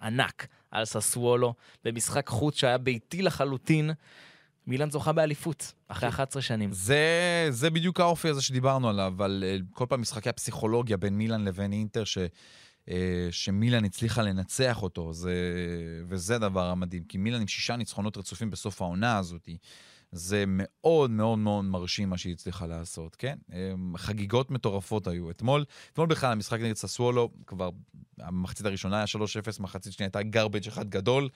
ענק 0.00 0.46
על 0.74 0.84
ססוולו, 0.84 1.54
במשחק 1.84 2.28
חוץ 2.28 2.56
שהיה 2.56 2.78
ביתי 2.78 3.22
לחלוטין. 3.22 3.90
מילאן 4.66 4.90
זוכה 4.90 5.12
באליפות, 5.12 5.72
אחרי 5.88 6.08
11 6.08 6.42
שנים. 6.42 6.72
זה, 6.72 7.46
זה 7.50 7.70
בדיוק 7.70 8.00
האופי 8.00 8.28
הזה 8.28 8.42
שדיברנו 8.42 8.88
עליו, 8.88 9.22
על 9.22 9.44
אה, 9.46 9.56
כל 9.72 9.86
פעם 9.88 10.00
משחקי 10.00 10.28
הפסיכולוגיה 10.28 10.96
בין 10.96 11.14
מילאן 11.14 11.44
לבין 11.44 11.72
אינטר, 11.72 12.04
ש, 12.04 12.18
אה, 12.90 13.28
שמילאן 13.30 13.84
הצליחה 13.84 14.22
לנצח 14.22 14.82
אותו, 14.82 15.12
זה, 15.12 15.34
וזה 16.08 16.36
הדבר 16.36 16.66
המדהים. 16.66 17.04
כי 17.04 17.18
מילאן 17.18 17.40
עם 17.40 17.46
שישה 17.46 17.76
ניצחונות 17.76 18.16
רצופים 18.16 18.50
בסוף 18.50 18.82
העונה 18.82 19.18
הזאת, 19.18 19.48
זה 20.14 20.44
מאוד 20.46 21.10
מאוד 21.10 21.38
מאוד 21.38 21.64
מרשים 21.64 22.10
מה 22.10 22.18
שהיא 22.18 22.32
הצליחה 22.32 22.66
לעשות, 22.66 23.16
כן? 23.16 23.38
אה, 23.52 23.72
חגיגות 23.96 24.50
מטורפות 24.50 25.06
היו. 25.06 25.30
אתמול, 25.30 25.64
אתמול 25.92 26.06
בכלל 26.06 26.32
המשחק 26.32 26.60
נגד 26.60 26.76
ססוולו, 26.76 27.30
כבר 27.46 27.70
המחצית 28.18 28.66
הראשונה 28.66 28.96
היה 28.96 29.04
3-0, 29.58 29.62
מחצית 29.62 29.92
שנייה 29.92 30.06
הייתה 30.06 30.22
גרבג' 30.22 30.68
אחד 30.68 30.88
גדול. 30.88 31.28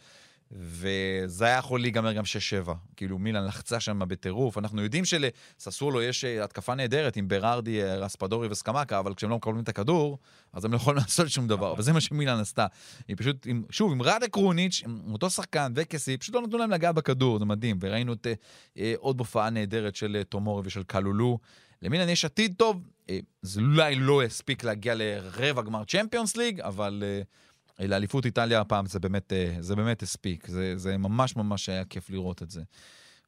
וזה 0.53 1.45
היה 1.45 1.59
יכול 1.59 1.81
להיגמר 1.81 2.13
גם 2.13 2.25
6-7. 2.67 2.71
כאילו, 2.97 3.19
מילאן 3.19 3.47
לחצה 3.47 3.81
שם 3.81 4.01
בטירוף. 4.09 4.59
אנחנו 4.59 4.83
יודעים 4.83 5.05
שלססולו 5.05 6.03
יש 6.03 6.25
אה, 6.25 6.45
התקפה 6.45 6.75
נהדרת 6.75 7.17
עם 7.17 7.29
ברארדי, 7.29 7.83
אה, 7.83 7.97
רספדורי 7.97 8.49
וסקמקה, 8.51 8.99
אבל 8.99 9.15
כשהם 9.15 9.31
לא 9.31 9.37
מקבלים 9.37 9.61
את 9.61 9.69
הכדור, 9.69 10.19
אז 10.53 10.65
הם 10.65 10.73
לא 10.73 10.77
יכולים 10.77 10.99
לעשות 11.03 11.31
שום 11.31 11.49
דבר. 11.49 11.75
וזה 11.79 11.93
מה 11.93 12.01
שמילאן 12.01 12.41
עשתה. 12.41 12.67
היא 13.09 13.17
פשוט, 13.17 13.47
עם, 13.47 13.63
שוב, 13.71 13.93
עם 13.93 14.03
ראדה 14.03 14.29
קרוניץ', 14.29 14.83
עם 14.85 15.13
אותו 15.13 15.31
שחקן 15.31 15.73
וקסי, 15.77 16.17
פשוט 16.17 16.35
לא 16.35 16.43
נתנו 16.43 16.59
להם 16.59 16.71
לגעת 16.71 16.95
בכדור, 16.95 17.39
זה 17.39 17.45
מדהים. 17.45 17.79
וראינו 17.81 18.13
את 18.13 18.27
אה, 18.79 18.95
עוד 18.99 19.19
הופעה 19.19 19.51
נהדרת 19.51 19.97
של 19.97 20.17
אה, 20.17 20.25
תומורי 20.25 20.63
ושל 20.65 20.83
קלולו. 20.83 21.39
למילאן 21.83 22.09
יש 22.09 22.25
עתיד 22.25 22.55
טוב, 22.57 22.83
אה, 23.11 23.19
זה 23.43 23.61
אולי 23.61 23.95
לא 23.95 24.23
הספיק 24.23 24.65
להגיע 24.65 24.95
לרבע 24.97 25.63
גמר 25.63 25.85
צ'מפיונס 25.85 26.37
ליג, 26.37 26.61
אבל... 26.61 27.03
אה, 27.07 27.23
לאליפות 27.81 28.27
איטליה 28.27 28.61
הפעם 28.61 28.87
זה 28.87 28.99
באמת, 28.99 29.33
אה, 29.33 29.57
זה 29.61 29.77
באמת 29.77 30.03
הספיק. 30.03 30.47
זה, 30.47 30.77
זה 30.77 30.97
ממש 30.97 31.37
ממש 31.37 31.69
היה 31.69 31.85
כיף 31.85 32.11
לראות 32.11 32.43
את 32.43 32.51
זה. 32.51 32.63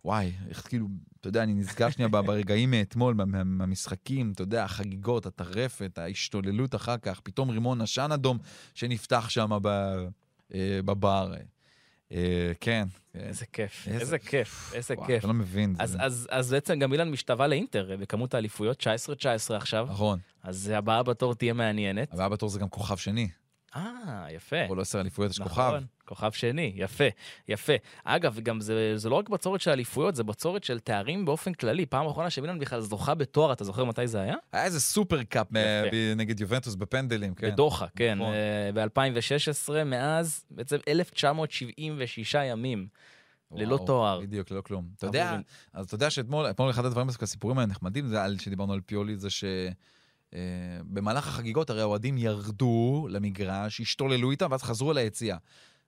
וואי, 0.05 0.33
איך 0.49 0.69
כאילו, 0.69 0.87
אתה 1.21 1.29
יודע, 1.29 1.43
אני 1.43 1.55
נזכר 1.55 1.91
שנייה 1.91 2.09
ברגעים 2.27 2.71
מאתמול, 2.71 3.15
מהמשחקים, 3.45 4.33
אתה 4.33 4.43
יודע, 4.43 4.65
החגיגות, 4.65 5.27
הטרפת, 5.27 5.99
ההשתוללות 5.99 6.75
אחר 6.75 6.97
כך, 6.97 7.21
פתאום 7.21 7.51
רימון 7.51 7.81
עשן 7.81 8.13
אדום 8.13 8.39
שנפתח 8.75 9.29
שם 9.29 9.53
אה, 9.53 10.81
בבר. 10.85 11.35
אה, 12.13 12.53
כן. 12.61 12.89
איזה 13.15 13.47
כיף, 13.47 13.89
איזה 13.89 14.19
כיף, 14.19 14.73
איזה 14.75 14.95
כיף. 15.07 15.19
אתה 15.19 15.27
לא 15.27 15.35
מבין. 15.35 15.75
אז 16.31 16.51
בעצם 16.51 16.79
גם 16.79 16.93
אילן 16.93 17.11
משתווה 17.11 17.47
לאינטר 17.47 17.97
בכמות 18.01 18.35
האליפויות, 18.35 18.87
19-19 18.87 19.55
עכשיו. 19.57 19.87
נכון. 19.91 20.19
אז 20.43 20.73
הבאה 20.75 21.03
בתור 21.03 21.35
תהיה 21.35 21.53
מעניינת. 21.53 22.15
הבאה 22.15 22.29
בתור 22.29 22.49
זה 22.49 22.59
גם 22.59 22.69
כוכב 22.69 22.97
שני. 22.97 23.29
אה, 23.77 24.27
יפה. 24.31 24.69
כל 24.69 24.81
עשר 24.81 25.01
אליפויות 25.01 25.31
יש 25.31 25.41
נכון, 25.41 25.73
כוכב. 25.73 25.83
כוכב 26.05 26.31
שני, 26.33 26.73
יפה, 26.77 27.05
יפה. 27.49 27.73
אגב, 28.05 28.41
גם 28.41 28.61
זה, 28.61 28.93
זה 28.97 29.09
לא 29.09 29.15
רק 29.15 29.29
בצורת 29.29 29.61
של 29.61 29.71
אליפויות, 29.71 30.15
זה 30.15 30.25
בצורת 30.25 30.65
של 30.65 30.79
תארים 30.79 31.25
באופן 31.25 31.53
כללי. 31.53 31.87
פעם 31.87 32.07
אחרונה 32.07 32.31
שמילן 32.31 32.59
בכלל 32.59 32.81
זוכה 32.81 33.15
בתואר, 33.15 33.53
אתה 33.53 33.65
זוכר 33.65 33.85
מתי 33.85 34.07
זה 34.07 34.21
היה? 34.21 34.35
היה 34.53 34.65
איזה 34.65 34.81
סופר 34.81 35.23
קאפ 35.23 35.47
נגד 36.17 36.41
יובנטוס 36.41 36.75
בפנדלים, 36.75 37.35
כן. 37.35 37.51
בדוחה, 37.51 37.87
כן. 37.97 38.19
נכון. 38.19 38.33
ב-2016, 38.75 39.85
מאז 39.85 40.45
בעצם 40.51 40.77
1976 40.89 42.35
ימים. 42.35 42.89
ללא 43.53 43.79
תואר. 43.87 44.21
בדיוק, 44.21 44.51
ללא 44.51 44.61
כלום. 44.61 44.89
אתה 44.97 45.07
יודע, 45.07 45.37
אז 45.73 45.87
אתה 45.87 45.95
יודע 45.95 46.11
שאתמול, 46.11 46.51
אתמול 46.51 46.71
אחד 46.71 46.85
הדברים, 46.85 47.09
הסיפורים 47.09 47.59
הנחמדים, 47.59 48.07
זה 48.07 48.23
על 48.23 48.39
שדיברנו 48.39 48.73
על 48.73 48.81
פיולי, 48.81 49.17
זה 49.17 49.31
ש... 49.31 49.45
Uh, 50.31 50.33
במהלך 50.85 51.29
החגיגות 51.29 51.71
הרי 51.71 51.81
האוהדים 51.81 52.19
ירדו 52.19 53.07
למגרש, 53.11 53.81
השתוללו 53.81 54.31
איתם, 54.31 54.47
ואז 54.51 54.63
חזרו 54.63 54.93
ליציאה. 54.93 55.37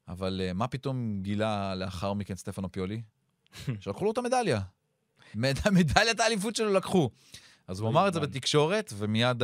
אבל 0.09 0.41
uh, 0.51 0.55
מה 0.55 0.69
פתאום 0.69 1.23
גילה 1.23 1.75
לאחר 1.75 2.13
מכן 2.13 2.35
סטפנו 2.35 2.73
פיולי? 2.73 3.03
שלקחו 3.81 4.05
לו 4.05 4.11
את 4.13 4.19
המדליה. 4.19 4.61
מד... 5.35 5.55
מדליית 5.73 6.21
האליפות 6.21 6.57
שלו 6.57 6.73
לקחו. 6.73 7.11
אז 7.69 7.81
הוא 7.81 7.89
אמר 7.89 8.09
את 8.09 8.15
זה 8.15 8.21
בתקשורת, 8.21 8.93
ומיד 8.97 9.43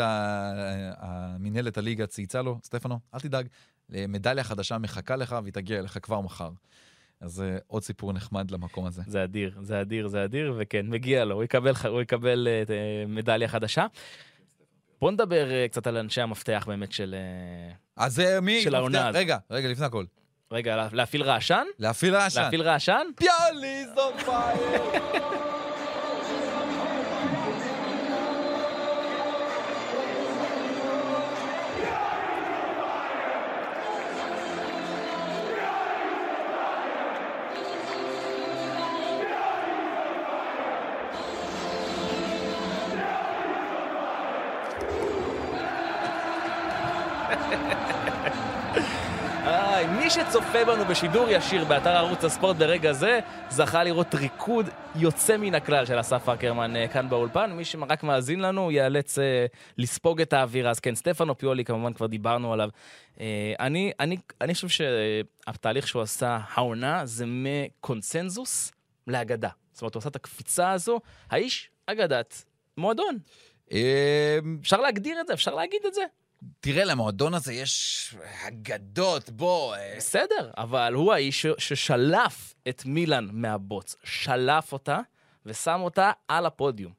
המינהלת 0.99 1.79
הליגה 1.79 2.07
צייצה 2.07 2.43
לו, 2.43 2.59
סטפנו, 2.65 2.99
אל 3.15 3.21
תדאג, 3.21 3.47
מדליה 3.89 4.45
חדשה 4.45 4.79
מחכה 4.79 5.17
לך 5.17 5.37
והיא 5.43 5.53
תגיע 5.53 5.79
אליך 5.79 5.99
כבר 6.03 6.21
מחר. 6.21 6.51
אז 7.21 7.33
זה 7.33 7.59
uh, 7.61 7.65
עוד 7.67 7.83
סיפור 7.83 8.13
נחמד 8.13 8.51
למקום 8.51 8.87
הזה. 8.87 9.03
זה 9.07 9.25
אדיר, 9.25 9.59
זה 9.63 9.81
אדיר, 9.81 10.09
זה 10.09 10.25
אדיר, 10.25 10.55
וכן, 10.59 10.87
מגיע 10.87 11.25
לו, 11.25 11.35
הוא 11.35 11.45
יקבל, 11.45 11.73
הוא 11.89 12.01
יקבל 12.01 12.49
uh, 12.67 12.71
מדליה 13.09 13.49
חדשה. 13.49 13.87
בוא 15.01 15.11
נדבר 15.11 15.49
uh, 15.49 15.69
קצת 15.71 15.87
על 15.87 15.97
אנשי 15.97 16.21
המפתח 16.21 16.65
באמת 16.67 16.93
של, 16.93 17.15
uh, 17.75 17.77
אז 17.97 18.23
מי? 18.43 18.63
של 18.63 18.75
העונה 18.75 19.09
הזאת. 19.09 19.21
רגע, 19.21 19.39
רגע, 19.51 19.69
לפני 19.69 19.87
הכל. 19.87 20.05
רגע, 20.53 20.89
להפעיל 20.93 21.23
רעשן? 21.23 21.65
להפעיל 21.79 22.15
רעשן. 22.15 22.43
להפעיל 22.43 22.63
רעשן? 22.63 23.07
זון 23.95 24.13
פייר! 24.25 25.39
מי 50.09 50.15
שצופה 50.15 50.65
בנו 50.65 50.85
בשידור 50.85 51.29
ישיר 51.29 51.65
באתר 51.65 51.91
ערוץ 51.91 52.25
הספורט 52.25 52.57
ברגע 52.57 52.93
זה, 52.93 53.21
זכה 53.51 53.85
לראות 53.85 54.15
ריקוד 54.15 54.67
יוצא 54.97 55.37
מן 55.37 55.55
הכלל 55.55 55.87
של 55.87 56.01
אסף 56.01 56.29
אקרמן 56.29 56.77
אה, 56.77 56.89
כאן 56.89 57.09
באולפן. 57.09 57.53
מי 57.53 57.65
שרק 57.65 58.03
מאזין 58.03 58.41
לנו 58.41 58.71
ייאלץ 58.71 59.19
uh, 59.19 59.23
לספוג 59.79 60.21
את 60.21 60.33
האווירה. 60.33 60.71
אז 60.71 60.81
כן, 60.81 60.95
סטפנו 60.95 61.39
פיולי, 61.39 61.65
כמובן 61.65 61.93
כבר 61.93 62.07
דיברנו 62.07 62.53
עליו. 62.53 62.69
Uh, 63.17 63.21
אני, 63.61 63.93
אני, 64.01 64.17
אני 64.41 64.55
חושב 64.55 64.69
שהתהליך 64.69 65.89
שהוא 65.89 66.03
עשה 66.03 66.39
העונה 66.55 67.07
זה 67.07 67.25
מקונסנזוס 67.27 68.73
לאגדה. 69.07 69.51
זאת 69.73 69.83
אומרת, 69.83 69.95
הוא 69.95 70.01
עשה 70.01 70.09
את 70.09 70.17
הקפיצה 70.17 70.71
הזו, 70.71 71.01
האיש 71.31 71.71
אגדת 71.87 72.45
מועדון. 72.77 73.19
אפשר 74.61 74.81
להגדיר 74.81 75.21
את 75.21 75.27
זה, 75.27 75.33
אפשר 75.33 75.55
להגיד 75.55 75.81
את 75.87 75.95
זה. 75.95 76.03
תראה, 76.61 76.85
למועדון 76.85 77.35
הזה 77.35 77.53
יש 77.53 78.15
אגדות, 78.49 79.31
בוא. 79.31 79.75
אה. 79.75 79.95
בסדר, 79.97 80.51
אבל 80.57 80.95
הוא 80.95 81.13
האיש 81.13 81.47
ששלף 81.59 82.55
את 82.69 82.83
מילאן 82.87 83.29
מהבוץ, 83.33 83.97
שלף 84.05 84.73
אותה 84.73 85.01
ושם 85.47 85.81
אותה 85.81 86.11
על 86.29 86.47
הפודיום. 86.47 86.93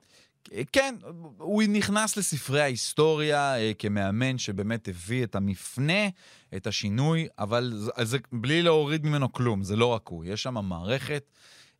כן, 0.72 0.96
הוא 1.38 1.64
נכנס 1.70 2.18
לספרי 2.18 2.62
ההיסטוריה 2.62 3.58
אה, 3.58 3.72
כמאמן 3.80 4.38
שבאמת 4.38 4.88
הביא 4.88 5.24
את 5.24 5.36
המפנה, 5.36 6.08
את 6.56 6.68
השינוי, 6.68 7.28
אבל 7.40 7.74
זה, 7.76 7.92
זה 8.04 8.18
בלי 8.32 8.62
להוריד 8.62 9.06
ממנו 9.06 9.32
כלום, 9.32 9.64
זה 9.64 9.76
לא 9.76 9.86
רק 9.86 10.08
הוא, 10.08 10.26
יש 10.26 10.44
שם 10.44 10.54
מערכת. 10.54 11.24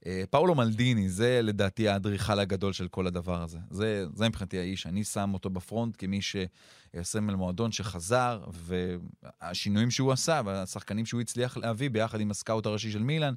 אה, 0.06 0.24
פאולו 0.30 0.56
מלדיני, 0.56 1.10
זה 1.10 1.40
לדעתי 1.44 1.90
האדריכל 1.90 2.40
הגדול 2.40 2.74
של 2.74 2.88
כל 2.88 3.08
הדבר 3.08 3.42
הזה. 3.44 3.60
זה, 3.70 4.06
זה 4.14 4.30
מבחינתי 4.30 4.60
האיש, 4.60 4.88
אני 4.88 5.04
שם 5.04 5.32
אותו 5.34 5.50
בפרונט 5.50 5.96
כמי 5.98 6.20
שסמל 6.22 7.36
מועדון 7.36 7.72
שחזר, 7.72 8.44
והשינויים 8.52 9.92
שהוא 9.92 10.12
עשה, 10.12 10.42
והשחקנים 10.46 11.06
שהוא 11.06 11.22
הצליח 11.22 11.58
להביא 11.58 11.90
ביחד 11.90 12.22
עם 12.22 12.32
הסקאוט 12.32 12.66
הראשי 12.66 12.92
של 12.92 13.04
מילאן, 13.04 13.34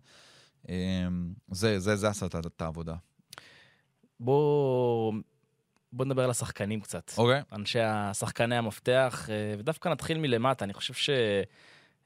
אה, 0.68 0.74
זה, 1.50 1.78
זה, 1.78 1.96
זה 1.96 2.08
עשה 2.08 2.26
את 2.26 2.62
העבודה. 2.62 2.94
בוא, 4.20 5.12
בוא 5.92 6.04
נדבר 6.04 6.24
על 6.24 6.30
השחקנים 6.30 6.80
קצת. 6.80 7.12
אוקיי. 7.18 7.40
Okay. 7.40 7.54
אנשי 7.54 7.80
השחקני 7.80 8.56
המפתח, 8.56 9.28
אה, 9.30 9.54
ודווקא 9.58 9.88
נתחיל 9.88 10.18
מלמטה, 10.18 10.64
אני 10.64 10.72
חושב 10.72 10.94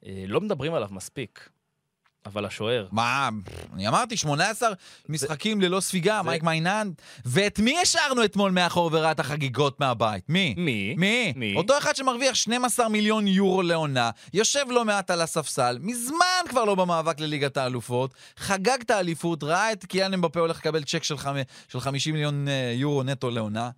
שלא 0.03 0.41
מדברים 0.41 0.75
עליו 0.75 0.89
מספיק. 0.93 1.49
אבל 2.27 2.45
השוער. 2.45 2.87
מה, 2.93 3.29
אני 3.75 3.89
אמרתי, 3.89 4.17
18 4.17 4.69
משחקים 5.09 5.61
ללא 5.61 5.81
ספיגה, 5.81 6.23
מייק 6.23 6.43
מיינן. 6.43 6.91
ואת 7.25 7.59
מי 7.59 7.79
השארנו 7.83 8.25
אתמול 8.25 8.51
מאחור 8.51 8.91
וראה 8.93 9.11
את 9.11 9.21
החגיגות 9.21 9.81
מהבית? 9.81 10.25
מי? 10.29 10.55
מי? 10.57 10.95
מי? 10.97 11.33
מי? 11.37 11.55
אותו 11.57 11.79
אחד 11.79 11.97
שמרוויח 11.97 12.35
12 12.35 12.89
מיליון 12.89 13.27
יורו 13.27 13.63
לעונה, 13.63 14.11
יושב 14.35 14.65
לא 14.69 14.85
מעט 14.85 15.11
על 15.11 15.21
הספסל, 15.21 15.79
מזמן 15.81 16.43
כבר 16.49 16.65
לא 16.65 16.75
במאבק 16.75 17.21
לליגת 17.21 17.57
האלופות, 17.57 18.15
חגג 18.37 18.79
את 18.81 18.91
האליפות, 18.91 19.43
ראה 19.43 19.73
את 19.73 19.85
קיאן 19.85 20.15
אמבפה 20.15 20.41
הולך 20.41 20.59
לקבל 20.59 20.85
צ'ק 20.85 21.03
של 21.69 21.81
50 21.81 22.15
מיליון 22.15 22.49
אה, 22.49 22.73
יורו 22.77 23.03
נטו 23.03 23.31
לעונה. 23.31 23.71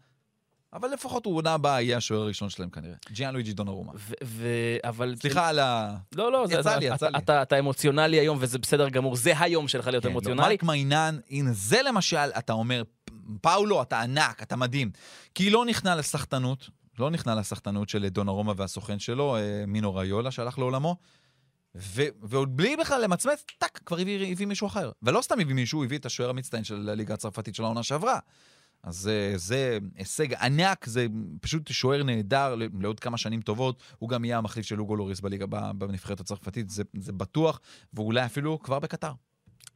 אבל 0.73 0.89
לפחות 0.93 1.27
הוא 1.27 1.37
עונה 1.37 1.55
הבאה 1.55 1.81
יהיה 1.83 1.97
השוער 1.97 2.21
הראשון 2.21 2.51
שלהם 2.51 2.71
כנראה. 2.71 2.95
ג'יאן 3.11 3.33
לואיג'י 3.33 3.53
דונרומה. 3.53 3.93
אבל... 4.85 5.15
סליחה 5.21 5.49
על 5.49 5.59
ה... 5.59 5.97
לא, 6.15 6.33
לא, 6.33 6.47
זה, 6.47 6.55
יצא 6.55 6.77
לי, 6.77 6.85
יצא 6.85 7.09
אתה, 7.09 7.37
לי. 7.37 7.43
אתה, 7.43 7.59
אמוציונלי 7.59 8.21
היום, 8.21 8.39
וזה 8.41 8.59
בסדר 8.59 8.89
גמור, 8.89 9.17
זה 9.17 9.41
היום 9.41 9.69
שלך 9.69 9.87
להיות 9.87 10.03
כן, 10.03 10.09
לא, 10.09 10.13
אמוציונלי. 10.13 10.43
מרק 10.49 10.63
מיינן, 10.63 11.19
הנה, 11.31 11.53
זה 11.53 11.83
למשל, 11.83 12.31
אתה 12.39 12.53
אומר, 12.53 12.83
פאולו, 13.41 13.83
אתה 13.83 14.01
ענק, 14.01 14.43
אתה 14.43 14.57
מדהים. 14.57 14.91
כי 15.35 15.51
לא 15.51 15.65
נכנע 15.65 15.97
לסחטנות, 15.97 16.71
לא 16.99 17.11
נכנע 17.11 17.35
לסחטנות 17.35 17.89
של 17.89 18.09
דונרומה 18.09 18.53
והסוכן 18.57 18.99
שלו, 18.99 19.37
אה, 19.37 19.65
מינו 19.67 19.95
ריולה, 19.95 20.31
שהלך 20.31 20.59
לעולמו. 20.59 20.97
ו- 21.75 22.09
ועוד 22.23 22.57
בלי 22.57 22.77
בכלל 22.77 23.03
למצמץ, 23.05 23.45
טאק, 23.59 23.81
כבר 23.87 23.99
הביא, 23.99 24.33
הביא 24.33 24.47
מישהו 24.47 24.67
אחר. 24.67 24.91
ולא 25.03 25.23
סתם 25.23 25.41
הביא 25.41 25.55
מישהו, 25.55 25.85
הביא 25.85 25.99
את 25.99 26.07
השוער 26.07 26.31
המצטיין 26.31 26.65
של 26.65 26.89
הליגה 26.89 27.15
הצרפתית 27.15 27.55
של 27.55 27.65
העונה 27.65 27.83
שעברה. 27.83 28.19
אז 28.83 28.97
זה, 28.97 29.33
זה 29.37 29.79
הישג 29.97 30.35
ענק, 30.35 30.87
זה 30.87 31.07
פשוט 31.41 31.69
שוער 31.73 32.03
נהדר 32.03 32.55
לעוד 32.81 33.01
כמה 33.01 33.19
שנים 33.19 33.41
טובות. 33.41 33.83
הוא 33.99 34.09
גם 34.09 34.25
יהיה 34.25 34.39
המחליף 34.39 34.67
של 34.67 34.81
אוגו 34.81 34.97
לוריס 34.97 35.21
בליגה, 35.21 35.47
בנבחרת 35.79 36.21
הצרפתית, 36.21 36.71
זה, 36.71 36.83
זה 36.99 37.13
בטוח, 37.13 37.61
ואולי 37.95 38.25
אפילו 38.25 38.63
כבר 38.63 38.79
בקטר. 38.79 39.13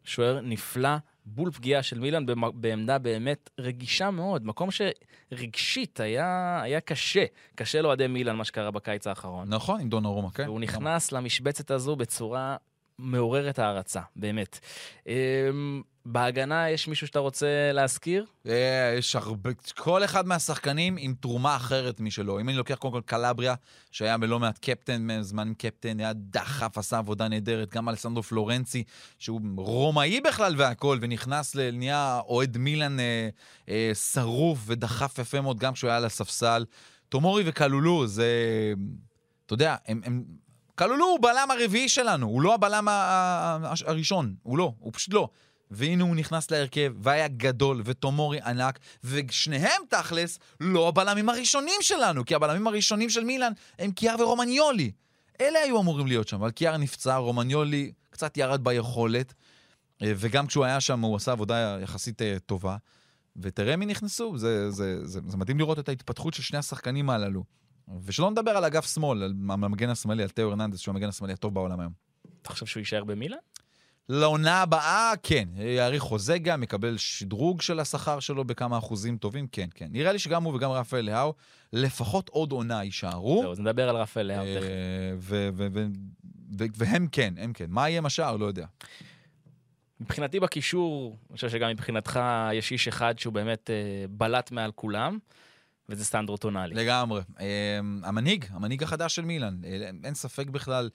שוער 0.05 0.41
נפלא, 0.41 0.97
בול 1.25 1.51
פגיעה 1.51 1.83
של 1.83 2.01
מילאן 2.01 2.27
בעמדה 2.55 2.99
באמת 2.99 3.51
רגישה 3.61 4.11
מאוד. 4.11 4.47
מקום 4.47 4.69
שרגשית 4.71 6.01
היה, 6.01 6.61
היה 6.63 6.81
קשה, 6.81 7.25
קשה 7.55 7.83
לאוהדי 7.83 8.07
מילאן, 8.07 8.37
מה 8.37 8.45
שקרה 8.45 8.71
בקיץ 8.71 9.07
האחרון. 9.07 9.49
נכון, 9.55 9.81
עם 9.81 9.89
דונרומה, 9.89 10.31
כן. 10.31 10.45
והוא 10.45 10.61
נכנס 10.61 11.13
למשבצת 11.13 11.71
הזו 11.71 11.97
בצורה 11.97 12.57
מעוררת 12.99 13.59
הערצה, 13.59 14.01
באמת. 14.17 14.59
אמ, 15.07 15.83
בהגנה 16.07 16.71
יש 16.71 16.89
מישהו 16.89 17.07
שאתה 17.07 17.19
רוצה 17.19 17.71
להזכיר? 17.73 18.27
אה, 18.47 18.95
יש 18.99 19.17
הרבה, 19.17 19.51
כל 19.77 20.05
אחד 20.05 20.27
מהשחקנים 20.27 20.97
עם 20.99 21.15
תרומה 21.21 21.57
אחרת 21.57 22.01
משלו. 22.01 22.41
אם 22.41 22.49
אני 22.49 22.57
לוקח 22.57 22.75
קודם 22.75 22.93
כל 22.93 23.01
קלבריה, 23.01 23.55
שהיה 23.91 24.19
בלא 24.19 24.41
מעט 24.41 24.59
קפטן, 24.59 25.23
זמן 25.23 25.53
קפטן, 25.59 26.01
היה 26.01 26.13
דחף, 26.13 26.79
עשה 26.79 26.99
עבודה 26.99 27.29
נהדרת. 27.29 27.75
גם 27.75 27.89
אלסנדרו 27.89 28.23
פלורנצי, 28.23 28.85
שהוא 29.19 29.41
רומאי 29.57 30.21
בכלל 30.21 30.55
והכול, 30.59 30.99
ונכנס, 31.03 31.57
נהיה 31.57 32.21
אוהד 32.29 32.57
מילאן 32.57 33.01
אה, 33.01 33.29
אה, 33.69 33.91
שרוף 33.95 34.59
ודחף 34.67 35.19
יפה 35.19 35.41
מאוד, 35.41 35.59
גם 35.59 35.73
כשהוא 35.73 35.89
היה 35.89 35.97
על 35.97 36.05
הספסל. 36.05 36.65
תומורי 37.09 37.43
וקלולו, 37.47 38.07
זה... 38.07 38.27
אתה 39.47 39.55
יודע, 39.55 39.77
הם... 39.87 40.01
הם 40.05 40.25
קלולו 40.75 41.05
הוא 41.05 41.19
בלם 41.23 41.49
הרביעי 41.51 41.89
שלנו, 41.89 42.27
הוא 42.27 42.43
לא 42.43 42.55
הבלם 42.55 42.89
הראשון, 42.89 44.35
הוא 44.43 44.59
לא, 44.59 44.73
הוא 44.79 44.93
פשוט 44.93 45.15
לא. 45.15 45.29
והנה 45.71 46.05
הוא 46.05 46.17
נכנס 46.17 46.51
להרכב, 46.51 46.93
והיה 46.99 47.29
גדול, 47.29 47.83
וטומורי 47.85 48.41
ענק, 48.41 48.79
ושניהם 49.05 49.83
תכלס 49.89 50.39
לא 50.61 50.89
הבלמים 50.89 51.29
הראשונים 51.29 51.75
שלנו, 51.81 52.25
כי 52.25 52.35
הבלמים 52.35 52.67
הראשונים 52.67 53.11
של 53.11 53.25
מילאן 53.25 53.53
הם 53.79 53.93
קיאר 53.93 54.17
ורומניולי. 54.19 54.91
אלה 55.41 55.59
היו 55.59 55.81
אמורים 55.81 56.07
להיות 56.07 56.29
שם, 56.29 56.37
אבל 56.37 56.51
קיאר 56.51 56.77
נפצע, 56.77 57.17
רומניולי 57.17 57.93
קצת 58.11 58.37
ירד 58.37 58.65
ביכולת, 58.65 59.35
אה, 60.03 60.13
וגם 60.17 60.47
כשהוא 60.47 60.65
היה 60.65 60.81
שם 60.81 61.01
הוא 61.01 61.17
עשה 61.17 61.33
עבודה 61.33 61.79
יחסית 61.83 62.23
אה, 62.23 62.37
טובה. 62.47 62.77
ותראה 63.37 63.77
מי 63.77 63.87
נכנסו, 63.87 64.39
זה, 64.39 64.71
זה, 64.71 65.07
זה, 65.07 65.21
זה 65.27 65.37
מדהים 65.37 65.59
לראות 65.59 65.79
את 65.79 65.89
ההתפתחות 65.89 66.35
של 66.35 66.43
שני 66.43 66.59
השחקנים 66.59 67.11
הללו. 67.11 67.45
ושלא 68.05 68.31
נדבר 68.31 68.51
על 68.51 68.65
אגף 68.65 68.95
שמאל, 68.95 69.23
על 69.23 69.35
המגן 69.51 69.89
השמאלי, 69.89 70.23
על 70.23 70.29
תאו 70.29 70.49
הרננדס, 70.49 70.79
שהוא 70.79 70.93
המגן 70.93 71.09
השמאלי 71.09 71.33
הטוב 71.33 71.55
בעולם 71.55 71.81
היום. 71.81 71.93
אתה 72.43 72.51
חושב 72.51 72.67
שהוא 72.67 72.81
יישאר 72.81 73.05
במילאן? 73.05 73.39
לעונה 74.09 74.63
הבאה, 74.63 75.13
כן. 75.23 75.49
יאריך 75.57 76.03
חוזה 76.03 76.39
גם, 76.39 76.63
יקבל 76.63 76.97
שדרוג 76.97 77.63
של 77.63 77.81
השכר 77.81 78.21
שלו 78.21 78.45
בכמה 78.45 78.79
אחוזים 78.79 79.17
טובים, 79.17 79.47
כן, 79.53 79.69
כן. 79.75 79.87
נראה 79.91 80.13
לי 80.13 80.19
שגם 80.19 80.45
הוא 80.45 80.55
וגם 80.55 80.71
רפאל 80.71 81.01
לאהו, 81.05 81.35
לפחות 81.73 82.29
עוד 82.29 82.53
עונה 82.53 82.85
יישארו. 82.85 83.39
זהו, 83.43 83.53
אז 83.53 83.61
נדבר 83.61 83.89
על 83.89 83.97
רפאל 83.97 84.27
לאו 84.27 84.37
אה, 84.37 84.57
תכף. 84.61 84.67
והם 86.77 87.07
כן, 87.13 87.35
הם 87.37 87.53
כן. 87.53 87.67
מה 87.69 87.89
יהיה 87.89 87.99
עם 87.99 88.07
השאר? 88.07 88.37
לא 88.37 88.47
יודע. 88.47 88.67
מבחינתי 90.01 90.41
בקישור, 90.41 91.17
אני 91.31 91.37
חושב 91.37 91.49
שגם 91.49 91.71
מבחינתך 91.71 92.21
יש 92.53 92.73
איש 92.73 92.89
אחד 92.89 93.19
שהוא 93.19 93.33
באמת 93.33 93.71
אה, 93.71 94.05
בלט 94.11 94.51
מעל 94.51 94.73
כולם, 94.75 95.19
וזה 95.89 96.05
סטנדרו 96.05 96.37
טונאלי. 96.37 96.75
לגמרי. 96.75 97.21
אה, 97.41 97.79
המנהיג, 98.03 98.45
המנהיג 98.51 98.83
החדש 98.83 99.15
של 99.15 99.25
מילאן. 99.25 99.57
אה, 99.65 99.91
אין 100.05 100.15
ספק 100.15 100.47
בכלל. 100.47 100.91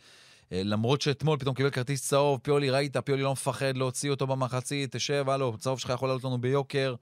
אה, 0.52 0.62
למרות 0.63 1.02
שאתמול 1.02 1.39
פתאום 1.39 1.56
קיבל 1.56 1.69
כרטיס 1.69 2.08
צהוב, 2.08 2.39
פיולי 2.43 2.69
ראית, 2.69 2.97
פיולי 2.97 3.23
לא 3.23 3.32
מפחד 3.32 3.78
להוציא 3.78 4.10
אותו 4.10 4.28
במחצית, 4.28 4.95
תשב, 4.95 5.30
הלו, 5.30 5.58
צהוב 5.58 5.80
שלך 5.80 5.89
יכול 5.89 6.10
לעלות 6.10 6.23
לנו 6.23 6.38
ביוקר. 6.38 6.95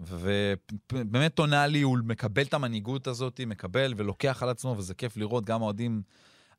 ובאמת 0.00 1.34
טונאלי, 1.34 1.82
הוא 1.82 1.98
מקבל 2.04 2.42
את 2.42 2.54
המנהיגות 2.54 3.06
הזאת, 3.06 3.40
מקבל 3.46 3.94
ולוקח 3.96 4.42
על 4.42 4.48
עצמו, 4.48 4.74
וזה 4.78 4.94
כיף 4.94 5.16
לראות, 5.16 5.44
גם 5.44 5.62
האוהדים 5.62 6.02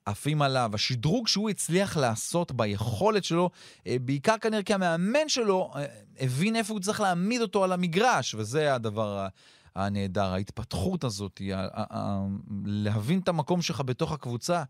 עפים 0.06 0.42
עליו. 0.42 0.72
השדרוג 0.74 1.28
שהוא 1.28 1.50
הצליח 1.50 1.98
לעשות 1.98 2.52
ביכולת 2.52 3.24
שלו, 3.24 3.50
אה, 3.88 3.96
בעיקר 4.02 4.36
כנראה 4.42 4.64
כי 4.64 4.74
המאמן 4.74 5.30
שלו 5.30 5.72
הבין 6.20 6.56
איפה 6.56 6.74
הוא 6.74 6.82
צריך 6.82 7.02
להעמיד 7.02 7.42
אותו 7.42 7.64
על 7.64 7.72
המגרש, 7.72 8.36
וזה 8.36 8.76
הדבר 8.76 9.28
הנהדר, 9.76 10.34
ההתפתחות 10.34 11.04
הזאת, 11.04 11.42
ה- 11.54 11.68
ה- 11.74 11.98
ה- 11.98 12.28
להבין 12.66 13.20
את 13.20 13.28
המקום 13.28 13.62
שלך 13.62 13.82
בתוך 13.86 14.12
הקבוצה. 14.12 14.64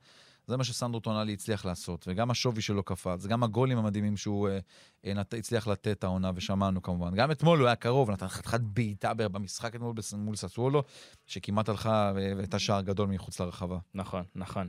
זה 0.49 0.57
מה 0.57 0.63
שסנדרו 0.63 0.99
טונאלי 0.99 1.33
הצליח 1.33 1.65
לעשות, 1.65 2.05
וגם 2.07 2.31
השווי 2.31 2.61
שלו 2.61 2.83
קפץ, 2.83 3.25
גם 3.25 3.43
הגולים 3.43 3.77
המדהימים 3.77 4.17
שהוא 4.17 4.49
אה, 4.49 4.59
אה, 5.05 5.13
נת, 5.13 5.33
הצליח 5.33 5.67
לתת 5.67 6.03
העונה, 6.03 6.31
ושמענו 6.35 6.81
כמובן. 6.81 7.15
גם 7.15 7.31
אתמול 7.31 7.59
הוא 7.59 7.67
היה 7.67 7.75
קרוב, 7.75 8.11
נתן 8.11 8.27
חתיכת 8.27 8.61
בעיטה 8.61 9.13
במשחק 9.13 9.75
אתמול 9.75 9.95
מול 10.13 10.35
ססוולו, 10.35 10.83
שכמעט 11.27 11.69
הלכה 11.69 12.07
אה, 12.07 12.11
והייתה 12.13 12.59
שער 12.59 12.81
גדול 12.81 13.07
מחוץ 13.09 13.39
לרחבה. 13.41 13.77
נכון, 13.93 14.23
נכון. 14.35 14.67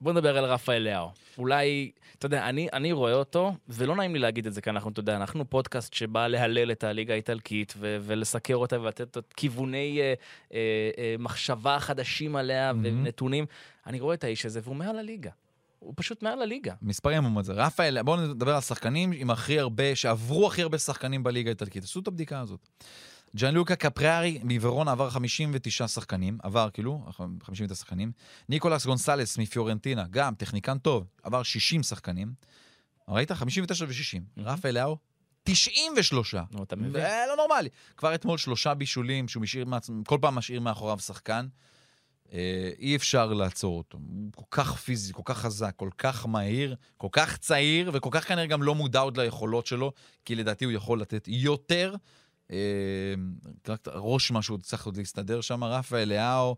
בוא 0.00 0.12
נדבר 0.12 0.38
על 0.38 0.44
רפאל 0.44 0.82
לאו. 0.82 1.10
אולי, 1.38 1.90
אתה 2.18 2.26
יודע, 2.26 2.48
אני, 2.48 2.68
אני 2.72 2.92
רואה 2.92 3.12
אותו, 3.12 3.54
ולא 3.68 3.96
נעים 3.96 4.14
לי 4.14 4.18
להגיד 4.18 4.46
את 4.46 4.52
זה, 4.52 4.60
כי 4.60 4.70
אנחנו, 4.70 4.90
אתה 4.90 5.00
יודע, 5.00 5.16
אנחנו 5.16 5.50
פודקאסט 5.50 5.94
שבא 5.94 6.26
להלל 6.26 6.72
את 6.72 6.84
הליגה 6.84 7.14
האיטלקית 7.14 7.74
ו- 7.76 7.96
ולסקר 8.00 8.56
אותה 8.56 8.80
ולתת 8.80 9.18
את 9.18 9.32
כיווני 9.36 10.00
אה, 10.00 10.14
אה, 10.54 10.58
אה, 10.98 11.14
מחשבה 11.18 11.78
חדשים 11.80 12.36
עליה 12.36 12.72
מהמם. 12.72 13.00
ונתונים. 13.00 13.46
אני 13.86 14.00
רואה 14.00 14.14
את 14.14 14.24
האיש 14.24 14.46
הזה 14.46 14.60
והוא 14.62 14.76
מעל 14.76 14.98
הליגה. 14.98 15.30
הוא 15.78 15.92
פשוט 15.96 16.22
מעל 16.22 16.42
הליגה. 16.42 16.74
מספרים 16.82 17.16
אומרים 17.16 17.38
את 17.38 17.44
זה. 17.44 17.52
רפאל, 17.52 18.02
בואו 18.02 18.16
נדבר 18.16 18.54
על 18.54 18.60
שחקנים 18.60 19.12
עם 19.12 19.30
הכי 19.30 19.58
הרבה, 19.58 19.94
שעברו 19.94 20.46
הכי 20.46 20.62
הרבה 20.62 20.78
שחקנים 20.78 21.22
בליגה 21.22 21.50
האיטלקית. 21.50 21.84
עשו 21.84 22.00
את 22.00 22.06
הבדיקה 22.06 22.40
הזאת. 22.40 22.68
ג'אנלוקה 23.36 23.76
קפריארי 23.76 24.38
מוורונה 24.44 24.92
עבר 24.92 25.10
59 25.10 25.88
שחקנים, 25.88 26.38
עבר 26.42 26.68
כאילו, 26.72 27.04
59 27.42 27.74
שחקנים. 27.74 28.12
ניקולס 28.48 28.86
גונסלס 28.86 29.38
מפיורנטינה, 29.38 30.04
גם 30.10 30.34
טכניקן 30.34 30.78
טוב, 30.78 31.06
עבר 31.22 31.42
60 31.42 31.82
שחקנים. 31.82 32.32
ראית? 33.08 33.32
59 33.32 33.84
ו-60. 33.84 34.42
רפאל 34.42 34.74
לאו, 34.74 34.96
93. 35.42 36.34
נו, 36.50 36.62
אתה 36.62 36.76
מבין? 36.76 36.92
זה 36.92 37.24
לא 37.28 37.36
נורמלי. 37.36 37.68
כבר 37.96 38.14
אתמול 38.14 38.38
שלושה 38.38 38.74
בישולים 38.74 39.28
שהוא 39.28 39.40
משאיר 39.40 39.66
כל 40.06 40.18
פעם 40.20 40.34
משאיר 40.34 40.60
מאחוריו 40.60 40.98
שחקן. 40.98 41.46
אה, 42.32 42.70
אי 42.78 42.96
אפשר 42.96 43.32
לעצור 43.32 43.78
אותו. 43.78 43.98
הוא 44.12 44.30
כל 44.34 44.44
כך 44.50 44.76
פיזי, 44.76 45.12
כל 45.12 45.22
כך 45.24 45.38
חזק, 45.38 45.72
כל 45.76 45.90
כך 45.98 46.26
מהיר, 46.26 46.76
כל 46.96 47.08
כך 47.12 47.36
צעיר, 47.36 47.90
וכל 47.94 48.10
כך 48.12 48.28
כנראה 48.28 48.46
גם 48.46 48.62
לא 48.62 48.74
מודע 48.74 49.00
עוד 49.00 49.20
ליכולות 49.20 49.66
שלו, 49.66 49.92
כי 50.24 50.34
לדעתי 50.34 50.64
הוא 50.64 50.72
יכול 50.72 51.00
לתת 51.00 51.28
יותר. 51.28 51.94
אה, 52.52 53.14
רק 53.68 53.88
ראש 53.94 54.30
משהו 54.30 54.58
צריך 54.58 54.86
עוד 54.86 54.96
להסתדר 54.96 55.40
שם. 55.40 55.64
רפאל 55.64 56.08
לאהו 56.08 56.56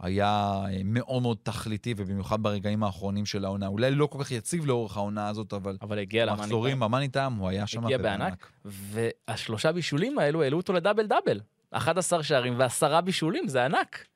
היה 0.00 0.64
אה, 0.68 0.80
מאוד 0.84 1.22
מאוד 1.22 1.36
תכליתי, 1.42 1.94
ובמיוחד 1.96 2.42
ברגעים 2.42 2.82
האחרונים 2.82 3.26
של 3.26 3.44
העונה. 3.44 3.66
אולי 3.66 3.90
לא 3.90 4.06
כל 4.06 4.24
כך 4.24 4.30
יציב 4.30 4.66
לאורך 4.66 4.96
העונה 4.96 5.28
הזאת, 5.28 5.52
אבל 5.52 5.76
אבל 5.82 5.98
הגיע 5.98 6.24
למאני 6.24 6.42
מחזורים 6.42 6.80
במאניטאם, 6.80 7.32
הוא 7.32 7.48
היה 7.48 7.66
שם. 7.66 7.84
הגיע. 7.84 7.98
בענק. 7.98 8.50
והשלושה 8.64 9.72
בישולים 9.72 10.18
האלו 10.18 10.42
העלו 10.42 10.56
אותו 10.56 10.72
לדאבל 10.72 11.06
דאבל. 11.06 11.40
11 11.70 12.22
שערים 12.22 12.54
ועשרה 12.58 13.00
בישולים, 13.00 13.48
זה 13.48 13.64
ענק. 13.64 14.06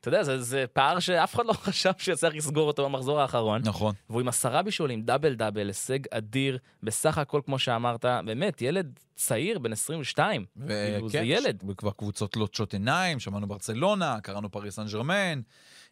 אתה 0.00 0.08
יודע, 0.08 0.22
זה, 0.22 0.42
זה 0.42 0.64
פער 0.72 0.98
שאף 0.98 1.34
אחד 1.34 1.46
לא 1.46 1.52
חשב 1.66 1.92
שיצליח 1.98 2.34
לסגור 2.34 2.66
אותו 2.66 2.84
במחזור 2.84 3.20
האחרון. 3.20 3.62
נכון. 3.64 3.94
והוא 4.10 4.20
עם 4.20 4.28
עשרה 4.28 4.62
בישולים, 4.62 5.02
דאבל 5.02 5.34
דאבל, 5.34 5.66
הישג 5.66 5.98
אדיר, 6.10 6.58
בסך 6.82 7.18
הכל, 7.18 7.40
כמו 7.44 7.58
שאמרת, 7.58 8.04
באמת, 8.24 8.62
ילד 8.62 8.98
צעיר, 9.16 9.58
בן 9.58 9.72
22. 9.72 10.44
כאילו, 10.54 11.08
זה 11.08 11.18
וכן, 11.18 11.22
ילד. 11.26 11.64
וכבר 11.68 11.90
קבוצות 11.90 12.36
לוטשות 12.36 12.72
עיניים, 12.72 13.18
שמענו 13.18 13.46
ברצלונה, 13.46 14.20
קראנו 14.22 14.50
פריס 14.50 14.74
סן 14.74 14.86
ג'רמן. 14.92 15.40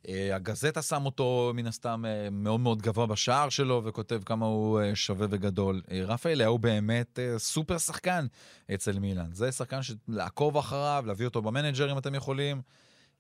אה, 0.09 0.35
הגזטה 0.35 0.83
שם 0.83 1.07
אותו 1.07 1.53
מן 1.55 1.67
הסתם 1.67 2.05
אה, 2.07 2.31
מאוד 2.31 2.61
מאוד 2.61 2.83
גבוה 2.83 3.07
בשער 3.07 3.49
שלו, 3.49 3.83
וכותב 3.85 4.21
כמה 4.27 4.47
הוא 4.47 4.81
אה, 4.81 4.95
שווה 4.95 5.27
וגדול. 5.31 5.83
רפאל 6.07 6.43
הוא 6.43 6.61
באמת 6.61 7.19
סופר 7.37 7.79
שחקן 7.79 8.27
אצל 8.75 8.99
מילאן. 8.99 9.33
זה 9.33 9.53
שחקן 9.53 9.81
שלעקוב 9.83 10.57
אחריו, 10.57 11.05
להביא 11.07 11.27
אותו 11.27 11.43
במנג'ר 11.43 11.93
אם 11.93 11.99
אתם 11.99 12.15
יכולים. 12.15 12.63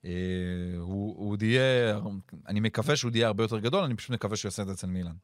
אה, 0.04 0.10
הוא 0.78 1.14
הוא 1.16 1.32
עוד 1.32 1.42
אני 2.48 2.60
מקווה 2.60 2.96
שהוא 2.96 3.10
יהיה 3.14 3.26
הרבה 3.26 3.44
יותר 3.44 3.58
גדול, 3.58 3.84
אני 3.84 3.94
פשוט 3.94 4.10
מקווה 4.10 4.36
שהוא 4.36 4.48
יעשה 4.48 4.62
את 4.62 4.66
זה 4.66 4.72
אצל 4.72 4.86
מילאן. 4.86 5.14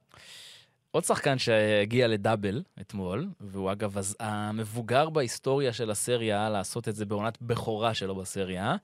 עוד 0.90 1.04
שחקן 1.04 1.38
שהגיע 1.38 2.08
לדאבל 2.08 2.62
אתמול, 2.80 3.28
והוא 3.40 3.72
אגב 3.72 3.96
המבוגר 4.20 5.10
בהיסטוריה 5.10 5.72
של 5.72 5.90
הסריה 5.90 6.50
לעשות 6.50 6.88
את 6.88 6.96
זה 6.96 7.06
בעונת 7.06 7.42
בכורה 7.42 7.94
שלו 7.94 8.14
בסריה, 8.14 8.76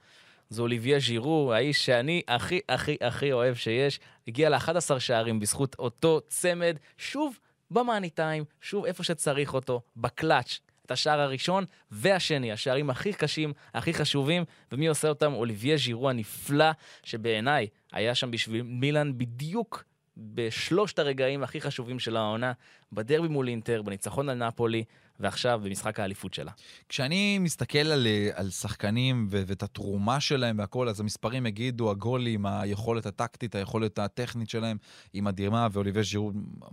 זה 0.48 0.62
אוליביה 0.62 0.98
ז'ירו, 0.98 1.53
האיש 1.53 1.87
שאני 1.87 2.22
הכי 2.29 2.61
הכי 2.68 2.96
הכי 3.00 3.33
אוהב 3.33 3.55
שיש, 3.55 4.00
הגיע 4.29 4.48
ל-11 4.48 4.98
שערים 4.98 5.40
בזכות 5.40 5.76
אותו 5.79 6.20
צמד, 6.29 6.76
שוב 6.98 7.38
במאני 7.70 8.11
טיים, 8.11 8.44
שוב 8.61 8.85
איפה 8.85 9.05
שצריך 9.05 9.55
אותו, 9.55 9.81
בקלאץ'. 9.96 10.59
את 10.90 10.92
השער 10.92 11.20
הראשון 11.20 11.64
והשני, 11.90 12.53
השערים 12.53 12.90
הכי 12.90 13.12
קשים, 13.12 13.53
הכי 13.74 13.94
חשובים, 13.94 14.44
ומי 14.72 14.87
עושה 14.87 15.09
אותם? 15.09 15.33
אוליביה 15.33 15.76
ז'ירו 15.76 16.11
הנפלא, 16.11 16.70
שבעיניי 17.03 17.66
היה 17.92 18.14
שם 18.14 18.31
בשביל 18.31 18.62
מילאן 18.62 19.18
בדיוק 19.18 19.85
בשלושת 20.16 20.98
הרגעים 20.98 21.42
הכי 21.42 21.61
חשובים 21.61 21.98
של 21.98 22.16
העונה, 22.16 22.53
בדרבי 22.92 23.29
מול 23.29 23.48
אינטר, 23.48 23.83
בניצחון 23.83 24.29
על 24.29 24.38
נפולי, 24.38 24.85
ועכשיו 25.20 25.61
במשחק 25.64 26.00
האליפות 26.00 26.35
שלה. 26.35 26.52
כשאני 26.88 27.38
מסתכל 27.38 27.78
על, 27.78 28.06
אה, 28.06 28.30
על 28.35 28.50
שחקנים 28.50 29.28
ו- 29.30 29.42
ואת 29.46 29.62
התרומה 29.62 30.20
שלהם 30.20 30.59
והכל, 30.59 30.88
אז 30.88 31.00
המספרים 31.00 31.46
יגידו, 31.46 31.90
הגולים, 31.90 32.46
היכולת 32.46 33.06
הטקטית, 33.06 33.54
היכולת 33.54 33.98
הטכנית 33.98 34.50
שלהם 34.50 34.76
היא 35.12 35.22
מדהימה, 35.22 35.68
ואוליבי 35.72 36.02
ז'ירו 36.02 36.33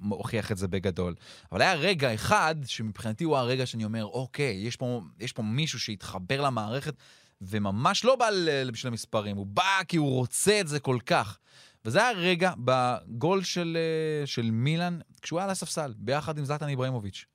הוכיח 0.09 0.51
את 0.51 0.57
זה 0.57 0.67
בגדול. 0.67 1.15
אבל 1.51 1.61
היה 1.61 1.73
רגע 1.73 2.13
אחד, 2.13 2.55
שמבחינתי 2.65 3.23
הוא 3.23 3.37
הרגע 3.37 3.65
שאני 3.65 3.85
אומר, 3.85 4.05
אוקיי, 4.05 4.53
יש 4.53 4.75
פה, 4.75 5.01
יש 5.19 5.33
פה 5.33 5.43
מישהו 5.43 5.79
שהתחבר 5.79 6.41
למערכת, 6.41 6.93
וממש 7.41 8.05
לא 8.05 8.15
בא 8.15 8.29
בשביל 8.71 8.91
המספרים, 8.91 9.37
הוא 9.37 9.45
בא 9.45 9.79
כי 9.87 9.97
הוא 9.97 10.09
רוצה 10.09 10.59
את 10.61 10.67
זה 10.67 10.79
כל 10.79 10.97
כך. 11.05 11.37
וזה 11.85 11.99
היה 11.99 12.11
רגע 12.11 12.51
בגול 12.57 13.43
של, 13.43 13.77
אה, 13.77 14.27
של 14.27 14.51
מילאן, 14.51 14.99
כשהוא 15.21 15.39
היה 15.39 15.45
על 15.45 15.51
הספסל, 15.51 15.93
ביחד 15.97 16.37
עם 16.37 16.45
זלטן 16.45 16.67
איברהימוביץ'. 16.67 17.25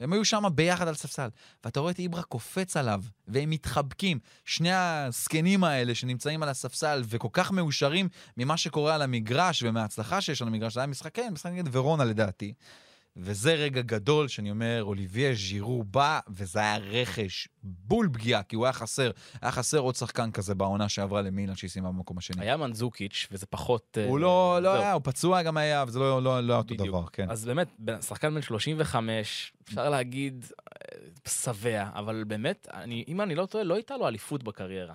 הם 0.00 0.12
היו 0.12 0.24
שם 0.24 0.44
ביחד 0.54 0.88
על 0.88 0.94
ספסל, 0.94 1.28
ואתה 1.64 1.80
רואה 1.80 1.92
את 1.92 1.98
איברה 1.98 2.22
קופץ 2.22 2.76
עליו, 2.76 3.02
והם 3.28 3.50
מתחבקים. 3.50 4.18
שני 4.44 4.72
הזקנים 4.72 5.64
האלה 5.64 5.94
שנמצאים 5.94 6.42
על 6.42 6.48
הספסל 6.48 7.02
וכל 7.08 7.28
כך 7.32 7.52
מאושרים 7.52 8.08
ממה 8.36 8.56
שקורה 8.56 8.94
על 8.94 9.02
המגרש 9.02 9.62
ומההצלחה 9.62 10.20
שיש 10.20 10.42
על 10.42 10.48
המגרש, 10.48 10.74
זה 10.74 10.80
היה 10.80 10.86
משחק, 10.86 11.14
כן, 11.14 11.30
משחק 11.32 11.50
נגד 11.50 11.76
ורונה 11.76 12.04
לדעתי. 12.04 12.54
וזה 13.16 13.54
רגע 13.54 13.82
גדול 13.82 14.28
שאני 14.28 14.50
אומר, 14.50 14.84
אוליביה 14.84 15.34
ז'ירו 15.34 15.84
בא, 15.84 16.20
וזה 16.28 16.58
היה 16.58 16.76
רכש 16.78 17.48
בול 17.62 18.08
פגיעה, 18.12 18.42
כי 18.42 18.56
הוא 18.56 18.64
היה 18.64 18.72
חסר, 18.72 19.10
היה 19.42 19.52
חסר 19.52 19.78
עוד 19.78 19.94
שחקן 19.94 20.30
כזה 20.30 20.54
בעונה 20.54 20.88
שעברה 20.88 21.22
למילן 21.22 21.56
שהיא 21.56 21.70
סיימה 21.70 21.92
במקום 21.92 22.18
השני. 22.18 22.42
היה 22.42 22.56
מנזוקיץ', 22.56 23.28
וזה 23.30 23.46
פחות... 23.46 23.98
אה, 24.00 24.06
הוא 24.06 24.18
לא, 24.18 24.58
לא. 24.62 24.74
היה, 24.74 24.92
הוא 24.92 25.00
פצוע 25.04 25.42
גם 25.42 25.56
היה, 25.56 25.84
וזה 25.88 25.98
לא, 25.98 26.22
לא, 26.22 26.40
לא 26.40 26.56
אותו. 26.56 26.74
דבר, 26.74 27.06
כן. 27.12 27.30
אז 27.30 27.44
באמת, 27.44 27.68
שחקן 28.00 28.34
בן 28.34 28.42
35, 28.42 29.52
אפשר 29.62 29.88
להגיד 29.90 30.44
אה, 30.60 30.98
שבע, 31.28 31.90
אבל 31.94 32.24
באמת, 32.24 32.68
אני, 32.72 33.04
אם 33.08 33.20
אני 33.20 33.34
לא 33.34 33.46
טועה, 33.46 33.64
לא 33.64 33.74
הייתה 33.74 33.96
לו 33.96 34.08
אליפות 34.08 34.42
בקריירה. 34.42 34.94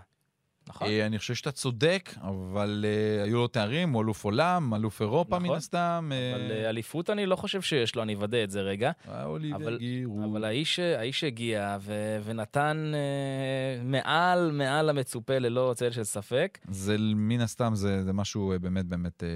נכון? 0.69 0.87
אה, 0.87 1.05
אני 1.05 1.19
חושב 1.19 1.33
שאתה 1.33 1.51
צודק, 1.51 2.09
אבל 2.21 2.85
אה, 2.87 3.23
היו 3.23 3.37
לו 3.37 3.47
תארים, 3.47 3.93
הוא 3.93 4.01
אלוף 4.01 4.23
עולם, 4.23 4.73
אלוף 4.73 5.01
אירופה 5.01 5.39
מן 5.39 5.45
נכון. 5.45 5.57
הסתם. 5.57 6.11
אבל 6.35 6.51
אה, 6.51 6.69
אליפות 6.69 7.09
אני 7.09 7.25
לא 7.25 7.35
חושב 7.35 7.61
שיש 7.61 7.95
לו, 7.95 8.03
אני 8.03 8.15
אוודא 8.15 8.43
את 8.43 8.51
זה 8.51 8.61
רגע. 8.61 8.91
אה, 9.09 9.25
אבל-. 9.55 9.79
אבל 10.23 10.43
האיש, 10.43 10.79
האיש 10.79 11.23
הגיע 11.23 11.77
ו, 11.79 12.17
ונתן 12.23 12.91
אה, 12.95 13.83
מעל, 13.83 14.51
מעל 14.51 14.89
המצופה 14.89 15.37
ללא 15.37 15.73
צל 15.75 15.91
של 15.91 16.03
ספק. 16.03 16.59
זה 16.69 16.95
מן 16.99 17.41
הסתם, 17.41 17.75
זה, 17.75 18.03
זה 18.03 18.13
משהו 18.13 18.51
אה, 18.51 18.59
באמת 18.59 18.85
באמת 18.85 19.23
אה, 19.23 19.29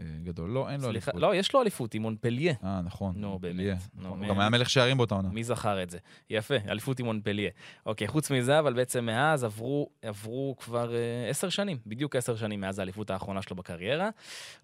אה, 0.00 0.04
גדול. 0.22 0.50
לא, 0.50 0.70
אין 0.70 0.80
לו 0.80 0.88
סליחה, 0.88 1.10
אליפות. 1.10 1.22
לא, 1.22 1.34
יש 1.34 1.54
לו 1.54 1.60
אליפות 1.60 1.94
עם 1.94 2.02
מונפליה. 2.02 2.54
אה, 2.64 2.80
נכון. 2.84 3.14
נו, 3.16 3.38
באמת. 3.38 3.78
נו, 3.94 4.08
נכון. 4.08 4.28
גם 4.28 4.40
היה 4.40 4.48
מלך 4.48 4.70
שערים 4.70 4.96
באותה 4.96 5.14
עונה. 5.14 5.28
מי 5.28 5.44
זכר 5.44 5.82
את 5.82 5.90
זה? 5.90 5.98
יפה, 6.30 6.54
אליפות 6.68 6.98
עם 6.98 7.06
מונפליה. 7.06 7.50
אוקיי, 7.86 8.08
חוץ 8.08 8.30
מזה, 8.30 8.58
אבל 8.58 8.72
בעצם 8.72 9.04
מאז 9.06 9.44
עברו, 9.44 9.90
עברו 10.02 10.56
כבר 10.64 10.94
אה, 10.94 11.28
עשר 11.30 11.48
שנים, 11.48 11.78
בדיוק 11.86 12.16
עשר 12.16 12.36
שנים 12.36 12.60
מאז 12.60 12.78
האליפות 12.78 13.10
האחרונה 13.10 13.42
שלו 13.42 13.56
בקריירה. 13.56 14.10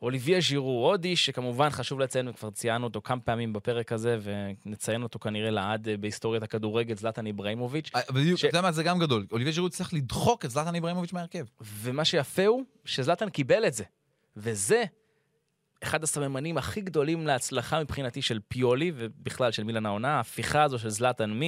אוליביה 0.02 0.40
ז'ירו, 0.40 0.86
עוד 0.86 1.04
איש 1.04 1.26
שכמובן 1.26 1.70
חשוב 1.70 2.00
לציין, 2.00 2.28
וכבר 2.28 2.50
ציינו 2.50 2.86
אותו 2.86 3.00
כמה 3.02 3.20
פעמים 3.20 3.52
בפרק 3.52 3.92
הזה, 3.92 4.18
ונציין 4.22 5.02
אותו 5.02 5.18
כנראה 5.18 5.50
לעד 5.50 5.88
אה, 5.88 5.96
בהיסטוריית 5.96 6.42
הכדורגל, 6.42 6.96
זלטן 6.96 7.26
איברהימוביץ'. 7.26 7.90
אה, 7.94 8.00
בדיוק, 8.10 8.38
אתה 8.38 8.46
יודע 8.48 8.60
מה, 8.60 8.72
זה 8.72 8.82
גם 8.82 8.98
גדול. 8.98 9.26
אוליביה 9.32 9.52
ז'ירו 9.52 9.70
צריך 9.70 9.94
לדחוק 9.94 10.44
את 10.44 10.50
זלטן 10.50 10.74
איברהימוביץ' 10.74 11.12
מהרכב. 11.12 11.44
ומה 11.60 12.04
שיפה 12.04 12.46
הוא 12.46 12.64
שזלטן 12.84 13.30
קיבל 13.30 13.66
את 13.66 13.74
זה. 13.74 13.84
וזה 14.36 14.84
אחד 15.82 16.02
הסממנים 16.02 16.58
הכי 16.58 16.80
גדולים 16.80 17.26
להצלחה 17.26 17.80
מבחינתי 17.80 18.22
של 18.22 18.38
פיולי, 18.48 18.92
ובכלל 18.94 19.52
של 19.52 19.64
מילן 19.64 19.86
העונה, 19.86 20.08
ההפיכה 20.16 20.62
הזו 20.62 20.78
של 20.78 20.88
זלטן 20.88 21.40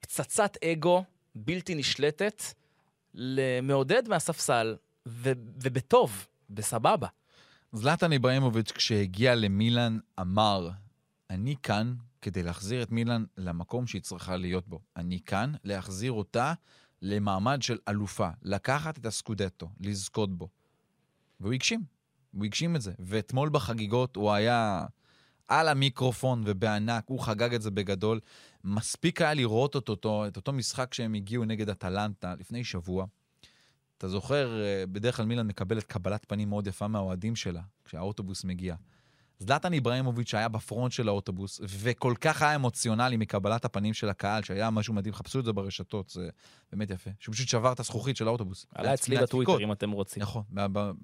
מפצצת 0.00 0.56
אגו 0.64 1.04
בלתי 1.34 1.74
נשלטת 1.74 2.42
למעודד 3.14 4.08
מהספסל, 4.08 4.76
ו- 5.08 5.32
ובטוב, 5.62 6.26
בסבבה. 6.50 7.08
זלטן 7.72 8.12
איברהימוביץ', 8.12 8.72
כשהגיע 8.72 9.34
למילאן, 9.34 9.98
אמר, 10.20 10.70
אני 11.30 11.56
כאן 11.62 11.94
כדי 12.22 12.42
להחזיר 12.42 12.82
את 12.82 12.90
מילאן 12.90 13.24
למקום 13.36 13.86
שהיא 13.86 14.02
צריכה 14.02 14.36
להיות 14.36 14.68
בו. 14.68 14.80
אני 14.96 15.20
כאן 15.26 15.52
להחזיר 15.64 16.12
אותה 16.12 16.52
למעמד 17.02 17.62
של 17.62 17.78
אלופה, 17.88 18.28
לקחת 18.42 18.98
את 18.98 19.06
הסקודטו, 19.06 19.70
לזכות 19.80 20.38
בו. 20.38 20.48
והוא 21.40 21.52
הגשים, 21.52 21.84
הוא 22.32 22.44
הגשים 22.44 22.76
את 22.76 22.82
זה. 22.82 22.92
ואתמול 22.98 23.48
בחגיגות 23.48 24.16
הוא 24.16 24.32
היה 24.32 24.86
על 25.48 25.68
המיקרופון 25.68 26.42
ובענק, 26.46 27.04
הוא 27.06 27.20
חגג 27.20 27.54
את 27.54 27.62
זה 27.62 27.70
בגדול. 27.70 28.20
מספיק 28.64 29.22
היה 29.22 29.34
לראות 29.34 29.74
אותו, 29.74 29.92
אותו, 29.92 30.26
את 30.26 30.36
אותו 30.36 30.52
משחק 30.52 30.94
שהם 30.94 31.14
הגיעו 31.14 31.44
נגד 31.44 31.70
אטלנטה 31.70 32.34
לפני 32.38 32.64
שבוע. 32.64 33.06
אתה 33.98 34.08
זוכר, 34.08 34.62
אה, 34.62 34.84
בדרך 34.86 35.16
כלל 35.16 35.26
מילאן 35.26 35.46
מקבלת 35.46 35.84
קבלת 35.84 36.24
פנים 36.28 36.48
מאוד 36.48 36.66
יפה 36.66 36.88
מהאוהדים 36.88 37.36
שלה, 37.36 37.62
כשהאוטובוס 37.84 38.44
מגיע. 38.44 38.74
זלטן 39.38 39.72
איברהימוביץ' 39.72 40.34
היה 40.34 40.48
בפרונט 40.48 40.92
של 40.92 41.08
האוטובוס, 41.08 41.60
וכל 41.68 42.14
כך 42.20 42.42
היה 42.42 42.54
אמוציונלי 42.54 43.16
מקבלת 43.16 43.64
הפנים 43.64 43.94
של 43.94 44.08
הקהל, 44.08 44.42
שהיה 44.42 44.70
משהו 44.70 44.94
מדהים, 44.94 45.14
חפשו 45.14 45.40
את 45.40 45.44
זה 45.44 45.52
ברשתות, 45.52 46.10
זה 46.10 46.28
באמת 46.72 46.90
יפה. 46.90 47.10
שהוא 47.18 47.32
פשוט 47.34 47.48
שבר 47.48 47.72
את 47.72 47.80
הזכוכית 47.80 48.16
של 48.16 48.28
האוטובוס. 48.28 48.66
עלה 48.74 48.94
אצלי. 48.94 49.16
בטוויטר, 49.18 49.60
אם 49.60 49.72
אתם 49.72 49.90
רוצים. 49.90 50.22
נכון, 50.22 50.42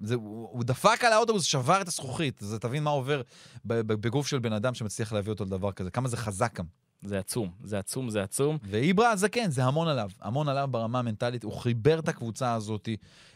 זה, 0.01 0.15
הוא, 0.15 0.49
הוא 0.51 0.63
דפק 0.63 1.03
על 1.03 1.13
האוטובוס, 1.13 1.43
שבר 1.43 1.81
את 1.81 1.87
הזכוכית. 1.87 2.41
אז 2.41 2.57
תבין 2.61 2.83
מה 2.83 2.89
עובר 2.89 3.21
בגוף 3.65 4.27
של 4.27 4.39
בן 4.39 4.53
אדם 4.53 4.73
שמצליח 4.73 5.13
להביא 5.13 5.31
אותו 5.31 5.45
לדבר 5.45 5.71
כזה, 5.71 5.91
כמה 5.91 6.07
זה 6.07 6.17
חזק 6.17 6.59
גם. 6.59 6.65
זה 7.03 7.19
עצום, 7.19 7.49
זה 7.63 7.79
עצום, 7.79 8.09
זה 8.09 8.23
עצום. 8.23 8.57
ואיברה, 8.63 9.15
זה 9.15 9.29
כן, 9.29 9.51
זה 9.51 9.63
המון 9.63 9.87
עליו. 9.87 10.09
המון 10.21 10.49
עליו 10.49 10.67
ברמה 10.71 10.99
המנטלית, 10.99 11.43
הוא 11.43 11.53
חיבר 11.53 11.99
את 11.99 12.09
הקבוצה 12.09 12.53
הזאת, 12.53 12.89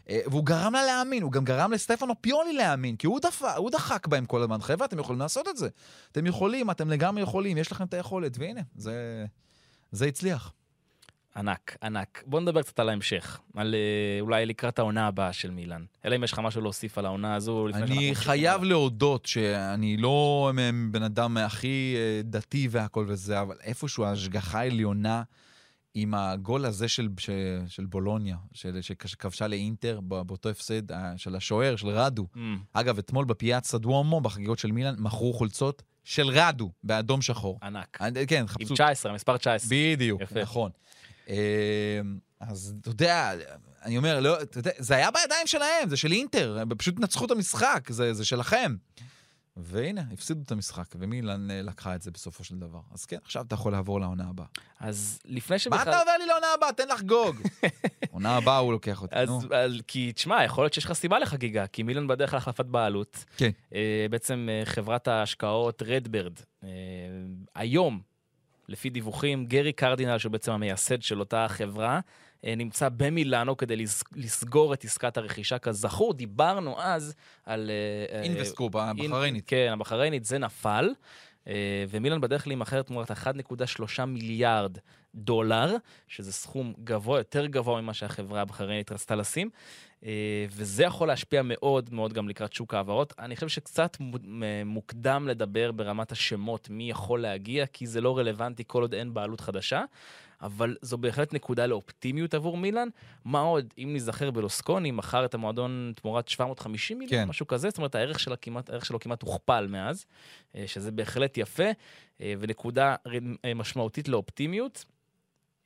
אה, 0.10 0.22
והוא 0.28 0.46
גרם 0.46 0.74
לה 0.74 0.86
להאמין, 0.86 1.24
הוא 1.24 1.32
גם 1.32 1.46
גרם 1.46 1.72
לסטפנו 1.72 2.14
פיולי 2.22 2.54
להאמין, 2.54 2.96
כי 2.96 3.08
הוא, 3.08 3.20
דפ, 3.20 3.42
הוא 3.58 3.72
דחק 3.72 4.08
בהם 4.08 4.26
כל 4.26 4.42
הזמן. 4.42 4.62
חבר'ה, 4.62 4.86
אתם 4.86 5.00
יכולים 5.00 5.20
לעשות 5.20 5.48
את 5.48 5.58
זה. 5.58 5.70
אתם 6.12 6.26
יכולים, 6.26 6.72
אתם 6.72 6.90
לגמרי 6.90 7.22
יכולים, 7.22 7.58
יש 7.58 7.72
לכם 7.72 7.84
את 7.84 7.94
היכולת, 7.94 8.38
והנה, 8.38 8.62
זה, 8.76 9.26
זה 9.92 10.06
הצליח. 10.06 10.54
ענק, 11.38 11.78
ענק. 11.84 12.24
בוא 12.26 12.40
נדבר 12.40 12.62
קצת 12.62 12.80
על 12.80 12.90
ההמשך, 12.90 13.40
על 13.56 13.76
אה, 13.76 14.22
אולי 14.22 14.46
לקראת 14.46 14.80
העונה 14.80 15.08
הבאה 15.08 15.34
של 15.34 15.52
מילאן. 15.52 15.86
אלא 16.06 16.16
אם 16.16 16.24
יש 16.24 16.34
לך 16.34 16.40
משהו 16.40 16.62
להוסיף 16.62 16.98
על 16.98 17.06
העונה 17.06 17.36
הזו. 17.36 17.68
אני 17.74 18.12
חייב. 18.14 18.64
להודות 18.64 19.26
שאני 19.26 19.98
לא 19.98 20.52
בן 20.92 21.04
אדם 21.04 21.38
הכי 21.38 21.96
אה, 21.98 22.22
דתי 22.24 22.68
והכל 22.72 23.06
וזה, 23.08 23.42
אבל 23.42 23.56
איפשהו 23.64 24.04
ההשגחה 24.04 24.60
העליונה 24.60 25.24
עם 25.94 26.14
הגול 26.14 26.66
הזה 26.66 26.88
של, 26.88 27.10
של, 27.18 27.60
של 27.68 27.86
בולוניה, 27.86 28.38
של, 28.54 28.82
שכבשה 28.82 29.48
לאינטר 29.48 30.00
באותו 30.02 30.50
הפסד, 30.50 30.92
אה, 30.92 31.14
של 31.18 31.36
השוער, 31.36 31.76
של 31.76 31.90
רדו. 31.90 32.28
Mm, 32.36 32.40
אגב, 32.74 32.98
אתמול 32.98 33.26
בפיאצה 33.26 33.78
דוומו, 33.78 34.22
בחגיגות 34.22 34.60
של 34.60 34.72
מילאן, 34.72 34.96
מכרו 34.98 35.34
חולצות 35.34 35.84
של 36.04 36.30
רדו, 36.30 36.72
באדום 36.84 37.22
שחור. 37.22 37.60
ענק. 37.64 37.98
כן, 38.28 38.40
עם 38.40 38.48
חפשו. 38.48 38.74
19, 38.74 39.14
מספר 39.14 39.38
19. 39.38 39.70
בדיוק, 39.72 40.22
יפה. 40.22 40.42
נכון. 40.42 40.72
אה, 41.30 42.02
אז 42.40 42.76
אתה 42.82 42.90
יודע, 42.90 43.32
אני 43.84 43.98
אומר, 43.98 44.20
לא, 44.20 44.42
אתה 44.42 44.60
יודע, 44.60 44.72
זה 44.78 44.96
היה 44.96 45.12
בידיים 45.12 45.48
שלהם, 45.48 45.90
זה 45.90 45.98
של 45.98 46.12
אינטר, 46.12 46.58
הם 46.60 46.70
פשוט 46.78 47.00
נצחו 47.00 47.26
את 47.26 47.32
המשחק, 47.32 47.92
זה, 47.92 48.14
זה 48.14 48.26
שלכם. 48.26 48.76
והנה, 49.58 50.04
הפסידו 50.14 50.42
את 50.46 50.52
המשחק, 50.52 50.86
ומילן 50.96 51.52
אה, 51.52 51.62
לקחה 51.62 51.96
את 51.96 52.02
זה 52.02 52.12
בסופו 52.12 52.44
של 52.44 52.56
דבר. 52.56 52.80
אז 52.94 53.06
כן, 53.06 53.18
עכשיו 53.24 53.44
אתה 53.48 53.54
יכול 53.54 53.72
לעבור 53.72 54.00
לעונה 54.00 54.30
הבאה. 54.30 54.46
אז 54.80 55.20
לפני 55.26 55.54
מה 55.54 55.60
שבכלל... 55.60 55.82
אתה 55.82 56.00
עובר 56.00 56.12
לי 56.20 56.26
לעונה 56.26 56.48
הבאה? 56.58 56.74
תן 56.74 56.88
לחגוג. 56.88 57.36
עונה 58.12 58.38
הבאה 58.38 58.58
הוא 58.58 58.72
לוקח 58.72 59.02
אותי, 59.02 59.16
נו. 59.28 59.38
אז, 59.38 59.46
אז 59.52 59.72
כי 59.88 60.12
תשמע, 60.14 60.44
יכול 60.44 60.64
להיות 60.64 60.74
שיש 60.74 60.86
לך 60.86 60.94
סיבה 60.94 61.20
לחגיגה, 61.20 61.68
כי 61.68 61.84
מילן 61.84 62.08
בדרך 62.08 62.34
להחלפת 62.34 62.66
בעלות. 62.66 63.26
כן. 63.38 63.52
אה, 63.74 64.06
בעצם 64.10 64.48
אה, 64.52 64.66
חברת 64.66 65.08
ההשקעות 65.08 65.82
רדברד, 65.86 66.40
אה, 66.64 66.70
היום 67.56 68.02
לפי 68.70 68.90
דיווחים, 68.90 69.46
גרי 69.46 69.74
קרדינל, 69.74 70.18
שהוא 70.18 70.32
בעצם 70.32 70.52
המייסד 70.52 71.02
של 71.02 71.20
אותה 71.20 71.46
חברה, 71.50 72.00
אה, 72.46 72.56
נמצא 72.56 72.90
במילאנו 72.98 73.58
כדי 73.58 73.76
לס- 73.76 74.04
לסגור 74.16 74.74
את 74.74 74.84
עסקת 74.84 75.18
הרכישה. 75.18 75.58
כזכור, 75.60 76.14
דיברנו 76.14 76.82
אז 76.82 77.14
על... 77.46 77.70
אה, 77.70 78.16
אה, 78.18 78.22
אינבסקופ, 78.24 78.76
הבחריינית. 78.76 79.44
כן, 79.48 79.70
הבחריינית, 79.74 80.26
זה 80.26 80.38
נפל, 80.38 80.90
ומילאן 81.90 82.22
בדרך 82.22 82.48
להימכר 82.48 82.82
תמורת 82.82 83.12
1.3 83.12 83.26
מיליארד 84.06 84.78
דולר, 85.16 85.76
שזה 86.08 86.34
סכום 86.34 86.74
גבוה, 86.84 87.18
יותר 87.20 87.46
גבוה 87.46 87.82
ממה 87.82 87.94
שהחברה 87.94 88.42
הבחריינית 88.42 88.92
רצתה 88.92 89.16
לשים, 89.16 89.50
וזה 90.50 90.84
יכול 90.84 91.08
להשפיע 91.08 91.42
מאוד 91.44 91.94
מאוד 91.94 92.14
גם 92.14 92.30
לקראת 92.30 92.54
שוק 92.54 92.74
ההעברות. 92.74 93.14
אני 93.20 93.36
חושב 93.36 93.48
שקצת 93.48 93.98
מוקדם 94.66 95.28
לדבר 95.28 95.72
ברמת 95.72 96.12
השמות 96.12 96.70
מי 96.70 96.90
יכול 96.90 97.22
להגיע, 97.22 97.66
כי 97.66 97.88
זה 97.88 98.02
לא 98.02 98.18
רלוונטי 98.18 98.64
כל 98.68 98.82
עוד 98.82 98.94
אין 98.94 99.14
בעלות 99.14 99.42
חדשה. 99.42 99.84
אבל 100.42 100.76
זו 100.82 100.98
בהחלט 100.98 101.34
נקודה 101.34 101.66
לאופטימיות 101.66 102.34
עבור 102.34 102.58
מילאן. 102.58 102.88
מה 103.26 103.40
עוד, 103.40 103.74
אם 103.78 103.90
ניזכר 103.94 104.32
בלוסקוני, 104.32 104.92
מכר 104.92 105.26
את 105.26 105.34
המועדון 105.34 105.94
תמורת 105.96 106.28
750 106.28 107.00
מיליון, 107.00 107.24
כן. 107.24 107.30
משהו 107.30 107.48
כזה, 107.48 107.70
זאת 107.70 107.78
אומרת, 107.78 107.96
הערך, 107.96 108.20
שלה 108.20 108.36
כמעט, 108.36 108.70
הערך 108.70 108.86
שלו 108.86 109.00
כמעט 109.00 109.22
הוכפל 109.22 109.68
מאז, 109.70 110.06
אה, 110.56 110.64
שזה 110.68 110.92
בהחלט 110.92 111.38
יפה, 111.38 111.70
אה, 112.22 112.34
ונקודה 112.40 112.96
אה, 113.46 113.54
משמעותית 113.54 114.08
לאופטימיות. 114.08 114.86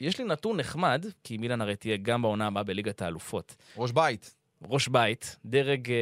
יש 0.02 0.18
לי 0.20 0.26
נתון 0.26 0.58
נחמד, 0.60 1.06
כי 1.24 1.38
מילאן 1.38 1.62
הרי 1.62 1.76
תהיה 1.76 1.98
גם 1.98 2.22
בעונה 2.22 2.48
הבאה 2.48 2.64
בליגת 2.64 3.02
האלופות. 3.02 3.56
ראש 3.78 3.92
בית. 3.92 4.36
ראש 4.70 4.88
בית, 4.88 5.36
דרג, 5.46 5.92
אה, 5.92 5.96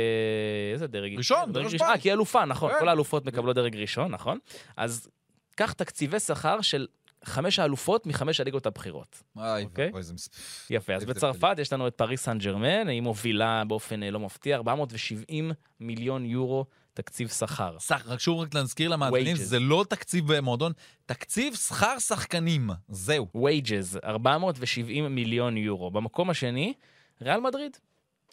איזה 0.74 0.88
דרג? 0.88 1.18
ראשון, 1.18 1.52
דרג 1.52 1.64
ראש 1.66 1.74
ראשון. 1.74 1.88
אה, 1.88 1.98
כי 1.98 2.08
היא 2.10 2.14
אלופה, 2.14 2.46
נכון, 2.46 2.72
כן. 2.72 2.80
כל 2.80 2.90
האלופות 2.90 3.26
מקבלות 3.26 3.56
דרג 3.56 3.76
ראשון, 3.78 4.12
נכון? 4.12 4.40
אז 4.78 5.10
קח 5.56 5.72
תקציבי 5.74 6.20
שכר 6.20 6.62
של 6.62 6.88
חמש 7.24 7.60
האלופות 7.60 8.06
מחמש 8.06 8.40
הליגות 8.40 8.66
הבכירות. 8.66 9.24
איי, 9.40 9.64
אוקיי. 9.64 9.86
ואבוי, 9.86 10.04
זה 10.04 10.14
מס- 10.14 10.30
יפה, 10.70 10.94
אז 10.94 11.06
בצרפת 11.06 11.56
יש 11.60 11.74
לנו 11.74 11.88
את 11.88 11.94
פריס 11.96 12.24
סן 12.24 12.38
ג'רמן, 12.38 12.88
היא 12.88 13.02
מובילה 13.02 13.64
באופן 13.68 14.04
אה, 14.04 14.12
לא 14.12 14.20
מפתיע, 14.20 14.56
470 14.56 15.52
מיליון 15.80 16.26
יורו 16.26 16.66
תקציב 16.98 17.28
שכר. 17.28 17.80
סך, 17.80 18.04
רק 18.08 18.20
שוב 18.20 18.40
רק 18.40 18.54
להזכיר 18.54 18.90
למאזינים. 18.90 19.36
זה 19.36 19.60
לא 19.60 19.86
תקציב 19.90 20.34
במועדון, 20.34 20.72
תקציב 21.06 21.56
שכר 21.56 22.00
שחקנים, 22.00 22.70
זהו. 22.90 23.28
wages, 23.36 24.00
470 24.04 25.16
מיליון 25.16 25.58
יורו. 25.58 25.92
במקום 25.92 26.30
השני, 26.30 26.74
ריאל 27.22 27.40
מדריד, 27.40 27.78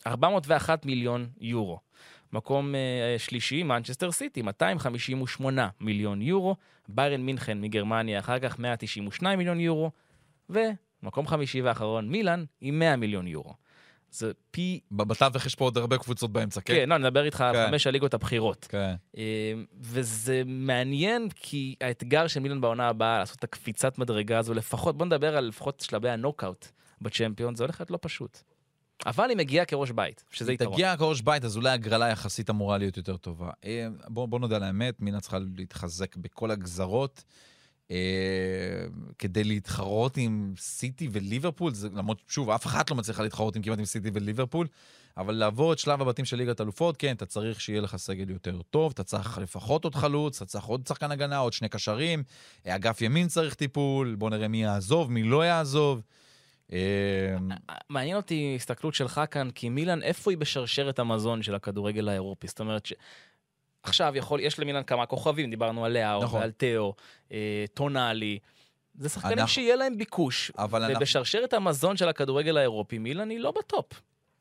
401 0.06 0.86
מיליון 0.86 1.28
יורו. 1.40 1.78
מקום 2.32 2.74
אה, 2.74 3.18
שלישי, 3.18 3.62
מנצ'סטר 3.62 4.12
סיטי, 4.12 4.42
258 4.42 5.68
מיליון 5.80 6.22
יורו. 6.22 6.56
ביירן 6.88 7.20
מינכן 7.20 7.60
מגרמניה, 7.60 8.18
אחר 8.18 8.38
כך 8.38 8.58
192 8.58 9.38
מיליון 9.38 9.60
יורו. 9.60 9.90
ומקום 10.50 11.26
חמישי 11.26 11.62
ואחרון, 11.62 12.08
מילאן, 12.08 12.44
עם 12.60 12.78
100 12.78 12.96
מיליון 12.96 13.26
יורו. 13.26 13.54
זה 14.14 14.32
פי... 14.50 14.80
בתווך 14.90 15.46
יש 15.46 15.54
פה 15.54 15.64
עוד 15.64 15.78
הרבה 15.78 15.98
קבוצות 15.98 16.32
באמצע, 16.32 16.60
כן? 16.60 16.74
כן, 16.74 16.88
לא, 16.88 16.94
אני 16.94 17.04
מדבר 17.04 17.24
איתך 17.24 17.40
על 17.40 17.54
כן. 17.54 17.66
חמש 17.70 17.86
הליגות 17.86 18.14
הבכירות. 18.14 18.66
כן. 18.70 18.94
אה, 19.16 19.22
וזה 19.80 20.42
מעניין, 20.46 21.28
כי 21.34 21.74
האתגר 21.80 22.26
של 22.26 22.40
מילאן 22.40 22.60
בעונה 22.60 22.88
הבאה, 22.88 23.18
לעשות 23.18 23.38
את 23.38 23.44
הקפיצת 23.44 23.98
מדרגה 23.98 24.38
הזו, 24.38 24.54
לפחות, 24.54 24.98
בוא 24.98 25.06
נדבר 25.06 25.36
על 25.36 25.44
לפחות 25.44 25.80
שלבי 25.80 26.10
הנוקאוט 26.10 26.66
בצ'מפיון, 27.00 27.54
זה 27.54 27.64
הולך 27.64 27.80
להיות 27.80 27.90
לא 27.90 27.98
פשוט. 28.00 28.38
אבל 29.06 29.28
היא 29.28 29.36
מגיעה 29.36 29.64
כראש 29.64 29.90
בית, 29.90 30.24
שזה 30.30 30.50
היא 30.50 30.54
יתרון. 30.54 30.72
תגיע 30.72 30.96
כראש 30.96 31.20
בית, 31.20 31.44
אז 31.44 31.56
אולי 31.56 31.70
הגרלה 31.70 32.08
יחסית 32.08 32.50
אמורה 32.50 32.78
להיות 32.78 32.96
יותר 32.96 33.16
טובה. 33.16 33.50
אה, 33.64 33.88
בוא, 34.08 34.28
בוא 34.28 34.40
נודה 34.40 34.56
על 34.56 34.62
האמת, 34.62 35.00
מינה 35.00 35.20
צריכה 35.20 35.38
להתחזק 35.56 36.16
בכל 36.16 36.50
הגזרות. 36.50 37.24
אה, 37.90 37.96
כדי 39.18 39.44
להתחרות 39.44 40.16
עם 40.16 40.54
סיטי 40.58 41.08
וליברפול, 41.12 41.74
זה, 41.74 41.88
למרות, 41.94 42.22
שוב, 42.28 42.50
אף 42.50 42.66
אחת 42.66 42.90
לא 42.90 42.96
מצליחה 42.96 43.22
להתחרות 43.22 43.56
עם 43.56 43.62
כמעט 43.62 43.78
עם 43.78 43.84
סיטי 43.84 44.10
וליברפול, 44.14 44.66
אבל 45.16 45.34
לעבור 45.34 45.72
את 45.72 45.78
שלב 45.78 46.02
הבתים 46.02 46.24
של 46.24 46.36
ליגת 46.36 46.60
אלופות, 46.60 46.96
כן, 46.96 47.14
אתה 47.16 47.26
צריך 47.26 47.60
שיהיה 47.60 47.80
לך 47.80 47.96
סגל 47.96 48.30
יותר 48.30 48.62
טוב, 48.70 48.92
אתה 48.92 49.04
צריך 49.04 49.38
לפחות 49.38 49.84
עוד 49.84 49.94
חלוץ, 49.94 50.42
אתה 50.42 50.50
צריך 50.50 50.64
עוד 50.64 50.86
שחקן 50.86 51.10
הגנה, 51.10 51.38
עוד 51.38 51.52
שני 51.52 51.68
קשרים, 51.68 52.22
אה, 52.66 52.74
אגף 52.74 53.00
ימין 53.00 53.28
צריך 53.28 53.54
טיפול, 53.54 54.14
בוא 54.14 54.30
נראה 54.30 54.48
מי 54.48 54.62
יעזוב, 54.62 55.10
מי 55.10 55.22
לא 55.22 55.44
יעזוב. 55.46 56.02
אה, 56.72 57.36
מעניין 57.88 58.16
אותי 58.16 58.52
הסתכלות 58.56 58.94
שלך 58.94 59.20
כאן, 59.30 59.50
כי 59.50 59.68
מילאן, 59.68 60.02
איפה 60.02 60.30
היא 60.30 60.38
בשרשרת 60.38 60.98
המזון 60.98 61.42
של 61.42 61.54
הכדורגל 61.54 62.08
האירופי? 62.08 62.46
זאת 62.46 62.60
אומרת. 62.60 62.88
עכשיו 63.84 64.12
יכול, 64.16 64.40
יש 64.40 64.58
למילאן 64.58 64.82
כמה 64.82 65.06
כוכבים, 65.06 65.50
דיברנו 65.50 65.84
על 65.84 65.92
לאהו 65.92 66.22
נכון. 66.24 66.40
ועל 66.40 66.50
תאו, 66.50 66.94
אה, 67.32 67.64
טונאלי. 67.74 68.38
זה 68.98 69.08
שחקנים 69.08 69.38
אנחנו- 69.38 69.48
שיהיה 69.52 69.76
להם 69.76 69.98
ביקוש. 69.98 70.50
אבל 70.58 70.82
אנחנו... 70.82 70.96
ובשרשרת 70.96 71.52
המזון 71.52 71.96
של 71.96 72.08
הכדורגל 72.08 72.56
האירופי, 72.56 72.98
מילאן 72.98 73.30
היא 73.30 73.38
לא 73.40 73.50
בטופ. 73.58 73.86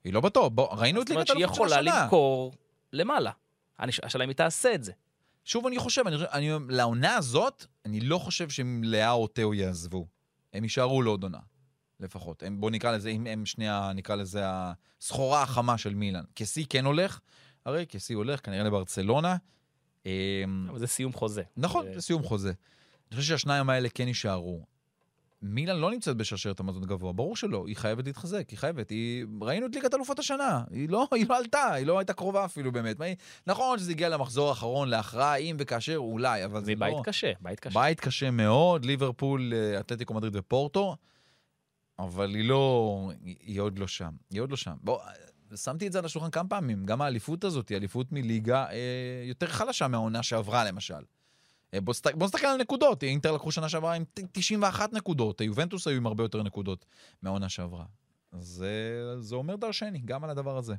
היא 0.04 0.14
לא 0.14 0.22
בטוב, 0.22 0.56
בוא, 0.56 0.68
ראינו 0.78 1.02
את 1.02 1.08
זאת 1.08 1.16
אומרת 1.16 1.30
ליגת 1.30 1.38
שהיא 1.38 1.46
אלופות 1.46 1.70
של 1.70 1.76
יכולה 1.76 1.80
השנה. 1.92 2.04
למכור 2.04 2.54
למעלה. 2.94 3.32
אני- 3.80 3.92
השאלה 4.04 4.24
אם 4.24 4.30
היא 4.30 4.36
תעשה 4.36 4.74
את 4.74 4.84
זה. 4.84 4.92
שוב, 5.46 5.68
אני 5.68 5.78
חושב, 5.80 6.08
אני, 6.08 6.16
אני, 6.32 6.50
לעונה 6.70 7.16
הזאת, 7.16 7.66
אני 7.86 8.00
לא 8.00 8.18
חושב 8.18 8.50
שלאה 8.50 9.12
או 9.12 9.28
תאו 9.28 9.54
יעזבו. 9.54 10.08
הם 10.54 10.64
יישארו 10.64 11.02
לעוד 11.02 11.24
עונה, 11.24 11.38
לפחות. 12.00 12.44
הם, 12.44 12.62
בוא 12.62 12.72
נקרא 12.72 12.92
לזה, 12.92 13.10
אם 13.10 13.28
הם 13.28 13.46
שנייה, 13.46 13.92
נקרא 13.96 14.16
לזה 14.16 14.42
הסחורה 14.46 15.42
החמה 15.42 15.78
של 15.78 15.94
מילאן. 15.96 16.24
קסי 16.34 16.66
כן 16.66 16.86
הולך, 16.86 17.20
הרי 17.66 17.86
קסי 17.86 18.14
הולך 18.14 18.46
כנראה 18.46 18.64
לברצלונה. 18.64 19.36
אמ, 20.06 20.12
אבל 20.70 20.80
זה 20.80 20.88
סיום 20.88 21.14
חוזה. 21.14 21.44
נכון, 21.58 21.86
זה- 21.94 22.02
סיום 22.02 22.24
חוזה. 22.24 22.54
אני 23.12 23.18
חושב 23.20 23.30
שהשניים 23.30 23.70
האלה 23.70 23.90
כן 23.90 24.08
יישארו. 24.08 24.66
מילאן 25.42 25.76
לא 25.78 25.92
נמצאת 25.92 26.18
בשרשרת 26.18 26.60
המזון 26.60 26.84
גבוה, 26.86 27.14
ברור 27.14 27.36
שלא, 27.36 27.64
היא 27.68 27.76
חייבת 27.76 28.06
להתחזק, 28.06 28.50
היא 28.50 28.58
חייבת. 28.60 28.90
היא... 28.90 29.26
ראינו 29.42 29.66
את 29.68 29.76
ליגת 29.76 29.94
אלופות 29.94 30.20
השנה, 30.20 30.64
היא 30.72 30.90
לא, 30.90 31.08
היא 31.12 31.26
לא 31.30 31.38
עלתה, 31.38 31.74
היא 31.74 31.86
לא 31.86 32.00
הייתה 32.00 32.14
קרובה 32.14 32.46
אפילו 32.46 32.72
באמת. 32.72 33.00
מה 33.00 33.06
היא- 33.06 33.16
נכון 33.48 33.80
שזה 33.80 33.92
הגיע 33.92 34.10
למחזור 34.10 34.50
האחרון, 34.50 34.90
להכרעה, 34.90 35.36
אם 35.36 35.56
וכאשר, 35.60 35.96
אולי, 35.98 36.46
אבל 36.46 36.60
זה 36.60 36.66
זה 36.66 36.76
לא... 36.76 36.80
בית 36.86 37.06
קשה, 37.06 37.32
בית 37.42 37.60
קשה. 37.60 37.80
בית 37.80 38.00
קשה 38.00 38.32
מאוד, 38.32 38.86
ליברפול, 38.86 39.54
אה, 39.56 39.80
אתלטיקו 39.80 40.14
מדריד 40.14 40.36
ופורטו, 40.36 40.96
אבל 42.00 42.36
היא 42.36 42.50
לא, 42.50 43.12
היא, 43.42 43.62
עוד 43.62 43.80
לא 43.80 43.88
שם, 43.88 44.12
היא 44.32 44.42
עוד 44.42 44.52
לא 44.52 44.58
שם. 44.58 44.76
בוא, 44.82 45.00
שמתי 45.56 45.88
את 45.88 45.92
זה 45.92 46.00
על 46.00 46.06
השולחן 46.06 46.30
כמה 46.30 46.50
פעמים, 46.50 46.86
גם 46.86 47.02
האליפות 47.02 47.44
הזאת 47.44 47.70
היא 47.70 47.78
אליפות 47.78 48.12
מליגה 48.12 48.66
אה, 48.70 49.24
יותר 49.26 49.48
חלשה 49.48 49.88
מהעונה 49.88 50.24
שעברה 50.24 50.64
למשל. 50.64 51.04
אה, 51.74 51.82
בוא, 51.82 51.94
סת... 51.94 52.08
בוא 52.16 52.28
נסתכל 52.28 52.48
על 52.48 52.58
נקודות, 52.62 53.04
אינטר 53.04 53.32
לקחו 53.32 53.52
שנה 53.52 53.70
שעברה 53.70 53.94
עם 53.94 54.04
ת- 54.14 54.20
91 54.32 54.94
נקודות, 54.94 55.42
היובנטוס 55.42 55.88
היו 55.88 55.98
עם 55.98 56.06
הרבה 56.06 56.24
יותר 56.24 56.44
נקודות 56.44 56.86
מהעונה 57.22 57.50
שעברה. 57.50 57.86
זה, 58.40 59.04
זה 59.20 59.36
אומר 59.36 59.56
דרשני, 59.56 60.02
גם 60.06 60.24
על 60.24 60.30
הדבר 60.30 60.58
הזה. 60.58 60.76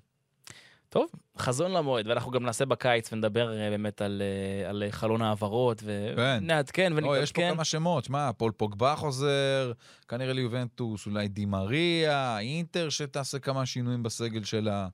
טוב, 0.95 1.11
חזון 1.39 1.73
למועד, 1.73 2.07
ואנחנו 2.07 2.31
גם 2.31 2.43
נעשה 2.43 2.65
בקיץ 2.65 3.13
ונדבר 3.13 3.59
אה, 3.59 3.71
באמת 3.71 4.03
על, 4.03 4.23
אה, 4.65 4.71
על 4.71 4.83
חלון 4.91 5.23
העברות, 5.23 5.81
כן. 5.81 6.39
ונעדכן 6.43 6.93
לא, 6.93 7.19
יש 7.19 7.33
פה 7.33 7.41
ונתעדכן. 7.41 7.55
כמה 7.55 7.65
שמות, 7.65 8.05
שמע, 8.05 8.31
פול 8.37 8.53
פוגבה 8.53 8.95
חוזר, 8.97 9.73
כנראה 10.09 10.33
ליובנטוס, 10.33 11.07
אולי 11.07 11.29
די 11.29 11.45
מריה, 11.45 12.39
אינטר 12.39 12.89
שתעשה 12.89 13.39
כמה 13.39 13.67
שינויים 13.67 14.03
בסגל 14.03 14.45
שלה. 14.45 14.89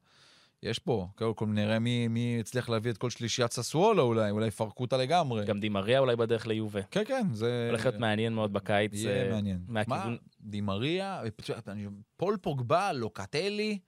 יש 0.63 0.79
פה, 0.79 1.07
קודם 1.15 1.35
כל 1.35 1.47
נראה 1.47 1.79
מי, 1.79 2.09
מי 2.09 2.37
הצליח 2.41 2.69
להביא 2.69 2.91
את 2.91 2.99
כל 2.99 3.11
שלישיית 3.11 3.53
ססוולה 3.53 4.03
אולי, 4.03 4.31
אולי 4.31 4.47
יפרקו 4.47 4.85
אותה 4.85 4.97
לגמרי. 4.97 5.45
גם 5.45 5.61
דימריה 5.61 5.99
אולי 5.99 6.17
בדרך 6.17 6.47
ליובה. 6.47 6.83
כן, 6.91 7.03
כן, 7.05 7.27
זה... 7.33 7.67
הולך 7.69 7.85
להיות 7.85 7.99
מעניין 8.01 8.33
מאוד 8.33 8.53
בקיץ. 8.53 8.93
יהיה 8.95 9.27
אה, 9.27 9.33
מעניין. 9.33 9.59
מהכיוון- 9.69 10.11
מה, 10.11 10.17
די 10.41 10.61
מריה, 10.61 11.23
פול 12.17 12.37
פוגבה, 12.43 12.93
לוקטלי, 12.93 13.79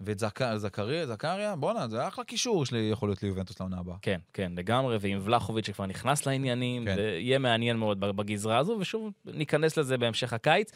ואת 0.00 0.18
זק- 0.18 0.56
זכריה, 0.56 1.06
זכריה, 1.06 1.56
בואנה, 1.56 1.88
זה 1.88 2.08
אחלה 2.08 2.24
קישור 2.24 2.66
שלי 2.66 2.88
יכול 2.92 3.08
להיות 3.08 3.22
ליובנטוס 3.22 3.60
לעונה 3.60 3.78
הבאה. 3.78 3.96
כן, 4.02 4.20
כן, 4.32 4.52
לגמרי, 4.56 4.96
ועם 5.00 5.18
ולחוביץ' 5.22 5.66
שכבר 5.66 5.86
נכנס 5.86 6.26
לעניינים, 6.26 6.84
כן. 6.84 6.96
יהיה 6.98 7.38
מעניין 7.38 7.76
מאוד 7.76 8.00
בגזרה 8.00 8.58
הזו, 8.58 8.76
ושוב, 8.80 9.10
ניכנס 9.24 9.76
לזה 9.76 9.98
בהמשך 9.98 10.32
הקיץ. 10.32 10.72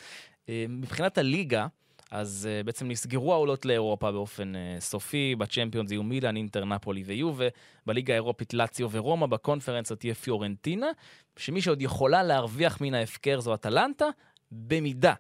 אה, 0.49 0.67
מבחינת 0.69 1.19
הליגה, 1.19 1.67
אז 2.11 2.49
אה, 2.51 2.63
בעצם 2.63 2.89
נסגרו 2.89 3.33
העולות 3.33 3.65
לאירופה 3.67 4.13
באופן 4.13 4.57
אה, 4.57 4.77
סופי, 4.81 5.35
בצ'מפיונס 5.39 5.91
יהיו 5.91 6.03
מילאן, 6.03 6.37
אינטר, 6.37 6.65
נפולי 6.65 7.03
ויובה, 7.03 7.45
בליגה 7.87 8.13
האירופית 8.15 8.55
לאציו 8.55 8.91
ורומא, 8.91 9.27
בקונפרנס 9.27 9.89
זאת 9.89 10.01
תהיה 10.01 10.15
פיורנטינה, 10.15 10.87
שמי 11.37 11.61
שעוד 11.61 11.83
יכולה 11.83 12.23
להרוויח 12.23 12.81
מן 12.81 12.95
ההפקר 12.95 13.41
זו 13.41 13.55
אטלנטה, 13.55 14.07
במידה 14.53 15.15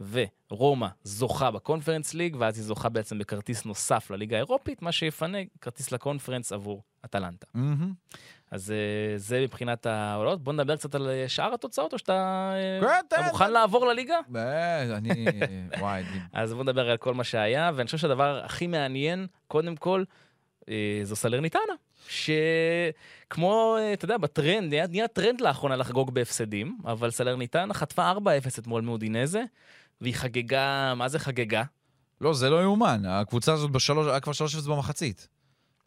ורומא 0.00 0.88
זוכה 1.02 1.50
בקונפרנס 1.50 2.14
ליג, 2.14 2.36
ואז 2.38 2.58
היא 2.58 2.64
זוכה 2.64 2.88
בעצם 2.88 3.18
בכרטיס 3.18 3.64
נוסף 3.64 4.10
לליגה 4.10 4.36
האירופית, 4.36 4.82
מה 4.82 4.92
שיפנה 4.92 5.38
כרטיס 5.60 5.92
לקונפרנס 5.92 6.52
עבור 6.52 6.82
אטלנטה. 7.04 7.46
מהמם. 7.54 7.92
אז 8.50 8.70
אה, 8.70 9.18
זה 9.18 9.40
מבחינת 9.40 9.86
העולות. 9.86 10.44
בוא 10.44 10.52
נדבר 10.52 10.76
קצת 10.76 10.94
על 10.94 11.08
אה, 11.08 11.28
שאר 11.28 11.54
התוצאות, 11.54 11.92
או 11.92 11.98
שאתה 11.98 12.52
אה, 12.54 12.80
כן, 12.80 13.04
אתה 13.08 13.16
מוכן. 13.26 13.52
לעבור 13.52 13.86
לליגה? 13.86 14.18
אני... 14.92 15.26
וואי, 15.80 16.04
אז 16.32 16.54
בוא 16.54 16.62
נדבר 16.62 16.90
על 16.90 16.96
כל 16.96 17.14
מה 17.14 17.24
שהיה, 17.24 17.70
ואני 17.74 17.86
חושב 17.86 17.98
שהדבר 17.98 18.40
הכי 18.44 18.66
מעניין, 18.66 19.26
קודם 19.48 19.76
כל, 19.76 20.04
זו 21.02 21.16
סלרניטנה. 21.16 21.62
שכמו, 22.08 23.76
אתה 23.92 24.04
יודע, 24.04 24.16
בטרנד, 24.16 24.74
נהיה 24.74 25.08
טרנד 25.08 25.40
לאחרונה 25.40 25.76
לחגוג 25.76 26.14
בהפסדים, 26.14 26.78
אבל 26.84 27.10
סלרניטנה 27.10 27.74
חטפה 27.74 28.12
4-0 28.12 28.16
אתמול 28.58 28.82
מאודינזה, 28.82 29.42
והיא 30.00 30.14
חגגה, 30.14 30.94
מה 30.96 31.08
זה 31.08 31.18
חגגה? 31.18 31.62
לא, 32.20 32.34
זה 32.34 32.50
לא 32.50 32.62
יאומן. 32.62 33.02
הקבוצה 33.06 33.52
הזאת 33.52 33.70
בשלוש, 33.70 34.06
היה 34.06 34.20
כבר 34.20 34.32
שלוש 34.32 34.54
אפס 34.54 34.66
במחצית. 34.66 35.28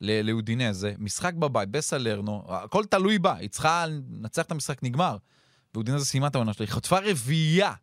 ל- 0.01 0.21
לאודינזה, 0.29 0.93
משחק 0.97 1.33
בבית, 1.33 1.69
בסלרנו, 1.69 2.43
הכל 2.49 2.85
תלוי 2.85 3.19
בה, 3.19 3.35
היא 3.35 3.49
צריכה 3.49 3.85
לנצח 3.87 4.41
את 4.45 4.51
המשחק, 4.51 4.83
נגמר. 4.83 5.17
ואודינזה 5.73 6.05
סיימה 6.05 6.27
את 6.27 6.35
העונה 6.35 6.53
שלה, 6.53 6.65
היא 6.65 6.73
חטפה 6.73 6.97
רביעייה. 6.99 7.73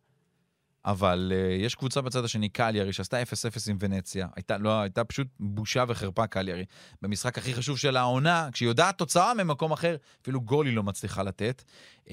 אבל 0.87 1.31
uh, 1.35 1.65
יש 1.65 1.75
קבוצה 1.75 2.01
בצד 2.01 2.25
השני, 2.25 2.49
קליארי, 2.49 2.93
שעשתה 2.93 3.21
0-0 3.21 3.25
עם 3.69 3.77
ונציה. 3.79 4.27
הייתה, 4.35 4.57
לא, 4.57 4.81
הייתה 4.81 5.03
פשוט 5.03 5.27
בושה 5.39 5.83
וחרפה, 5.87 6.27
קליארי. 6.27 6.65
במשחק 7.01 7.37
הכי 7.37 7.53
חשוב 7.53 7.77
של 7.77 7.97
העונה, 7.97 8.49
כשהיא 8.51 8.69
יודעת 8.69 8.97
תוצאה 8.97 9.33
ממקום 9.33 9.71
אחר, 9.71 9.95
אפילו 10.21 10.41
גול 10.41 10.65
היא 10.65 10.75
לא 10.75 10.83
מצליחה 10.83 11.23
לתת. 11.23 11.63
Uh, 12.05 12.09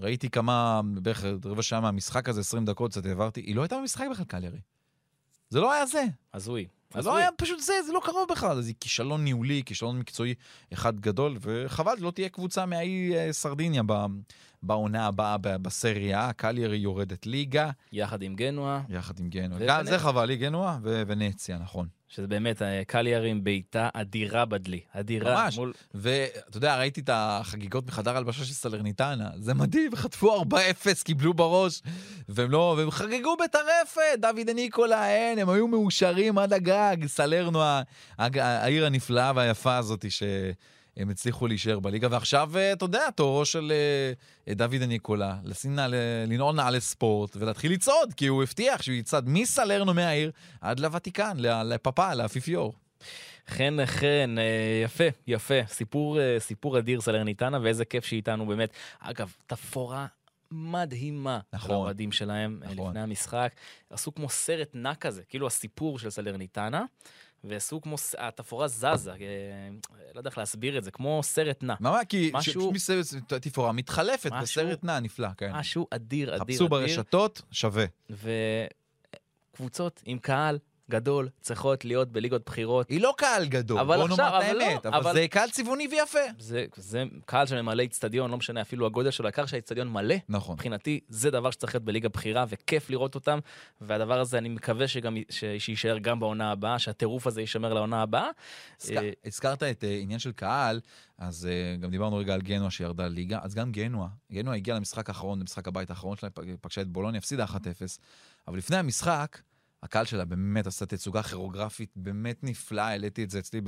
ראיתי 0.00 0.30
כמה, 0.30 0.80
בערך 0.94 1.24
רבע 1.44 1.62
שעה 1.62 1.80
מהמשחק 1.80 2.28
הזה, 2.28 2.40
20 2.40 2.64
דקות, 2.64 2.90
קצת 2.90 3.06
העברתי, 3.06 3.40
היא 3.40 3.56
לא 3.56 3.62
הייתה 3.62 3.76
במשחק 3.76 4.06
בכלל, 4.10 4.24
קליארי. 4.24 4.60
זה 5.50 5.60
לא 5.60 5.72
היה 5.72 5.86
זה. 5.86 6.04
הזוי. 6.34 6.66
זה 6.94 7.08
לא 7.08 7.16
היה 7.16 7.28
פשוט 7.36 7.60
זה, 7.60 7.72
זה 7.86 7.92
לא 7.92 8.00
קרוב 8.04 8.28
בכלל. 8.30 8.62
זה 8.62 8.72
כישלון 8.80 9.24
ניהולי, 9.24 9.62
כישלון 9.66 9.98
מקצועי 9.98 10.34
אחד 10.72 11.00
גדול, 11.00 11.36
וחבל, 11.40 11.94
לא 11.98 12.10
תהיה 12.10 12.28
קבוצה 12.28 12.66
מהאי 12.66 13.16
אה, 13.16 13.32
סרדיניה 13.32 13.82
בעונה 14.62 15.06
הבאה 15.06 15.36
בסריה. 15.38 16.32
קליירי 16.32 16.76
יורדת 16.76 17.26
ליגה. 17.26 17.70
יחד 17.92 18.22
עם 18.22 18.34
גנואה. 18.34 18.80
יחד 18.88 19.20
עם 19.20 19.28
גנואה. 19.28 19.60
גם 19.66 19.84
זה 19.84 19.98
חבל 19.98 20.24
לי, 20.24 20.36
גנואה 20.36 20.78
ונציה, 20.82 21.58
נכון. 21.58 21.88
שזה 22.08 22.26
באמת 22.26 22.62
אה, 22.62 22.82
קליירי 22.86 23.30
עם 23.30 23.44
בעיטה 23.44 23.88
אדירה 23.94 24.44
בדלי. 24.44 24.80
אדירה. 24.92 25.44
ממש. 25.44 25.58
מול... 25.58 25.72
ואתה 25.94 26.56
יודע, 26.56 26.78
ראיתי 26.78 27.00
את 27.00 27.10
החגיגות 27.12 27.86
מחדר 27.86 28.16
הלבשה 28.16 28.44
של 28.44 28.52
סלרניטנה. 28.52 29.30
זה 29.36 29.54
מדהים, 29.54 29.96
חטפו 29.96 30.42
4-0, 30.42 30.44
קיבלו 31.04 31.34
בראש, 31.34 31.82
והם 32.28 32.50
לא... 32.50 32.74
והם 32.78 32.90
חגגו 32.90 33.36
בטרפת, 33.44 34.18
דוד 34.18 34.50
ניקולה, 34.54 35.08
אין, 35.08 35.38
הם 35.38 35.48
היו 35.48 35.68
מאושרים 35.68 36.38
עד 36.38 36.52
הגג. 36.52 36.96
סלרנו, 37.06 37.62
העיר 38.18 38.86
הנפלאה 38.86 39.32
והיפה 39.34 39.76
הזאת, 39.76 40.10
ש... 40.10 40.22
הם 40.98 41.10
הצליחו 41.10 41.46
להישאר 41.46 41.80
בליגה, 41.80 42.08
ועכשיו, 42.10 42.56
אה, 42.56 42.72
אתה 42.72 42.84
יודע, 42.84 43.10
תורו 43.10 43.44
של 43.44 43.72
אה, 44.48 44.54
דוד 44.54 44.82
הניקולה, 44.82 45.36
נעל, 45.64 45.94
לנעול 46.26 46.54
נעלי 46.54 46.80
ספורט 46.80 47.36
ולהתחיל 47.36 47.72
לצעוד, 47.72 48.14
כי 48.16 48.26
הוא 48.26 48.42
הבטיח 48.42 48.82
שהוא 48.82 48.94
יצעד 48.94 49.24
מסלרנו 49.28 49.94
מהעיר 49.94 50.30
עד 50.60 50.80
לוותיקן, 50.80 51.36
לפאפה, 51.40 52.14
לאפיפיור. 52.14 52.72
חן 53.48 53.76
חן, 53.86 54.36
אה, 54.38 54.82
יפה, 54.84 55.04
יפה. 55.26 55.66
סיפור, 55.66 56.18
סיפור 56.38 56.78
אדיר 56.78 57.00
סלרניטנה, 57.00 57.58
ואיזה 57.62 57.84
כיף 57.84 58.04
שהיא 58.04 58.16
איתנו 58.16 58.46
באמת. 58.46 58.70
אגב, 59.00 59.32
תפאורה 59.46 60.06
מדהימה 60.50 61.40
נכון, 61.52 61.70
לאוהדים 61.70 62.12
שלהם 62.12 62.60
נכון. 62.62 62.88
לפני 62.88 63.00
המשחק. 63.00 63.52
עשו 63.90 64.14
כמו 64.14 64.28
סרט 64.28 64.70
נע 64.74 64.94
כזה, 64.94 65.22
כאילו 65.28 65.46
הסיפור 65.46 65.98
של 65.98 66.10
סלרניטנה. 66.10 66.84
ועשו 67.44 67.80
כמו, 67.80 67.96
התפאורה 68.18 68.68
זזה, 68.68 69.12
אה, 69.12 69.16
לא 70.14 70.20
יודע 70.20 70.30
איך 70.30 70.38
להסביר 70.38 70.78
את 70.78 70.84
זה, 70.84 70.90
כמו 70.90 71.20
סרט 71.22 71.62
נע. 71.62 71.74
מה, 71.80 72.04
כי 72.04 72.30
משהו... 72.34 72.72
תפאורה 73.40 73.72
מתחלפת 73.72 74.32
משהו, 74.32 74.42
בסרט 74.42 74.84
נע 74.84 75.00
נפלא, 75.00 75.28
כן. 75.36 75.52
משהו 75.52 75.86
אדיר, 75.90 76.28
אדיר, 76.28 76.42
אדיר. 76.42 76.54
חפשו 76.54 76.68
ברשתות, 76.68 77.42
שווה. 77.50 77.84
וקבוצות 79.54 80.02
עם 80.04 80.18
קהל 80.18 80.58
גדול 80.90 81.28
צריכות 81.40 81.84
להיות 81.84 82.12
בליגות 82.12 82.42
בחירות. 82.46 82.88
היא 82.88 83.00
לא 83.00 83.14
קהל 83.16 83.46
גדול, 83.46 83.84
בוא 83.84 83.96
נאמר 83.96 84.12
את 84.12 84.20
האמת, 84.20 84.84
לא, 84.84 84.88
אבל, 84.88 84.98
אבל 84.98 85.12
זה 85.12 85.28
קהל 85.30 85.50
צבעוני 85.50 85.88
ויפה. 85.90 86.18
זה, 86.38 86.64
זה 86.76 87.04
קהל 87.26 87.46
שממלא 87.46 87.82
איצטדיון, 87.82 88.30
לא 88.30 88.36
משנה 88.36 88.60
אפילו 88.60 88.86
הגודל 88.86 89.10
שלו, 89.10 89.26
העיקר 89.26 89.46
שהאיצטדיון 89.46 89.88
מלא. 89.88 90.14
נכון. 90.28 90.54
מבחינתי, 90.54 91.00
זה 91.08 91.30
דבר 91.30 91.50
שצריך 91.50 91.74
להיות 91.74 91.84
בליגה 91.84 92.08
בכירה, 92.08 92.44
וכיף 92.48 92.90
לראות 92.90 93.14
אותם, 93.14 93.38
והדבר 93.80 94.20
הזה, 94.20 94.38
אני 94.38 94.48
מקווה 94.48 94.88
שגם, 94.88 95.16
ש, 95.30 95.44
שיישאר 95.58 95.98
גם 95.98 96.20
בעונה 96.20 96.50
הבאה, 96.50 96.78
שהטירוף 96.78 97.26
הזה 97.26 97.40
יישמר 97.40 97.74
לעונה 97.74 98.02
הבאה. 98.02 98.28
אה, 98.90 99.10
הזכרת 99.24 99.62
את 99.62 99.84
uh, 99.84 99.86
עניין 100.02 100.18
של 100.18 100.32
קהל, 100.32 100.80
אז 101.18 101.48
uh, 101.48 101.80
גם 101.80 101.90
דיברנו 101.90 102.16
רגע 102.16 102.34
על 102.34 102.40
גנואה 102.40 102.70
שירדה 102.70 103.08
ליגה, 103.08 103.38
אז 103.42 103.54
גם 103.54 103.72
גנואה, 103.72 104.08
גנואה 104.32 104.56
הגיעה 104.56 104.76
למשחק 104.76 105.08
האחרון, 105.08 105.40
למשחק 105.40 105.68
הבית 105.68 105.90
האחרון 105.90 106.16
שלה, 106.16 106.30
פגשה 106.60 106.80
את 106.80 106.88
בולוניה, 106.88 107.18
הפסידה 107.18 107.44
1-0, 107.44 107.48
אבל 108.48 108.58
לפני 108.58 108.76
המשחק, 108.76 109.38
הקהל 109.82 110.04
שלה 110.04 110.24
באמת 110.24 110.66
עשה 110.66 110.86
תצוגה 110.86 111.22
כירוגרפית 111.22 111.92
באמת 111.96 112.44
נפלאה, 112.44 112.88
העליתי 112.88 113.24
את 113.24 113.30
זה 113.30 113.38
אצלי 113.38 113.60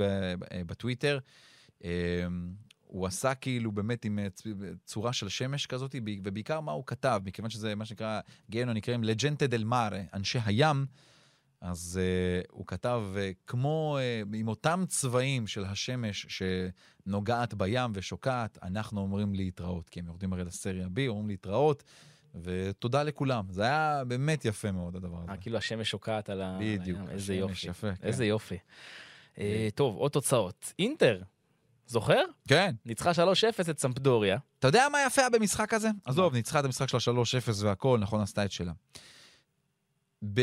בטוויטר. 0.65 1.19
אמ, 1.83 1.89
הוא 2.81 3.07
עשה 3.07 3.35
כאילו 3.35 3.71
באמת 3.71 4.05
עם 4.05 4.19
צורה 4.85 5.13
של 5.13 5.29
שמש 5.29 5.65
כזאת, 5.65 5.95
ובעיקר 6.23 6.59
מה 6.59 6.71
הוא 6.71 6.83
כתב, 6.87 7.21
מכיוון 7.25 7.49
שזה 7.49 7.75
מה 7.75 7.85
שנקרא, 7.85 8.19
גאנו 8.49 8.73
נקראים 8.73 9.03
לג'נטה 9.03 9.47
דל 9.47 9.63
מארה, 9.63 10.01
אנשי 10.13 10.39
הים, 10.45 10.85
אז 11.61 11.99
uh, 11.99 12.47
הוא 12.51 12.67
כתב, 12.67 13.03
uh, 13.13 13.19
כמו 13.47 13.97
uh, 13.99 14.35
עם 14.35 14.47
אותם 14.47 14.83
צבעים 14.87 15.47
של 15.47 15.65
השמש 15.65 16.25
שנוגעת 16.29 17.53
בים 17.53 17.91
ושוקעת, 17.93 18.57
אנחנו 18.63 19.01
אומרים 19.01 19.35
להתראות, 19.35 19.89
כי 19.89 19.99
הם 19.99 20.07
יורדים 20.07 20.33
הרי 20.33 20.43
לסריה 20.43 20.87
B, 20.87 20.99
אומרים 21.07 21.27
להתראות. 21.27 21.83
ותודה 22.43 23.03
לכולם. 23.03 23.45
זה 23.49 23.63
היה 23.63 24.03
באמת 24.07 24.45
יפה 24.45 24.71
מאוד, 24.71 24.95
הדבר 24.95 25.17
הזה. 25.23 25.31
אה, 25.31 25.37
כאילו 25.37 25.57
השמש 25.57 25.89
שוקעת 25.89 26.29
על 26.29 26.41
ה... 26.41 26.57
בדיוק, 26.61 26.99
איזה 27.09 27.35
יופי. 27.35 27.67
יפה, 27.67 27.95
כן. 27.95 28.07
איזה 28.07 28.25
יופי. 28.25 28.57
אה, 29.39 29.67
טוב, 29.75 29.95
עוד 29.95 30.11
תוצאות. 30.11 30.73
אינטר, 30.79 31.21
זוכר? 31.87 32.23
כן. 32.47 32.75
ניצחה 32.85 33.11
3-0 33.11 33.69
את 33.69 33.79
סמפדוריה. 33.79 34.37
אתה 34.59 34.67
יודע 34.67 34.87
מה 34.91 34.97
יפה 35.07 35.29
במשחק 35.29 35.73
הזה? 35.73 35.89
עזוב, 36.05 36.33
ניצחה 36.33 36.59
את 36.59 36.65
המשחק 36.65 36.87
של 36.87 37.11
ה-3-0 37.11 37.51
והכל, 37.65 37.99
נכון, 37.99 38.21
עשתה 38.21 38.45
את 38.45 38.51
שלה. 38.51 38.71
ב... 40.33 40.41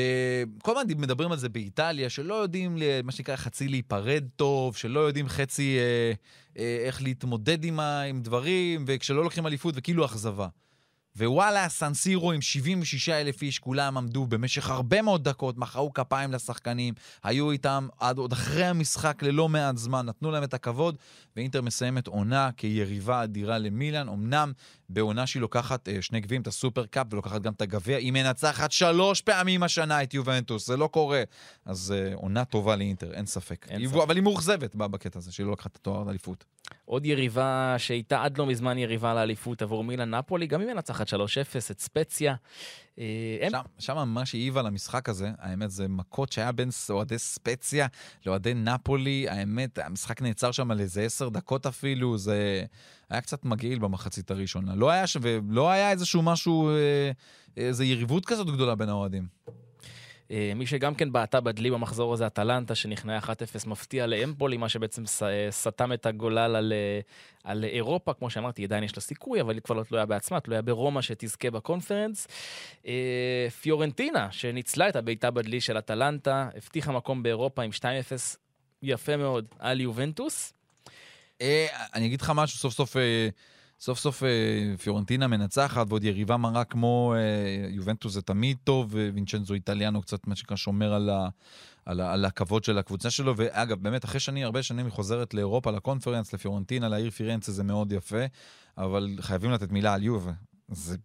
כל 0.62 0.78
הזמן 0.78 1.00
מדברים 1.00 1.32
על 1.32 1.38
זה 1.38 1.48
באיטליה, 1.48 2.10
שלא 2.10 2.34
יודעים, 2.34 2.78
מה 3.04 3.12
שנקרא, 3.12 3.36
חצי 3.36 3.68
להיפרד 3.68 4.24
טוב, 4.36 4.76
שלא 4.76 5.00
יודעים 5.00 5.28
חצי 5.28 5.78
אה, 5.78 6.12
אה, 6.58 6.78
איך 6.86 7.02
להתמודד 7.02 7.64
עם. 7.64 7.80
עם 7.80 8.22
דברים, 8.22 8.84
וכשלא 8.86 9.24
לוקחים 9.24 9.46
אליפות 9.46 9.74
וכאילו 9.76 10.04
אכזבה. 10.04 10.48
ווואלה, 11.18 11.68
סנסירו 11.68 12.32
עם 12.32 12.40
76 12.40 13.08
אלף 13.08 13.42
איש, 13.42 13.58
כולם 13.58 13.96
עמדו 13.96 14.26
במשך 14.26 14.70
הרבה 14.70 15.02
מאוד 15.02 15.24
דקות, 15.28 15.58
מחאו 15.58 15.92
כפיים 15.92 16.32
לשחקנים, 16.32 16.94
היו 17.24 17.50
איתם 17.50 17.88
עד 17.98 18.18
עוד 18.18 18.32
אחרי 18.32 18.64
המשחק 18.64 19.22
ללא 19.22 19.48
מעט 19.48 19.76
זמן, 19.76 20.06
נתנו 20.06 20.30
להם 20.30 20.44
את 20.44 20.54
הכבוד, 20.54 20.96
ואינטר 21.36 21.62
מסיימת 21.62 22.06
עונה 22.06 22.50
כיריבה 22.56 23.24
אדירה 23.24 23.58
למילאן. 23.58 24.08
אמנם 24.08 24.52
בעונה 24.88 25.26
שהיא 25.26 25.40
לוקחת 25.40 25.88
אה, 25.88 26.02
שני 26.02 26.20
גביעים, 26.20 26.42
את 26.42 26.46
הסופר 26.46 26.86
קאפ, 26.86 27.06
ולוקחת 27.10 27.42
גם 27.42 27.52
את 27.52 27.62
הגביע, 27.62 27.96
היא 27.96 28.12
מנצחת 28.12 28.72
שלוש 28.72 29.20
פעמים 29.20 29.62
השנה 29.62 30.02
את 30.02 30.14
יובנטוס, 30.14 30.66
זה 30.66 30.76
לא 30.76 30.86
קורה. 30.86 31.22
אז 31.64 31.94
אה, 31.96 32.14
עונה 32.14 32.44
טובה 32.44 32.76
לאינטר, 32.76 33.12
אין 33.12 33.26
ספק. 33.26 33.66
אין 33.70 33.80
היא, 33.80 33.88
ספק. 33.88 33.98
אבל 34.02 34.16
היא 34.16 34.22
מאוכזבת 34.22 34.74
בקטע 34.74 35.18
הזה, 35.18 35.32
שהיא 35.32 35.46
לא 35.46 35.52
לקחה 35.52 35.68
את 35.72 35.76
התואר 35.76 36.04
לאליפות. 36.04 36.44
עוד 36.84 37.06
יריבה 37.06 37.74
שהייתה 37.78 38.24
עד 38.24 38.38
לא 38.38 38.46
מזמן 38.46 38.78
יריבה 38.78 39.14
לאליפות 39.14 39.62
עבור 39.62 39.84
מילאן 39.84 40.14
נפולי, 40.14 40.46
גם 40.46 40.60
היא 40.60 40.68
מנצחת 40.68 41.08
3-0 41.08 41.12
את 41.70 41.80
ספציה. 41.80 42.34
אה, 42.98 43.48
שם, 43.50 43.60
שם 43.78 44.08
מה 44.08 44.26
שהעיב 44.26 44.58
על 44.58 44.66
המשחק 44.66 45.08
הזה, 45.08 45.30
האמת 45.38 45.70
זה 45.70 45.88
מכות 45.88 46.32
שהיה 46.32 46.52
בין 46.52 46.68
אוהדי 46.90 47.18
ספציה 47.18 47.86
לאוהדי 48.26 48.54
נפולי, 48.54 49.28
האמת, 49.28 49.78
המשחק 49.78 50.22
נעצר 50.22 50.52
שם 50.52 50.70
על 50.70 50.80
איזה 50.80 51.02
עשר 51.02 51.28
דקות 51.28 51.66
אפילו, 51.66 52.18
זה 52.18 52.64
היה 53.10 53.20
קצת 53.20 53.44
מגעיל 53.44 53.78
במחצית 53.78 54.30
הראשונה. 54.30 54.74
לא 54.74 54.90
היה, 54.90 55.04
ולא 55.20 55.70
היה 55.70 55.90
איזשהו 55.90 56.22
משהו, 56.22 56.70
אה, 56.70 57.10
איזו 57.56 57.82
יריבות 57.84 58.26
כזאת 58.26 58.46
גדולה 58.46 58.74
בין 58.74 58.88
האוהדים. 58.88 59.26
אה, 60.30 60.52
מי 60.56 60.66
שגם 60.66 60.94
כן 60.94 61.12
בעטה 61.12 61.40
בדלי 61.40 61.70
במחזור 61.70 62.12
הזה, 62.12 62.26
אטלנטה, 62.26 62.74
שנכנעה 62.74 63.18
1-0 63.18 63.28
מפתיע 63.66 64.06
לאמפולי, 64.06 64.56
מה 64.56 64.68
שבעצם 64.68 65.02
סתם 65.50 65.92
את 65.92 66.06
הגולל 66.06 66.56
על, 66.56 66.72
אה, 66.72 67.00
על 67.44 67.64
אירופה. 67.64 68.14
כמו 68.14 68.30
שאמרתי, 68.30 68.64
עדיין 68.64 68.84
יש 68.84 68.96
לה 68.96 69.02
סיכוי, 69.02 69.40
אבל 69.40 69.54
היא 69.54 69.62
כבר 69.62 69.74
לא 69.74 69.82
תלויה 69.82 70.06
בעצמה, 70.06 70.40
תלויה 70.40 70.62
ברומא 70.62 71.02
שתזכה 71.02 71.50
בקונפרנס. 71.50 72.28
אה, 72.86 73.46
פיורנטינה, 73.60 74.32
שניצלה 74.32 74.88
את 74.88 74.96
הבעיטה 74.96 75.30
בדלי 75.30 75.60
של 75.60 75.78
אטלנטה, 75.78 76.48
הבטיחה 76.56 76.92
מקום 76.92 77.22
באירופה 77.22 77.62
עם 77.62 77.70
2-0 77.72 77.82
יפה 78.82 79.16
מאוד 79.16 79.44
על 79.58 79.80
יובנטוס. 79.80 80.52
אני 81.94 82.06
אגיד 82.06 82.20
לך 82.20 82.32
משהו, 82.34 82.58
סוף 82.58 82.74
סוף... 82.74 82.96
סוף 83.80 83.98
סוף 83.98 84.22
אה, 84.22 84.28
פיורנטינה 84.82 85.26
מנצחת, 85.26 85.86
ועוד 85.88 86.04
יריבה 86.04 86.36
מרה 86.36 86.64
כמו 86.64 87.14
אה, 87.16 87.68
יובנטוס 87.70 88.12
זה 88.12 88.22
תמיד 88.22 88.56
טוב, 88.64 88.94
ווינצ'נזו 88.94 89.54
איטליאנו 89.54 90.02
קצת 90.02 90.26
מה 90.26 90.36
שנקרא 90.36 90.56
שומר 90.56 90.94
על, 90.94 91.10
ה, 91.10 91.28
על, 91.84 92.00
ה, 92.00 92.12
על 92.12 92.24
הכבוד 92.24 92.64
של 92.64 92.78
הקבוצה 92.78 93.10
שלו, 93.10 93.36
ואגב, 93.36 93.82
באמת, 93.82 94.04
אחרי 94.04 94.20
שנים, 94.20 94.44
הרבה 94.44 94.62
שנים 94.62 94.86
היא 94.86 94.92
חוזרת 94.92 95.34
לאירופה, 95.34 95.70
לקונפרנס, 95.70 96.32
לפיורנטינה, 96.32 96.88
לעיר 96.88 97.10
פירנצה, 97.10 97.52
זה 97.52 97.64
מאוד 97.64 97.92
יפה, 97.92 98.24
אבל 98.78 99.16
חייבים 99.20 99.50
לתת 99.50 99.72
מילה 99.72 99.94
על 99.94 100.02
יובה. 100.02 100.32
זה 100.68 100.96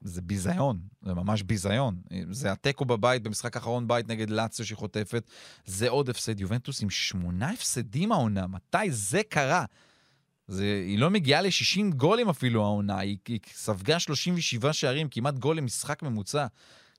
זה 0.00 0.22
ביזיון, 0.22 0.80
זה 1.02 1.14
ממש 1.14 1.42
ביזיון. 1.42 1.96
זה 2.30 2.52
התיקו 2.52 2.84
בבית, 2.84 3.22
במשחק 3.22 3.56
האחרון 3.56 3.88
בית 3.88 4.08
נגד 4.08 4.30
לאציו 4.30 4.66
שהיא 4.66 4.76
חוטפת, 4.76 5.30
זה 5.66 5.88
עוד 5.88 6.08
הפסד. 6.08 6.40
יובנטוס 6.40 6.82
עם 6.82 6.90
שמונה 6.90 7.50
הפסדים 7.50 8.12
העונה, 8.12 8.46
מתי 8.46 8.90
זה 8.90 9.20
קרה? 9.28 9.64
זה, 10.48 10.82
היא 10.86 10.98
לא 10.98 11.10
מגיעה 11.10 11.42
ל-60 11.42 11.94
גולים 11.96 12.28
אפילו 12.28 12.64
העונה, 12.64 12.98
היא, 12.98 13.16
היא 13.28 13.40
ספגה 13.52 13.98
37 13.98 14.72
שערים, 14.72 15.08
כמעט 15.08 15.34
גול 15.34 15.56
למשחק 15.56 16.02
ממוצע. 16.02 16.46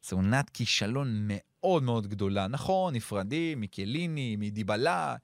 זו 0.03 0.15
עונת 0.15 0.49
כישלון 0.49 1.27
מאוד 1.27 1.83
מאוד 1.83 2.07
גדולה. 2.07 2.47
נכון, 2.47 2.95
נפרדים 2.95 3.61
מקליני, 3.61 4.35
מדיבלה, 4.39 5.15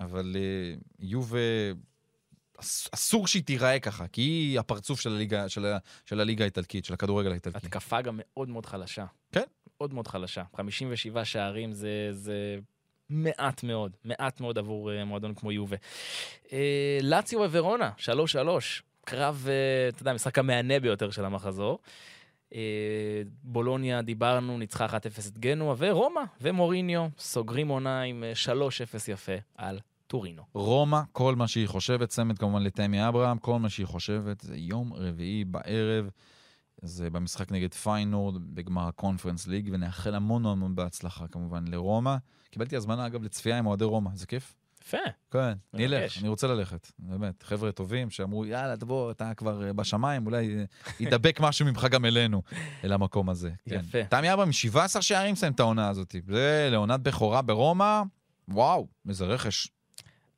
אבל 0.00 0.36
uh, 0.36 0.84
יובה, 1.00 1.38
אסור 2.94 3.26
שהיא 3.26 3.42
תיראה 3.42 3.80
ככה, 3.80 4.06
כי 4.08 4.20
היא 4.20 4.58
הפרצוף 4.58 5.00
של 5.00 5.12
הליגה, 5.12 5.48
של, 5.48 5.66
ה, 5.66 5.78
של 6.06 6.20
הליגה 6.20 6.44
האיטלקית, 6.44 6.84
של 6.84 6.94
הכדורגל 6.94 7.30
האיטלקי. 7.30 7.56
התקפה 7.56 8.00
גם 8.00 8.20
מאוד 8.22 8.48
מאוד 8.48 8.66
חלשה. 8.66 9.04
כן. 9.32 9.44
מאוד 9.80 9.94
מאוד 9.94 10.08
חלשה. 10.08 10.42
57 10.56 11.24
שערים 11.24 11.72
זה, 11.72 12.08
זה 12.12 12.58
מעט 13.12 13.62
מאוד, 13.62 13.92
מעט 14.04 14.40
מאוד 14.40 14.58
עבור 14.58 14.90
uh, 14.90 15.04
מועדון 15.04 15.34
כמו 15.34 15.52
יובה. 15.52 15.76
Uh, 16.46 16.50
לאציו 17.02 17.40
וורונה, 17.40 17.90
3-3. 17.98 18.00
קרב, 19.04 19.46
uh, 19.46 19.94
אתה 19.94 20.02
יודע, 20.02 20.10
המשחק 20.10 20.38
המהנה 20.38 20.80
ביותר 20.80 21.10
של 21.10 21.24
המחזור. 21.24 21.78
בולוניה, 23.44 24.02
דיברנו, 24.02 24.58
ניצחה 24.58 24.86
1-0 24.86 24.90
את 25.28 25.38
גנואה, 25.38 25.74
ורומא 25.78 26.20
ומוריניו 26.40 27.08
סוגרים 27.18 27.68
עונה 27.68 28.02
עם 28.02 28.24
אה, 28.32 28.48
3-0 28.48 29.10
יפה 29.10 29.32
על 29.56 29.78
טורינו. 30.06 30.42
רומא, 30.54 31.00
כל 31.12 31.34
מה 31.36 31.48
שהיא 31.48 31.68
חושבת, 31.68 32.08
צמד 32.08 32.38
כמובן 32.38 32.62
לתמי 32.62 33.08
אברהם, 33.08 33.38
כל 33.38 33.58
מה 33.58 33.68
שהיא 33.68 33.86
חושבת 33.86 34.40
זה 34.40 34.56
יום 34.56 34.92
רביעי 34.92 35.44
בערב. 35.44 36.10
זה 36.82 37.10
במשחק 37.10 37.52
נגד 37.52 37.74
פיינורד 37.74 38.54
בגמר 38.54 38.88
הקונפרנס 38.88 39.46
ליג, 39.46 39.70
ונאחל 39.72 40.14
המון 40.14 40.46
המון 40.46 40.74
בהצלחה 40.74 41.28
כמובן 41.28 41.64
לרומא. 41.68 42.16
קיבלתי 42.50 42.76
הזמנה, 42.76 43.06
אגב, 43.06 43.22
לצפייה 43.22 43.58
עם 43.58 43.66
אוהדי 43.66 43.84
רומא, 43.84 44.10
זה 44.14 44.26
כיף? 44.26 44.54
יפה. 44.82 44.96
כן, 45.30 45.52
נלך, 45.74 46.18
אני 46.18 46.28
רוצה 46.28 46.46
ללכת. 46.46 46.90
באמת, 46.98 47.42
חבר'ה 47.42 47.72
טובים 47.72 48.10
שאמרו, 48.10 48.46
יאללה, 48.46 48.76
תבוא, 48.76 49.10
אתה 49.10 49.34
כבר 49.34 49.66
אה, 49.66 49.72
בשמיים, 49.72 50.26
אולי 50.26 50.56
אה, 50.56 50.64
ידבק 51.00 51.40
משהו 51.44 51.66
ממך 51.66 51.86
גם 51.90 52.04
אלינו, 52.04 52.42
אל 52.84 52.92
המקום 52.92 53.28
הזה. 53.28 53.50
כן. 53.68 53.74
יפה. 53.74 54.04
תמי 54.04 54.32
אברהם, 54.32 54.52
17 54.52 55.02
שערים 55.02 55.32
מסיים 55.32 55.52
את 55.52 55.60
העונה 55.60 55.88
הזאת. 55.88 56.14
זה 56.28 56.68
לעונת 56.70 57.00
בכורה 57.00 57.42
ברומא, 57.42 58.02
וואו, 58.48 58.86
איזה 59.08 59.24
רכש. 59.24 59.68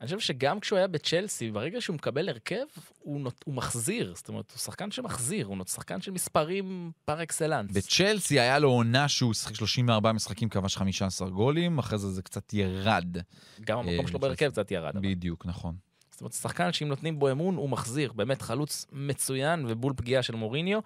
אני 0.04 0.18
חושב 0.18 0.26
שגם 0.26 0.60
כשהוא 0.60 0.76
היה 0.76 0.86
בצ'לסי, 0.86 1.50
ברגע 1.50 1.80
שהוא 1.80 1.94
מקבל 1.94 2.28
הרכב, 2.28 2.64
הוא, 2.98 3.20
נות, 3.20 3.44
הוא 3.44 3.54
מחזיר. 3.54 4.12
זאת 4.16 4.28
אומרת, 4.28 4.50
הוא 4.50 4.58
שחקן 4.58 4.90
שמחזיר, 4.90 5.46
הוא 5.46 5.56
שחקן 5.66 6.00
של 6.00 6.10
מספרים 6.10 6.92
פר 7.04 7.22
אקסלנס. 7.22 7.70
בצ'לסי 7.76 8.40
היה 8.40 8.58
לו 8.58 8.68
עונה 8.68 9.08
שהוא 9.08 9.34
שיחק 9.34 9.54
34 9.54 10.12
משחקים, 10.12 10.48
כבש 10.48 10.76
15 10.76 11.30
גולים, 11.30 11.78
אחרי 11.78 11.98
זה 11.98 12.10
זה 12.10 12.22
קצת 12.22 12.54
ירד. 12.54 13.16
גם 13.60 13.78
המקום 13.78 14.04
אה, 14.04 14.08
שלו 14.08 14.18
בהרכב 14.18 14.50
קצת 14.50 14.70
ירד. 14.70 14.96
אבל. 14.96 15.08
בדיוק, 15.08 15.46
נכון. 15.46 15.74
זאת 16.14 16.20
אומרת, 16.20 16.32
שחקן 16.32 16.72
שאם 16.72 16.88
נותנים 16.88 17.18
בו 17.18 17.30
אמון, 17.30 17.56
הוא 17.56 17.68
מחזיר. 17.68 18.12
באמת 18.12 18.42
חלוץ 18.42 18.86
מצוין 18.92 19.64
ובול 19.68 19.92
פגיעה 19.96 20.22
של 20.22 20.34
מוריניו. 20.34 20.78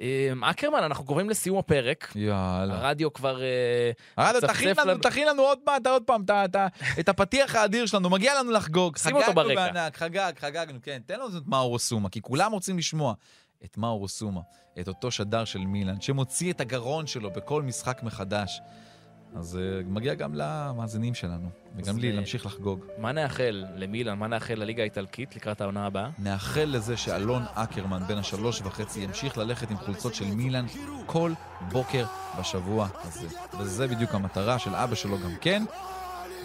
אה, 0.00 0.32
אקרמן, 0.42 0.82
אנחנו 0.82 1.04
קרובים 1.04 1.30
לסיום 1.30 1.58
הפרק. 1.58 2.12
יאללה. 2.14 2.74
הרדיו 2.74 3.12
כבר 3.12 3.42
אה, 3.42 3.90
יאללה, 4.18 4.38
מצפצף 4.38 4.52
תכין 4.52 4.74
לנו, 4.78 4.90
לנו. 4.90 5.00
תכין 5.00 5.28
לנו 5.28 5.42
עוד 5.42 5.58
פעם, 5.64 5.82
עוד 5.86 6.02
פעם, 6.02 6.24
את 7.00 7.08
הפתיח 7.08 7.54
האדיר 7.54 7.86
שלנו, 7.86 8.10
מגיע 8.10 8.40
לנו 8.40 8.50
לחגוג. 8.50 8.96
שים 8.96 9.16
אותו 9.16 9.26
חגגנו 9.26 9.42
ברקע. 9.42 9.72
בענק, 9.72 9.96
חגג, 9.96 10.32
חגגנו, 10.38 10.78
כן. 10.82 11.00
תן 11.06 11.14
לנו 11.14 11.38
את 11.38 11.46
מאורו 11.46 11.78
סומה, 11.78 12.08
כי 12.08 12.22
כולם 12.22 12.52
רוצים 12.52 12.78
לשמוע 12.78 13.14
את 13.64 13.78
מאורו 13.78 14.08
סומה, 14.08 14.40
את 14.80 14.88
אותו 14.88 15.10
שדר 15.10 15.44
של 15.44 15.58
מילאן, 15.58 16.00
שמוציא 16.00 16.52
את 16.52 16.60
הגרון 16.60 17.06
שלו 17.06 17.30
בכל 17.30 17.62
משחק 17.62 18.02
מחדש. 18.02 18.60
אז 19.36 19.56
אה, 19.56 19.80
מגיע 19.86 20.14
גם 20.14 20.34
למאזינים 20.34 21.14
שלנו, 21.14 21.48
וגם 21.76 21.98
לי 21.98 22.10
אה, 22.10 22.14
להמשיך 22.14 22.46
לחגוג. 22.46 22.84
מה 22.98 23.12
נאחל 23.12 23.64
למילן, 23.76 24.18
מה 24.18 24.26
נאחל 24.26 24.54
לליגה 24.54 24.82
האיטלקית 24.82 25.36
לקראת 25.36 25.60
העונה 25.60 25.86
הבאה? 25.86 26.10
נאחל 26.18 26.64
לזה 26.64 26.96
שאלון 26.96 27.42
אקרמן 27.54 28.02
בן 28.08 28.18
השלוש 28.18 28.60
וחצי 28.60 29.00
ימשיך 29.00 29.38
ללכת 29.38 29.70
עם 29.70 29.76
חולצות 29.76 30.14
של 30.14 30.24
מילאן 30.24 30.66
כל 31.06 31.32
בוקר 31.72 32.04
בשבוע 32.40 32.88
הזה. 33.04 33.28
וזה 33.58 33.88
בדיוק 33.88 34.14
המטרה 34.14 34.58
של 34.58 34.74
אבא 34.74 34.94
שלו 34.94 35.18
גם 35.18 35.32
כן, 35.40 35.62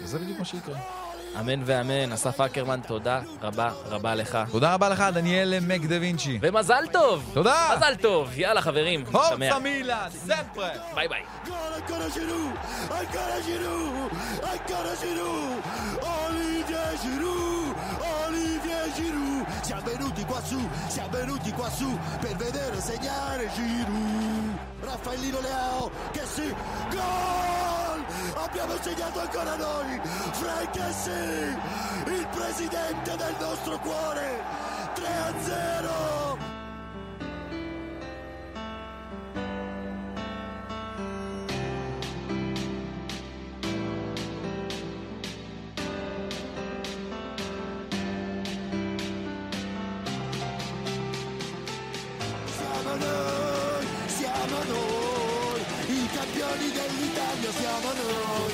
וזה 0.02 0.18
בדיוק 0.18 0.38
מה 0.38 0.44
שיקרה. 0.44 1.01
אמן 1.40 1.62
ואמן. 1.66 2.12
אסף 2.12 2.40
אקרמן, 2.40 2.80
תודה 2.86 3.20
רבה 3.42 3.70
רבה 3.86 4.14
לך. 4.14 4.38
תודה 4.50 4.74
רבה 4.74 4.88
לך, 4.88 5.04
דניאל 5.14 5.54
מק 5.60 5.80
דה 5.80 5.96
וינצ'י. 6.00 6.38
ומזל 6.42 6.84
טוב! 6.92 7.30
תודה! 7.34 7.70
מזל 7.76 7.94
טוב! 7.94 8.38
יאללה 8.38 8.62
חברים, 8.62 9.04
נשתמע. 9.12 9.58
מילאן, 9.58 10.08
סמפרה! 10.10 10.68
ביי 10.94 11.08
ביי. 11.08 11.22
Gol 11.46 11.72
ancora 11.78 12.08
Giroud, 12.16 12.54
ancora 13.00 13.38
Giroud, 13.46 14.10
ancora 14.52 14.92
Giroud, 15.02 15.60
Olivier 16.22 16.92
Giroud, 17.02 17.72
Olivier 18.22 18.86
Giroud. 18.96 19.44
Siamo 19.66 19.82
venuti 19.90 20.22
qua 20.24 20.40
su, 20.50 20.60
siamo 20.94 21.10
venuti 21.18 21.50
qua 21.58 21.68
su 21.78 21.90
per 22.20 22.36
vedere 22.36 22.80
segnare 22.80 23.44
Giroud. 23.56 24.56
Raffaellino 24.88 25.40
Leao 25.46 25.90
che 26.14 26.24
sì, 26.34 26.48
gol! 26.94 27.71
Abbiamo 28.44 28.74
segnato 28.82 29.20
ancora 29.20 29.56
noi, 29.56 30.00
Frank 30.32 30.92
sì, 30.92 31.10
il 32.10 32.26
presidente 32.34 33.16
del 33.16 33.36
nostro 33.38 33.78
cuore, 33.78 34.42
3 34.94 35.06
a 35.06 35.32
0. 35.40 36.31
Yalnız 57.60 57.64
yalanım 57.64 58.51